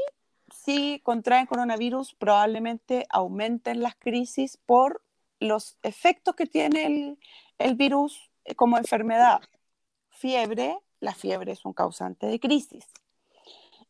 si 0.49 1.01
contraen 1.03 1.45
coronavirus, 1.45 2.15
probablemente 2.15 3.05
aumenten 3.09 3.81
las 3.81 3.95
crisis 3.95 4.57
por 4.65 5.01
los 5.39 5.77
efectos 5.83 6.35
que 6.35 6.45
tiene 6.45 7.17
el, 7.57 7.75
virus 7.75 8.31
como 8.55 8.77
enfermedad. 8.77 9.41
Fiebre, 10.09 10.77
la 11.01 11.13
fiebre 11.13 11.51
es 11.51 11.65
un 11.65 11.73
causante 11.73 12.27
de 12.27 12.39
crisis. 12.39 12.85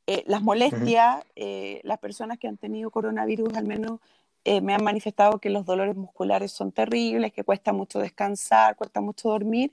Eh, 0.08 0.24
las 0.28 0.42
molestias, 0.42 1.24
eh, 1.36 1.82
las 1.84 2.00
personas 2.00 2.38
que 2.38 2.48
han 2.48 2.58
tenido 2.58 2.92
coronavirus 2.92 3.56
al 3.56 3.66
menos 3.66 4.00
eh, 4.44 4.62
me 4.62 4.74
han 4.74 4.84
manifestado 4.84 5.40
que 5.40 5.50
los 5.50 5.66
dolores 5.66 5.96
musculares 5.96 6.52
son 6.52 6.72
terribles, 6.72 7.34
que 7.34 7.44
cuesta 7.44 7.74
mucho 7.74 8.00
descansar, 8.00 8.76
cuesta 8.76 9.02
mucho 9.02 9.30
dormir, 9.30 9.72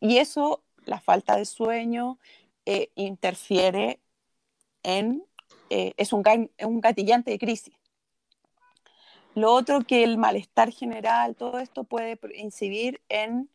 y 0.00 0.18
eso, 0.18 0.62
la 0.84 1.00
falta 1.00 1.36
de 1.36 1.46
sueño, 1.46 2.18
interfiere 2.94 4.00
en 4.82 5.22
es 5.68 6.12
un, 6.14 6.22
un 6.62 6.80
gatillante 6.80 7.30
de 7.30 7.38
crisis. 7.38 7.74
Lo 9.34 9.52
otro 9.52 9.80
que 9.80 10.04
el 10.04 10.16
malestar 10.16 10.70
general, 10.70 11.34
todo 11.34 11.58
esto 11.58 11.84
puede 11.84 12.18
incidir 12.36 13.00
en 13.08 13.50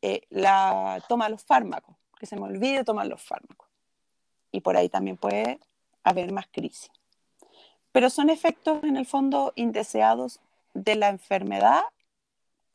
eh, 0.00 0.22
la 0.30 1.02
toma 1.08 1.26
de 1.26 1.32
los 1.32 1.44
fármacos, 1.44 1.94
que 2.18 2.24
se 2.24 2.36
me 2.36 2.42
olvide 2.42 2.84
tomar 2.84 3.06
los 3.06 3.22
fármacos. 3.22 3.68
Y 4.52 4.60
por 4.60 4.76
ahí 4.76 4.88
también 4.88 5.16
puede 5.16 5.58
haber 6.02 6.32
más 6.32 6.46
crisis. 6.50 6.90
Pero 7.92 8.10
son 8.10 8.30
efectos 8.30 8.82
en 8.84 8.96
el 8.96 9.06
fondo 9.06 9.52
indeseados 9.56 10.40
de 10.74 10.94
la 10.96 11.08
enfermedad 11.08 11.82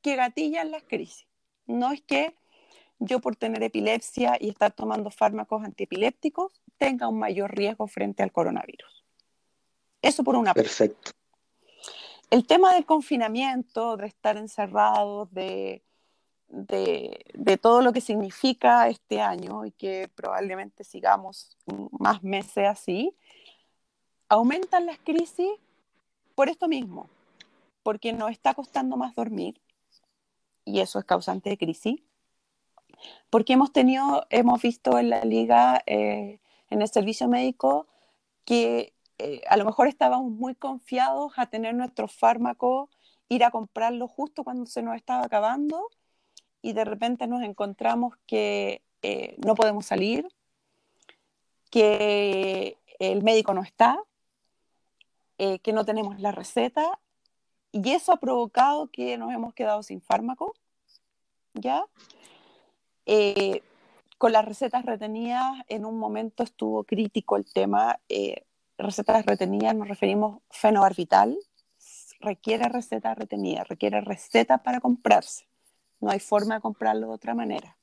que 0.01 0.15
gatillan 0.15 0.71
las 0.71 0.83
crisis. 0.83 1.27
No 1.65 1.91
es 1.91 2.01
que 2.01 2.35
yo 2.99 3.19
por 3.19 3.35
tener 3.35 3.63
epilepsia 3.63 4.37
y 4.39 4.49
estar 4.49 4.71
tomando 4.71 5.09
fármacos 5.09 5.63
antiepilépticos 5.63 6.51
tenga 6.77 7.07
un 7.07 7.19
mayor 7.19 7.55
riesgo 7.55 7.87
frente 7.87 8.23
al 8.23 8.31
coronavirus. 8.31 9.03
Eso 10.01 10.23
por 10.23 10.35
una 10.35 10.53
parte. 10.53 10.69
Perfecto. 10.69 11.11
El 12.29 12.45
tema 12.45 12.73
del 12.73 12.85
confinamiento, 12.85 13.97
de 13.97 14.07
estar 14.07 14.37
encerrados, 14.37 15.31
de, 15.33 15.84
de, 16.55 17.59
todo 17.61 17.81
lo 17.81 17.91
que 17.91 18.01
significa 18.01 18.87
este 18.87 19.21
año 19.21 19.65
y 19.65 19.71
que 19.71 20.09
probablemente 20.15 20.83
sigamos 20.83 21.57
más 21.91 22.23
meses 22.23 22.67
así, 22.67 23.15
aumentan 24.29 24.85
las 24.85 24.97
crisis 24.99 25.49
por 26.33 26.49
esto 26.49 26.67
mismo, 26.67 27.09
porque 27.83 28.13
nos 28.13 28.31
está 28.31 28.53
costando 28.53 28.95
más 28.95 29.15
dormir 29.15 29.59
y 30.63 30.79
eso 30.79 30.97
es 30.99 31.05
causante 31.05 31.49
de 31.49 31.57
crisis. 31.57 32.01
Porque 33.29 33.53
hemos 33.53 33.73
tenido, 33.73 34.25
hemos 34.29 34.61
visto 34.61 34.97
en 34.97 35.09
la 35.09 35.25
liga 35.25 35.83
eh, 35.85 36.39
en 36.69 36.81
el 36.81 36.87
servicio 36.87 37.27
médico 37.27 37.87
que 38.45 38.93
eh, 39.17 39.41
a 39.49 39.57
lo 39.57 39.65
mejor 39.65 39.87
estábamos 39.87 40.31
muy 40.31 40.55
confiados 40.55 41.33
a 41.35 41.47
tener 41.47 41.75
nuestros 41.75 42.13
fármacos, 42.13 42.89
ir 43.27 43.43
a 43.43 43.51
comprarlos 43.51 44.09
justo 44.09 44.43
cuando 44.45 44.65
se 44.65 44.81
nos 44.81 44.95
estaba 44.95 45.25
acabando 45.25 45.89
y 46.65 46.73
de 46.73 46.83
repente 46.83 47.27
nos 47.27 47.43
encontramos 47.43 48.15
que 48.25 48.81
eh, 49.03 49.35
no 49.45 49.53
podemos 49.53 49.85
salir, 49.85 50.27
que 51.69 52.79
el 52.97 53.21
médico 53.21 53.53
no 53.53 53.61
está, 53.61 53.99
eh, 55.37 55.59
que 55.59 55.73
no 55.73 55.85
tenemos 55.85 56.19
la 56.19 56.31
receta 56.31 56.99
y 57.71 57.91
eso 57.91 58.13
ha 58.13 58.17
provocado 58.19 58.87
que 58.87 59.15
nos 59.15 59.31
hemos 59.31 59.53
quedado 59.53 59.83
sin 59.83 60.01
fármaco, 60.01 60.55
¿ya? 61.53 61.85
con 64.17 64.31
las 64.31 64.43
recetas 64.43 64.85
retenidas, 64.85 65.53
en 65.67 65.85
un 65.85 65.99
momento 65.99 66.41
estuvo 66.41 66.83
crítico 66.83 67.35
el 67.35 67.45
tema. 67.45 67.99
Eh, 68.09 68.43
recetas 68.79 69.23
retenidas, 69.23 69.75
nos 69.75 69.87
referimos 69.87 70.41
fenobarbital, 70.49 71.37
requiere 72.21 72.67
receta 72.69 73.13
retenida, 73.13 73.63
requiere 73.65 74.01
receta 74.01 74.63
para 74.63 74.79
comprarse. 74.79 75.45
No 75.99 76.11
hay 76.11 76.19
forma 76.19 76.55
de 76.55 76.61
comprarlo 76.61 77.07
de 77.07 77.13
otra 77.13 77.33
manera. 77.33 77.77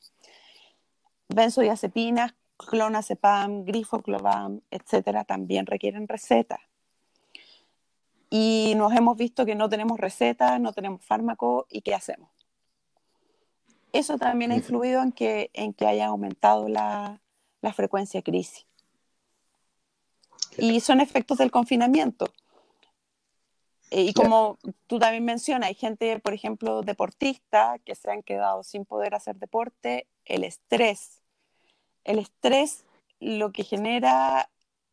Benzodiazepinas, 1.28 2.34
clonazepam, 2.56 3.64
grifoclovam, 3.64 4.60
etcétera, 4.70 5.24
también 5.24 5.66
requieren 5.66 6.08
receta. 6.08 6.60
Y 8.30 8.74
nos 8.76 8.92
hemos 8.92 9.16
visto 9.16 9.44
que 9.44 9.54
no 9.54 9.68
tenemos 9.68 9.98
receta, 9.98 10.58
no 10.58 10.72
tenemos 10.72 11.04
fármaco, 11.04 11.66
¿y 11.68 11.82
qué 11.82 11.94
hacemos? 11.94 12.30
eso 13.92 14.18
también 14.18 14.52
ha 14.52 14.56
influido 14.56 15.02
en 15.02 15.12
que, 15.12 15.50
en 15.52 15.74
que 15.74 15.86
haya 15.86 16.06
aumentado 16.06 16.68
la, 16.68 17.20
frecuencia 17.74 18.18
de 18.18 18.24
crisis. 18.24 18.66
Y 20.58 20.80
son 20.80 21.00
efectos 21.00 21.38
del 21.38 21.50
confinamiento. 21.50 22.32
Eh, 23.92 24.04
y 24.04 24.14
como 24.14 24.58
tú 24.86 24.98
también 24.98 25.22
mencionas, 25.22 25.68
hay 25.68 25.74
gente, 25.74 26.18
por 26.18 26.32
ejemplo, 26.32 26.80
deportista, 26.80 27.78
que 27.84 27.94
se 27.94 28.10
han 28.10 28.22
quedado 28.22 28.62
sin 28.62 28.86
poder 28.86 29.14
hacer 29.14 29.36
deporte, 29.36 30.06
el 30.24 30.44
estrés. 30.44 31.20
El 32.02 32.18
estrés 32.18 32.86
lo 33.20 33.52
que 33.52 33.64
genera, 33.64 34.48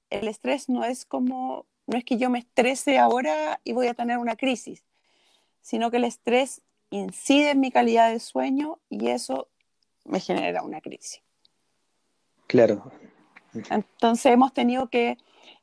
el 0.09 0.27
estrés 0.27 0.67
no 0.67 0.83
es 0.83 1.05
como, 1.05 1.65
no 1.87 1.97
es 1.97 2.03
que 2.03 2.17
yo 2.17 2.29
me 2.29 2.39
estrese 2.39 2.97
ahora 2.97 3.61
y 3.63 3.71
voy 3.71 3.87
a 3.87 3.93
tener 3.93 4.17
una 4.17 4.35
crisis, 4.35 4.83
sino 5.61 5.91
que 5.91 5.97
el 5.97 6.03
estrés 6.03 6.61
incide 6.89 7.51
en 7.51 7.61
mi 7.61 7.71
calidad 7.71 8.11
de 8.11 8.19
sueño 8.19 8.79
y 8.89 9.07
eso 9.07 9.47
me 10.03 10.19
genera 10.19 10.61
una 10.61 10.81
crisis. 10.81 11.21
Claro. 12.47 12.91
Entonces 13.69 14.25
hemos 14.25 14.53
tenido 14.53 14.89
que, 14.89 15.17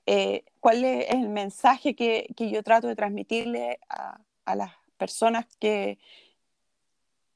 eh, 0.07 0.45
¿cuál 0.67 0.85
es 0.85 1.11
el 1.11 1.29
mensaje 1.29 1.95
que, 1.95 2.27
yo 2.37 2.61
trato 2.65 2.89
de 2.89 2.97
transmitirle 2.97 3.79
a, 3.89 4.19
las 4.57 4.73
personas 4.97 5.47
que, 5.61 5.97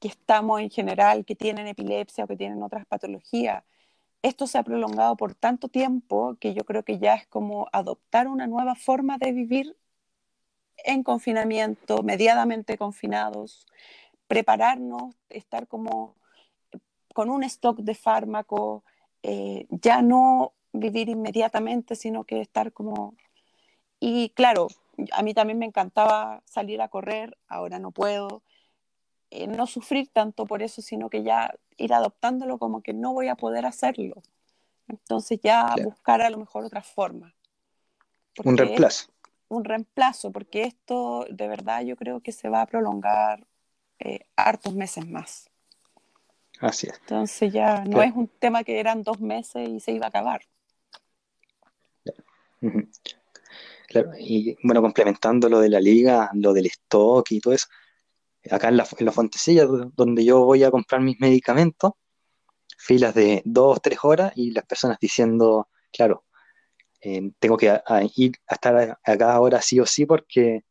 que 0.01 0.09
estamos 0.09 0.59
en 0.59 0.69
general, 0.69 1.23
que 1.23 1.33
tienen 1.33 1.65
epilepsia 1.65 2.25
o 2.25 2.27
que 2.27 2.35
tienen 2.35 2.61
otras 2.61 2.85
patologías? 2.85 3.63
Esto 4.21 4.47
se 4.47 4.57
ha 4.57 4.63
prolongado 4.63 5.15
por 5.15 5.33
tanto 5.33 5.69
tiempo 5.69 6.35
que 6.41 6.53
yo 6.53 6.65
creo 6.65 6.83
que 6.83 6.99
ya 6.99 7.15
es 7.15 7.25
como 7.25 7.69
adoptar 7.71 8.27
una 8.27 8.47
nueva 8.47 8.75
forma 8.75 9.17
de 9.17 9.31
vivir 9.31 9.77
en 10.83 11.01
confinamiento, 11.01 12.03
mediadamente 12.03 12.77
confinados, 12.77 13.65
prepararnos, 14.27 15.15
estar 15.29 15.69
como 15.69 16.15
con 17.13 17.29
un 17.29 17.45
stock 17.45 17.79
de 17.79 17.95
fármaco, 17.95 18.83
eh, 19.23 19.67
ya 19.69 20.01
no 20.01 20.51
vivir 20.73 21.09
inmediatamente, 21.09 21.95
sino 21.95 22.23
que 22.25 22.41
estar 22.41 22.73
como... 22.73 23.15
Y 24.03 24.29
claro, 24.31 24.67
a 25.11 25.21
mí 25.21 25.35
también 25.35 25.59
me 25.59 25.67
encantaba 25.67 26.41
salir 26.45 26.81
a 26.81 26.89
correr, 26.89 27.37
ahora 27.47 27.77
no 27.77 27.91
puedo. 27.91 28.41
Eh, 29.29 29.45
no 29.45 29.67
sufrir 29.67 30.09
tanto 30.11 30.47
por 30.47 30.63
eso, 30.63 30.81
sino 30.81 31.09
que 31.09 31.21
ya 31.21 31.53
ir 31.77 31.93
adoptándolo 31.93 32.57
como 32.57 32.81
que 32.81 32.93
no 32.93 33.13
voy 33.13 33.27
a 33.27 33.35
poder 33.35 33.65
hacerlo. 33.65 34.15
Entonces 34.87 35.39
ya 35.41 35.75
buscar 35.83 36.21
a 36.23 36.31
lo 36.31 36.39
mejor 36.39 36.65
otra 36.65 36.81
forma. 36.81 37.35
Un 38.43 38.57
reemplazo. 38.57 39.11
Un 39.49 39.63
reemplazo, 39.65 40.31
porque 40.31 40.63
esto 40.63 41.27
de 41.29 41.47
verdad 41.47 41.83
yo 41.83 41.95
creo 41.95 42.21
que 42.21 42.31
se 42.31 42.49
va 42.49 42.61
a 42.61 42.65
prolongar 42.65 43.45
eh, 43.99 44.25
hartos 44.35 44.73
meses 44.73 45.07
más. 45.07 45.47
Así 46.59 46.87
es. 46.87 46.97
Entonces 47.01 47.53
ya 47.53 47.85
no 47.85 48.01
es 48.01 48.13
un 48.15 48.27
tema 48.27 48.63
que 48.63 48.79
eran 48.79 49.03
dos 49.03 49.19
meses 49.19 49.69
y 49.69 49.79
se 49.79 49.91
iba 49.91 50.07
a 50.07 50.09
acabar. 50.09 50.41
Claro, 52.03 52.23
y 54.19 54.55
bueno, 54.63 54.81
complementando 54.81 55.49
lo 55.49 55.59
de 55.59 55.69
la 55.69 55.79
liga, 55.79 56.29
lo 56.33 56.53
del 56.53 56.67
stock 56.67 57.31
y 57.31 57.39
todo 57.39 57.53
eso, 57.53 57.67
acá 58.49 58.69
en 58.69 58.77
la, 58.77 58.87
en 58.97 59.05
la 59.05 59.11
Fontecilla, 59.11 59.65
donde 59.65 60.23
yo 60.25 60.43
voy 60.45 60.63
a 60.63 60.71
comprar 60.71 61.01
mis 61.01 61.19
medicamentos, 61.19 61.91
filas 62.77 63.13
de 63.13 63.41
dos, 63.45 63.81
tres 63.81 63.99
horas 64.03 64.33
y 64.35 64.51
las 64.51 64.65
personas 64.65 64.97
diciendo, 64.99 65.69
claro, 65.91 66.25
eh, 67.01 67.31
tengo 67.39 67.57
que 67.57 67.81
ir 68.15 68.33
a 68.47 68.53
estar 68.55 68.99
acá 69.03 69.33
ahora 69.33 69.61
sí 69.61 69.79
o 69.79 69.85
sí 69.85 70.05
porque 70.05 70.63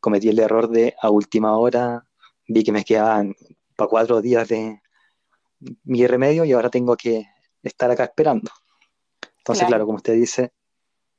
cometí 0.00 0.28
el 0.28 0.38
error 0.38 0.68
de 0.68 0.94
a 1.00 1.10
última 1.10 1.56
hora, 1.56 2.04
vi 2.46 2.64
que 2.64 2.72
me 2.72 2.84
quedaban 2.84 3.34
para 3.76 3.88
cuatro 3.88 4.20
días 4.20 4.48
de 4.48 4.80
mi 5.84 6.06
remedio 6.06 6.44
y 6.44 6.52
ahora 6.52 6.70
tengo 6.70 6.96
que 6.96 7.26
estar 7.62 7.90
acá 7.90 8.04
esperando. 8.04 8.50
Entonces, 9.38 9.66
claro, 9.66 9.86
como 9.86 9.96
usted 9.96 10.14
dice, 10.14 10.52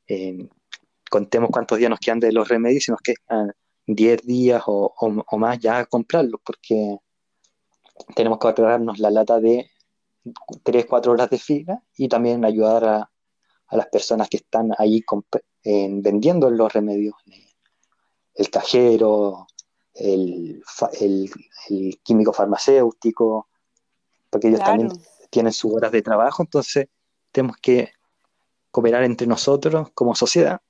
eh, 0.07 0.47
contemos 1.09 1.49
cuántos 1.51 1.77
días 1.77 1.89
nos 1.89 1.99
quedan 1.99 2.19
de 2.19 2.31
los 2.31 2.47
remedios 2.47 2.87
y 2.87 2.91
nos 2.91 3.01
quedan 3.01 3.51
10 3.87 4.21
días 4.23 4.63
o, 4.67 4.93
más 5.37 5.59
ya 5.59 5.79
a 5.79 5.85
comprarlos, 5.85 6.39
porque 6.43 6.97
tenemos 8.15 8.39
que 8.39 8.47
aclararnos 8.47 8.99
la 8.99 9.09
lata 9.09 9.39
de 9.39 9.69
3, 10.63 10.85
4 10.85 11.11
horas 11.11 11.29
de 11.29 11.39
fila 11.39 11.83
y 11.97 12.07
también 12.07 12.45
ayudar 12.45 12.85
a, 12.85 13.11
las 13.71 13.87
personas 13.87 14.29
que 14.29 14.37
están 14.37 14.71
ahí 14.79 15.03
vendiendo 15.63 16.49
los 16.49 16.73
remedios. 16.73 17.13
El 18.33 18.49
cajero, 18.49 19.45
el, 19.93 20.63
químico 22.03 22.33
farmacéutico, 22.33 23.47
porque 24.29 24.47
ellos 24.47 24.61
también 24.61 24.91
tienen 25.29 25.53
sus 25.53 25.71
horas 25.73 25.91
de 25.91 26.01
trabajo, 26.01 26.41
entonces 26.41 26.87
tenemos 27.31 27.57
que 27.57 27.91
cooperar 28.71 29.03
entre 29.03 29.27
nosotros 29.27 29.89
como 29.93 30.15
sociedad 30.15 30.61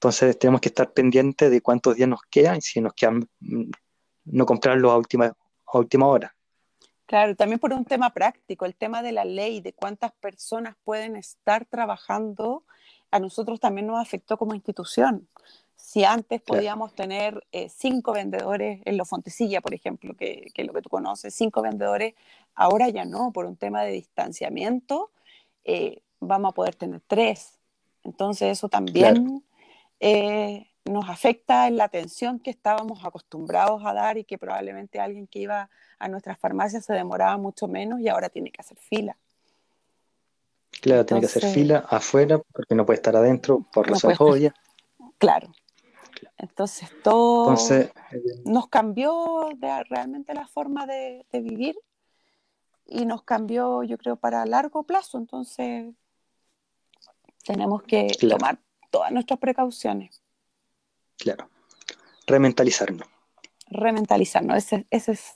entonces 0.00 0.38
tenemos 0.38 0.62
que 0.62 0.70
estar 0.70 0.90
pendientes 0.94 1.50
de 1.50 1.60
cuántos 1.60 1.94
días 1.94 2.08
nos 2.08 2.22
quedan 2.30 2.56
y 2.56 2.62
si 2.62 2.80
nos 2.80 2.94
quedan 2.94 3.28
mm, 3.40 3.70
no 4.24 4.46
comprarlo 4.46 4.90
a 4.90 4.96
última, 4.96 5.26
a 5.26 5.78
última 5.78 6.06
hora. 6.06 6.34
Claro, 7.04 7.36
también 7.36 7.58
por 7.58 7.74
un 7.74 7.84
tema 7.84 8.08
práctico, 8.08 8.64
el 8.64 8.74
tema 8.74 9.02
de 9.02 9.12
la 9.12 9.26
ley, 9.26 9.60
de 9.60 9.74
cuántas 9.74 10.12
personas 10.12 10.74
pueden 10.84 11.16
estar 11.16 11.66
trabajando, 11.66 12.64
a 13.10 13.18
nosotros 13.18 13.60
también 13.60 13.88
nos 13.88 14.00
afectó 14.00 14.38
como 14.38 14.54
institución. 14.54 15.28
Si 15.76 16.02
antes 16.04 16.40
podíamos 16.40 16.94
tener 16.94 17.44
eh, 17.52 17.68
cinco 17.68 18.14
vendedores 18.14 18.80
en 18.86 18.96
los 18.96 19.06
Fontecilla, 19.06 19.60
por 19.60 19.74
ejemplo, 19.74 20.14
que, 20.14 20.50
es 20.54 20.66
lo 20.66 20.72
que 20.72 20.80
tú 20.80 20.88
conoces, 20.88 21.34
cinco 21.34 21.60
vendedores, 21.60 22.14
ahora 22.54 22.88
ya 22.88 23.04
no, 23.04 23.32
por 23.32 23.44
un 23.44 23.56
tema 23.56 23.82
de 23.82 23.92
distanciamiento, 23.92 25.10
eh, 25.64 26.00
vamos 26.20 26.52
a 26.52 26.54
poder 26.54 26.74
tener 26.74 27.02
tres. 27.06 27.58
Entonces 28.02 28.52
eso 28.52 28.70
también 28.70 29.42
eh, 30.00 30.70
nos 30.84 31.08
afecta 31.08 31.68
en 31.68 31.76
la 31.76 31.84
atención 31.84 32.40
que 32.40 32.50
estábamos 32.50 33.04
acostumbrados 33.04 33.82
a 33.84 33.92
dar 33.92 34.18
y 34.18 34.24
que 34.24 34.38
probablemente 34.38 34.98
alguien 34.98 35.26
que 35.26 35.40
iba 35.40 35.70
a 35.98 36.08
nuestras 36.08 36.38
farmacias 36.38 36.84
se 36.84 36.94
demoraba 36.94 37.36
mucho 37.36 37.68
menos 37.68 38.00
y 38.00 38.08
ahora 38.08 38.30
tiene 38.30 38.50
que 38.50 38.60
hacer 38.60 38.78
fila. 38.78 39.16
Claro, 40.80 41.04
tiene 41.04 41.20
que 41.20 41.26
hacer 41.26 41.44
fila 41.44 41.84
afuera 41.88 42.40
porque 42.52 42.74
no 42.74 42.86
puede 42.86 42.96
estar 42.96 43.14
adentro 43.14 43.66
por 43.72 43.88
razones 43.88 44.20
obvias. 44.20 44.54
Claro. 45.18 45.52
Entonces 46.38 46.88
todo 47.02 47.54
eh, 47.70 47.92
nos 48.46 48.68
cambió 48.68 49.50
realmente 49.88 50.32
la 50.32 50.46
forma 50.46 50.86
de, 50.86 51.26
vivir 51.32 51.78
y 52.86 53.04
nos 53.04 53.22
cambió, 53.22 53.82
yo 53.82 53.98
creo, 53.98 54.16
para 54.16 54.46
largo 54.46 54.84
plazo. 54.84 55.18
Entonces 55.18 55.92
tenemos 57.44 57.82
que 57.82 58.08
tomar 58.28 58.58
todas 58.90 59.12
nuestras 59.12 59.38
precauciones. 59.38 60.22
Claro. 61.16 61.48
Rementalizarnos. 62.26 63.08
Rementalizarnos, 63.68 64.56
ese, 64.56 64.86
ese 64.90 65.12
es 65.12 65.34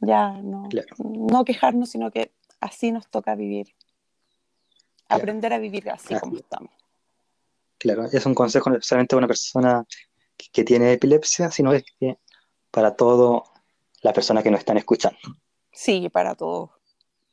ya 0.00 0.32
no, 0.32 0.68
no 0.98 1.44
quejarnos, 1.44 1.90
sino 1.90 2.10
que 2.10 2.32
así 2.60 2.90
nos 2.90 3.08
toca 3.08 3.34
vivir. 3.34 3.74
Aprender 5.08 5.52
a 5.52 5.58
vivir 5.58 5.90
así 5.90 6.18
como 6.18 6.36
estamos. 6.36 6.70
Claro, 7.78 8.04
es 8.04 8.26
un 8.26 8.34
consejo 8.34 8.70
no 8.70 8.80
solamente 8.80 9.16
de 9.16 9.18
una 9.18 9.26
persona 9.26 9.84
que, 10.52 10.64
tiene 10.64 10.92
epilepsia, 10.92 11.50
sino 11.50 11.72
es 11.72 11.84
que 11.98 12.18
para 12.70 12.94
todas 12.94 13.42
las 14.02 14.14
personas 14.14 14.44
que 14.44 14.50
nos 14.50 14.60
están 14.60 14.76
escuchando. 14.76 15.18
Sí, 15.72 16.08
para 16.10 16.34
todos. 16.34 16.70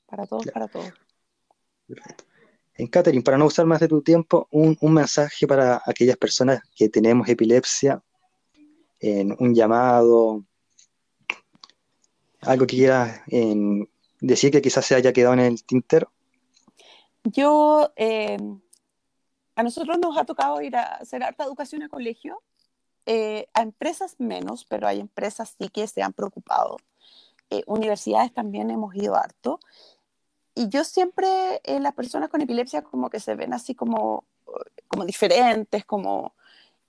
Para 0.06 0.26
todos, 0.26 0.48
para 0.48 0.68
todos. 0.68 0.92
Perfecto. 1.88 2.24
En 2.78 2.88
Catherine, 2.88 3.24
para 3.24 3.38
no 3.38 3.46
usar 3.46 3.66
más 3.66 3.80
de 3.80 3.88
tu 3.88 4.02
tiempo, 4.04 4.48
un, 4.52 4.78
mensaje 4.94 5.48
para 5.48 5.82
aquellas 5.86 6.16
personas 6.16 6.62
que 6.76 6.90
tenemos 6.90 7.28
epilepsia, 7.28 8.04
en 9.00 9.36
un 9.40 9.54
llamado, 9.54 10.44
algo 12.42 12.68
que 12.68 12.78
quieras 12.78 13.22
decir 14.20 14.52
que 14.52 14.62
quizás 14.62 14.86
se 14.86 14.96
haya 14.96 15.12
quedado 15.12 15.34
en 15.34 15.40
el 15.40 15.64
tintero. 15.64 16.12
Yo, 17.24 17.92
eh, 17.96 18.38
a 19.56 19.64
nosotros 19.64 19.98
nos 20.00 20.16
ha 20.18 20.26
tocado 20.26 20.62
ir 20.62 20.76
a 20.76 20.98
hacer 20.98 21.24
harta 21.24 21.46
educación 21.46 21.82
a 21.82 21.90
colegio, 21.90 22.42
eh, 23.08 23.48
a 23.54 23.62
empresas 23.62 24.16
menos, 24.20 24.66
pero 24.66 24.88
hay 24.88 25.00
empresas 25.00 25.56
sí 25.60 25.70
que 25.70 25.88
se 25.88 26.04
han 26.04 26.14
preocupado. 26.14 26.78
Eh, 27.50 27.64
universidades 27.66 28.34
también 28.34 28.70
hemos 28.70 28.94
ido 28.96 29.16
harto 29.16 29.60
y 30.58 30.70
yo 30.70 30.84
siempre, 30.84 31.62
eh, 31.64 31.80
las 31.80 31.94
personas 31.94 32.30
con 32.30 32.42
epilepsia 32.42 32.82
como 32.82 33.12
que 33.12 33.20
se 33.20 33.36
ven 33.36 33.54
así 33.54 33.76
como, 33.76 34.26
como 34.88 35.06
diferentes, 35.06 35.86
como, 35.86 36.34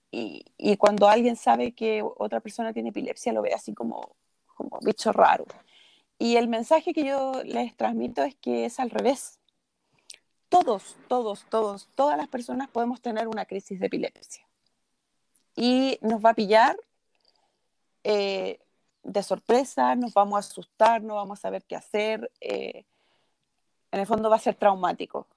y, 0.09 0.43
y, 0.57 0.75
cuando 0.77 1.07
alguien 1.07 1.35
sabe 1.35 1.73
que 1.73 2.01
otra 2.03 2.39
persona 2.39 2.73
tiene 2.73 2.89
epilepsia 2.89 3.31
lo 3.31 3.43
ve 3.43 3.53
así 3.53 3.75
como, 3.75 4.15
como 4.55 4.79
bicho 4.81 5.11
raro. 5.11 5.45
Y 6.17 6.37
el 6.37 6.47
mensaje 6.47 6.93
que 6.93 7.05
yo 7.05 7.43
les 7.45 7.77
transmito 7.77 8.23
es 8.23 8.33
que 8.35 8.65
es 8.65 8.79
al 8.79 8.89
revés. 8.89 9.39
Todos, 10.49 10.97
todos, 11.07 11.45
todos, 11.51 11.89
todas 11.93 12.17
las 12.17 12.27
personas 12.27 12.69
podemos 12.69 13.01
tener 13.01 13.27
una 13.27 13.45
crisis 13.45 13.79
de 13.79 13.85
epilepsia. 13.85 14.47
Y 15.55 15.99
nos 16.01 16.25
va 16.25 16.31
a 16.31 16.33
pillar 16.33 16.75
eh, 18.03 18.59
de 19.03 19.21
sorpresa, 19.21 19.95
nos 19.95 20.15
vamos 20.15 20.37
a 20.37 20.39
asustar, 20.39 21.03
no 21.03 21.15
vamos 21.15 21.37
a 21.37 21.41
saber 21.43 21.63
qué 21.65 21.75
hacer. 21.75 22.31
Eh, 22.41 22.85
en 23.91 23.99
el 23.99 24.07
fondo 24.07 24.29
va 24.29 24.35
a 24.35 24.39
ser 24.39 24.55
traumático. 24.55 25.27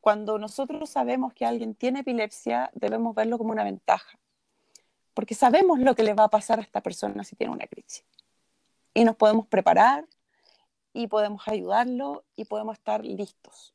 Cuando 0.00 0.38
nosotros 0.38 0.90
sabemos 0.90 1.32
que 1.32 1.46
alguien 1.46 1.74
tiene 1.74 2.00
epilepsia, 2.00 2.70
debemos 2.74 3.14
verlo 3.14 3.38
como 3.38 3.52
una 3.52 3.64
ventaja, 3.64 4.18
porque 5.14 5.34
sabemos 5.34 5.78
lo 5.78 5.94
que 5.94 6.02
le 6.02 6.14
va 6.14 6.24
a 6.24 6.28
pasar 6.28 6.58
a 6.58 6.62
esta 6.62 6.80
persona 6.80 7.24
si 7.24 7.36
tiene 7.36 7.52
una 7.52 7.66
crisis. 7.66 8.04
Y 8.94 9.04
nos 9.04 9.16
podemos 9.16 9.46
preparar 9.46 10.06
y 10.92 11.06
podemos 11.06 11.46
ayudarlo 11.46 12.24
y 12.36 12.44
podemos 12.44 12.76
estar 12.76 13.04
listos. 13.04 13.74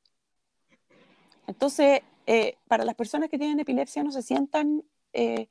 Entonces, 1.47 2.01
eh, 2.25 2.57
para 2.67 2.83
las 2.83 2.95
personas 2.95 3.29
que 3.29 3.37
tienen 3.37 3.59
epilepsia 3.59 4.03
no 4.03 4.11
se 4.11 4.21
sientan 4.21 4.83
eh, 5.13 5.47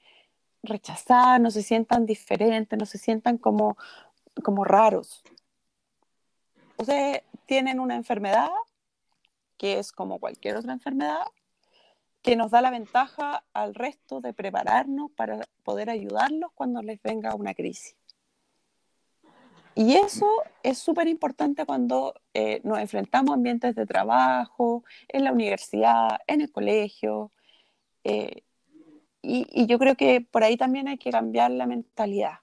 rechazadas, 0.63 1.41
no 1.41 1.51
se 1.51 1.63
sientan 1.63 2.05
diferentes, 2.05 2.79
no 2.79 2.87
se 2.87 2.99
sientan 2.99 3.39
como, 3.39 3.79
como 4.43 4.63
raros. 4.63 5.23
Ustedes 6.79 7.23
tienen 7.47 7.81
una 7.81 7.97
enfermedad 7.97 8.51
que 9.57 9.79
es 9.79 9.93
como 9.93 10.19
cualquier 10.19 10.57
otra 10.57 10.73
enfermedad, 10.73 11.25
que 12.23 12.37
nos 12.37 12.51
da 12.51 12.61
la 12.61 12.71
ventaja 12.71 13.45
al 13.53 13.75
resto 13.75 14.21
de 14.21 14.33
prepararnos 14.33 15.11
para 15.13 15.41
poder 15.63 15.91
ayudarlos 15.91 16.51
cuando 16.55 16.83
les 16.83 17.01
venga 17.03 17.35
una 17.35 17.55
crisis. 17.55 17.95
Y 19.75 19.95
eso 19.95 20.27
es 20.63 20.79
súper 20.79 21.07
importante 21.07 21.67
cuando 21.67 22.15
eh, 22.33 22.61
nos 22.65 22.79
enfrentamos 22.79 23.33
a 23.33 23.35
ambientes 23.35 23.75
de 23.75 23.85
trabajo, 23.87 24.85
en 25.09 25.23
la 25.23 25.33
universidad, 25.33 26.19
en 26.27 26.41
el 26.41 26.51
colegio. 26.51 27.31
Eh, 28.03 28.43
y, 29.21 29.67
yo 29.67 29.79
creo 29.79 29.95
que 29.95 30.23
por 30.23 30.45
ahí 30.45 30.57
también 30.57 30.89
hay 30.89 30.97
que 30.97 31.11
cambiar 31.11 31.51
la 31.51 31.67
mentalidad. 31.67 32.39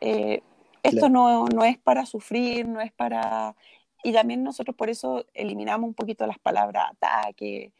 Eh, 0.00 0.42
esto 0.82 1.08
no, 1.08 1.46
no, 1.46 1.64
es 1.64 1.78
para 1.78 2.06
sufrir, 2.06 2.68
no 2.68 2.80
es 2.80 2.92
para... 2.92 3.54
Y 4.02 4.12
también 4.12 4.42
nosotros 4.42 4.74
por 4.76 4.88
eso 4.88 5.26
eliminamos 5.34 5.88
un 5.88 5.94
poquito 5.94 6.26
las 6.26 6.38
palabras 6.38 6.90
ataque, 6.90 7.72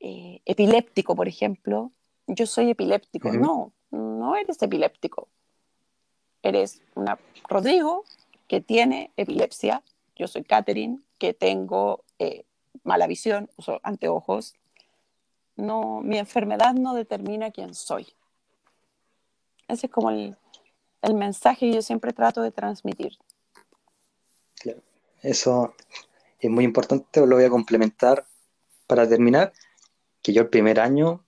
eh, 0.00 0.40
epiléptico, 0.44 1.16
por 1.16 1.28
ejemplo. 1.28 1.92
Yo 2.26 2.46
soy 2.46 2.70
epiléptico. 2.70 3.32
No, 3.32 3.72
no 3.90 4.36
eres 4.36 4.60
epiléptico. 4.62 5.28
Eres 6.42 6.82
una 6.94 7.18
Rodrigo 7.48 8.04
que 8.48 8.60
tiene 8.60 9.12
epilepsia. 9.16 9.82
Yo 10.16 10.26
soy 10.28 10.44
Catherine 10.44 10.98
que 11.18 11.32
tengo 11.32 12.04
eh, 12.18 12.44
mala 12.84 13.06
visión, 13.06 13.48
uso 13.56 13.80
anteojos. 13.82 14.54
No, 15.56 16.00
mi 16.02 16.18
enfermedad 16.18 16.74
no 16.74 16.94
determina 16.94 17.50
quién 17.50 17.74
soy. 17.74 18.08
Ese 19.68 19.86
es 19.86 19.92
como 19.92 20.10
el, 20.10 20.36
el 21.02 21.14
mensaje 21.14 21.66
que 21.66 21.74
yo 21.74 21.82
siempre 21.82 22.12
trato 22.12 22.42
de 22.42 22.52
transmitir. 22.52 23.12
Eso 25.20 25.74
es 26.38 26.50
muy 26.50 26.64
importante, 26.64 27.24
lo 27.26 27.36
voy 27.36 27.44
a 27.44 27.50
complementar 27.50 28.26
para 28.86 29.08
terminar, 29.08 29.52
que 30.20 30.32
yo 30.32 30.42
el 30.42 30.48
primer 30.48 30.80
año 30.80 31.24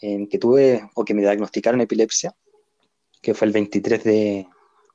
en 0.00 0.28
que 0.28 0.38
tuve 0.38 0.88
o 0.94 1.04
que 1.04 1.14
me 1.14 1.22
diagnosticaron 1.22 1.80
epilepsia, 1.80 2.36
que 3.20 3.34
fue 3.34 3.46
el 3.46 3.52
23 3.52 4.04
de, 4.04 4.48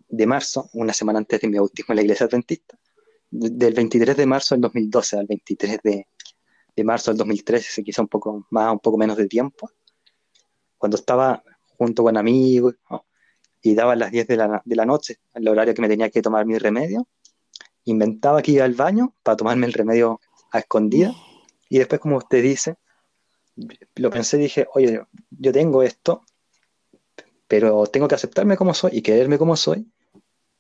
de 0.08 0.28
marzo, 0.28 0.70
una 0.74 0.94
semana 0.94 1.20
antes 1.20 1.42
de 1.42 1.48
mi 1.48 1.58
bautismo 1.58 1.94
en 1.94 1.98
la 1.98 2.02
iglesia 2.04 2.26
adventista, 2.26 2.78
del 3.30 3.74
23 3.74 4.16
de 4.16 4.26
marzo 4.26 4.56
del 4.56 4.62
2012 4.62 5.18
al 5.18 5.26
23 5.26 5.80
de, 5.84 6.08
de 6.76 6.84
marzo 6.84 7.12
del 7.12 7.18
2013, 7.18 7.84
quizá 7.84 8.02
un 8.02 8.08
poco 8.08 8.48
más, 8.52 8.72
un 8.72 8.80
poco 8.80 8.98
menos 8.98 9.18
de 9.18 9.28
tiempo, 9.28 9.70
cuando 10.78 10.96
estaba 10.96 11.44
junto 11.78 12.04
con 12.04 12.18
amigos 12.18 12.76
y 13.62 13.76
daba 13.76 13.96
las 13.96 14.12
10 14.12 14.28
de 14.28 14.38
la, 14.38 14.62
de 14.64 14.76
la 14.76 14.86
noche, 14.86 15.18
el 15.34 15.48
horario 15.48 15.74
que 15.74 15.82
me 15.82 15.90
tenía 15.90 16.10
que 16.10 16.22
tomar 16.22 16.46
mi 16.46 16.58
remedio, 16.58 17.08
inventaba 17.86 18.42
que 18.42 18.52
iba 18.52 18.66
al 18.66 18.74
baño 18.74 19.16
para 19.24 19.38
tomarme 19.38 19.68
el 19.68 19.74
remedio 19.74 20.20
a 20.52 20.60
escondida 20.60 21.14
y 21.70 21.78
después, 21.78 22.02
como 22.02 22.18
usted 22.18 22.42
dice, 22.42 22.78
lo 23.96 24.10
pensé 24.10 24.38
y 24.38 24.42
dije, 24.42 24.68
oye, 24.74 25.02
yo 25.30 25.52
tengo 25.52 25.84
esto, 25.84 26.24
pero 27.48 27.86
tengo 27.88 28.08
que 28.08 28.16
aceptarme 28.16 28.58
como 28.58 28.74
soy 28.74 28.92
y 28.94 29.02
quererme 29.02 29.38
como 29.38 29.56
soy 29.56 29.92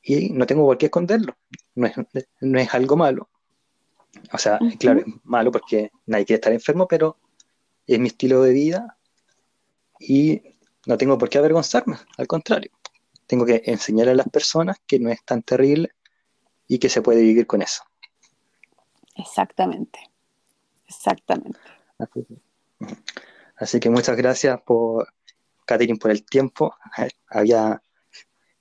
y 0.02 0.30
no 0.30 0.45
tengo 0.45 0.66
por 0.66 0.78
qué 0.78 0.88
esconderlo. 0.88 1.36
No 1.76 1.88
es, 1.88 1.93
no 2.41 2.60
es 2.60 2.74
algo 2.74 2.95
malo. 2.95 3.30
O 4.34 4.38
sea, 4.38 4.60
claro, 4.80 5.00
es 5.00 5.06
malo 5.24 5.52
porque 5.52 5.91
nadie 6.06 6.26
quiere 6.26 6.38
estar 6.38 6.54
enfermo, 6.54 6.88
pero 6.88 7.18
es 7.86 8.00
mi 8.00 8.08
estilo 8.08 8.41
de 8.41 8.54
vida 8.54 8.97
y 10.00 10.41
no 10.86 10.97
tengo 10.97 11.18
por 11.18 11.30
qué 11.30 11.38
avergonzarme, 11.38 11.97
al 12.18 12.28
contrario. 12.28 12.72
Tengo 13.30 13.46
que 13.46 13.62
enseñar 13.66 14.10
a 14.10 14.16
las 14.16 14.28
personas 14.28 14.78
que 14.88 14.98
no 14.98 15.12
es 15.12 15.24
tan 15.24 15.44
terrible 15.44 15.92
y 16.68 16.80
que 16.80 16.90
se 16.90 17.04
puede 17.04 17.22
vivir 17.22 17.46
con 17.46 17.62
eso. 17.62 17.84
Exactamente, 19.16 20.00
exactamente. 20.88 21.60
Así 23.56 23.80
que 23.80 23.92
muchas 23.92 24.18
gracias 24.18 24.60
por, 24.64 25.14
Catherine, 25.64 26.00
por 26.00 26.10
el 26.10 26.26
tiempo. 26.26 26.76
Había, 27.30 27.80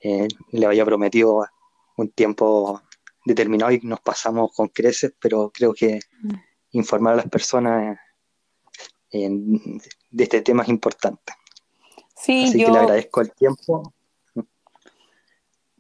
eh, 0.01 0.29
le 0.53 0.67
había 0.67 0.85
prometido 0.85 1.47
un 1.97 2.11
tiempo 2.11 2.83
determinado 3.25 3.73
y 3.73 3.81
nos 3.85 4.01
pasamos 4.01 4.53
con 4.55 4.69
creces, 4.69 5.15
pero 5.19 5.51
creo 5.51 5.73
que 5.73 5.99
informar 6.73 7.15
a 7.15 7.17
las 7.17 7.29
personas 7.31 7.99
de 9.11 10.25
este 10.25 10.43
tema 10.43 10.63
es 10.63 10.69
importante. 10.69 11.33
Sí, 12.15 12.45
Así 12.45 12.59
que 12.63 12.71
le 12.71 12.79
agradezco 12.79 13.23
el 13.23 13.33
tiempo. 13.33 13.95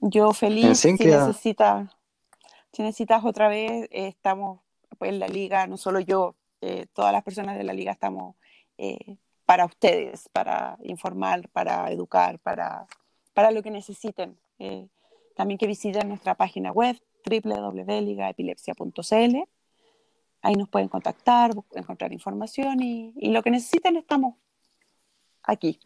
Yo 0.01 0.32
feliz, 0.32 0.78
si 0.78 0.92
necesitas, 0.92 1.90
si 2.72 2.82
necesitas 2.82 3.24
otra 3.24 3.49
vez, 3.49 3.88
eh, 3.90 4.09
estamos 4.09 4.61
pues, 4.99 5.11
en 5.11 5.18
la 5.18 5.28
liga, 5.28 5.66
no 5.66 5.76
solo 5.76 6.01
yo, 6.01 6.36
eh, 6.61 6.86
todas 6.92 7.12
las 7.12 7.22
personas 7.22 7.57
de 7.57 7.64
la 7.64 7.72
liga 7.72 7.92
estamos 7.92 8.36
eh, 8.78 9.16
para 9.44 9.64
ustedes, 9.64 10.28
para 10.32 10.76
informar, 10.82 11.49
para 11.51 11.90
educar, 11.90 12.38
para, 12.40 12.86
para 13.32 13.51
lo 13.51 13.62
que 13.62 13.70
necesiten. 13.70 14.38
Eh, 14.59 14.88
también 15.34 15.57
que 15.57 15.66
visiten 15.66 16.09
nuestra 16.09 16.34
página 16.34 16.72
web 16.72 17.01
www.ligaepilepsia.cl. 17.24 19.36
Ahí 20.42 20.55
nos 20.55 20.68
pueden 20.68 20.88
contactar, 20.88 21.53
encontrar 21.72 22.12
información 22.12 22.82
y, 22.82 23.12
lo 23.30 23.42
que 23.42 23.51
necesiten 23.51 23.96
estamos 23.96 24.34
aquí. 25.42 25.80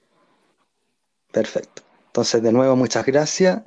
Perfecto. 1.30 1.82
Entonces, 2.06 2.42
de 2.42 2.52
nuevo, 2.52 2.74
muchas 2.76 3.06
gracias. 3.06 3.62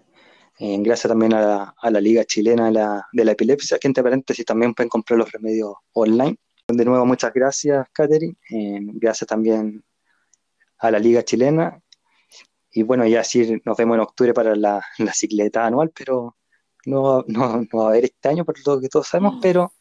Gracias 0.60 1.10
también 1.10 1.34
a 1.34 1.74
la, 1.84 2.02
Liga 2.02 2.24
Chilena 2.24 2.68
de 2.68 2.72
la, 2.72 3.08
de 3.12 3.26
la 3.26 3.32
Epilepsia, 3.32 3.78
que 3.78 3.88
entre 3.88 4.04
paréntesis 4.04 4.46
también 4.46 4.74
pueden 4.74 4.90
comprar 4.90 5.20
los 5.20 5.32
remedios 5.32 5.74
online. 5.94 6.38
De 6.68 6.86
nuevo, 6.86 7.06
muchas 7.06 7.34
gracias, 7.34 7.88
Katherine. 7.92 8.36
Eh, 8.50 8.80
gracias 8.82 9.28
también 9.28 9.84
a 10.80 10.92
la 10.92 11.00
Liga 11.00 11.24
Chilena. 11.24 11.82
Y 12.72 12.84
bueno, 12.84 13.06
ya 13.06 13.24
sí, 13.24 13.62
nos 13.64 13.78
vemos 13.78 13.96
en 13.96 14.02
octubre 14.02 14.34
para 14.34 14.56
la, 14.56 14.84
la 14.98 15.14
cicleta 15.14 15.66
anual, 15.66 15.92
pero 15.96 16.36
no, 16.86 17.24
no, 17.28 17.62
no, 17.62 17.78
va 17.78 17.86
a 17.86 17.90
haber 17.90 18.06
este 18.06 18.30
año 18.30 18.46
por 18.46 18.56
lo 18.66 18.80
que 18.80 18.90
todos 18.90 19.08
sabemos, 19.08 19.40
pero 19.42 19.72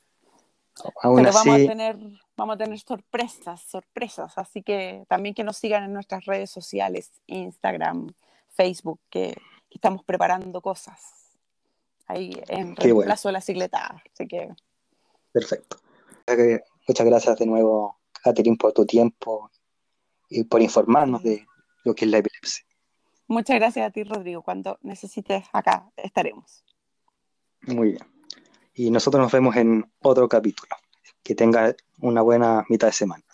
aún 1.02 1.26
así... 1.26 1.48
Vamos 1.48 1.62
a, 1.62 1.66
tener, 1.66 1.96
vamos 2.36 2.54
a 2.54 2.58
tener 2.58 2.78
sorpresas, 2.80 3.62
sorpresas. 3.62 4.36
Así 4.36 4.62
que 4.62 5.04
también 5.08 5.34
que 5.34 5.44
nos 5.44 5.56
sigan 5.56 5.84
en 5.84 5.92
nuestras 5.92 6.24
redes 6.24 6.50
sociales, 6.50 7.10
Instagram, 7.26 8.12
Facebook, 8.50 9.00
que, 9.10 9.36
estamos 9.74 10.04
preparando 10.04 10.60
cosas 10.60 11.24
ahí 12.06 12.32
en 12.48 12.76
reemplazo 12.76 13.28
de 13.28 13.32
la 13.32 13.40
cicleta. 13.40 14.02
Así 14.12 14.26
que... 14.26 14.54
Perfecto. 15.32 15.78
Muchas 16.86 17.06
gracias 17.06 17.38
de 17.38 17.46
nuevo, 17.46 17.98
Catherine, 18.22 18.56
por 18.56 18.72
tu 18.72 18.86
tiempo 18.86 19.50
y 20.28 20.44
por 20.44 20.62
informarnos 20.62 21.22
de 21.22 21.46
lo 21.84 21.94
que 21.94 22.04
es 22.04 22.10
la 22.10 22.18
epilepsia. 22.18 22.64
Muchas 23.26 23.56
gracias 23.56 23.86
a 23.86 23.90
ti, 23.90 24.04
Rodrigo. 24.04 24.42
Cuando 24.42 24.78
necesites, 24.82 25.44
acá 25.52 25.90
estaremos. 25.96 26.64
Muy 27.62 27.92
bien. 27.92 28.06
Y 28.74 28.90
nosotros 28.90 29.22
nos 29.22 29.32
vemos 29.32 29.56
en 29.56 29.90
otro 30.00 30.28
capítulo. 30.28 30.76
Que 31.22 31.34
tenga 31.34 31.74
una 32.00 32.20
buena 32.20 32.64
mitad 32.68 32.88
de 32.88 32.92
semana. 32.92 33.24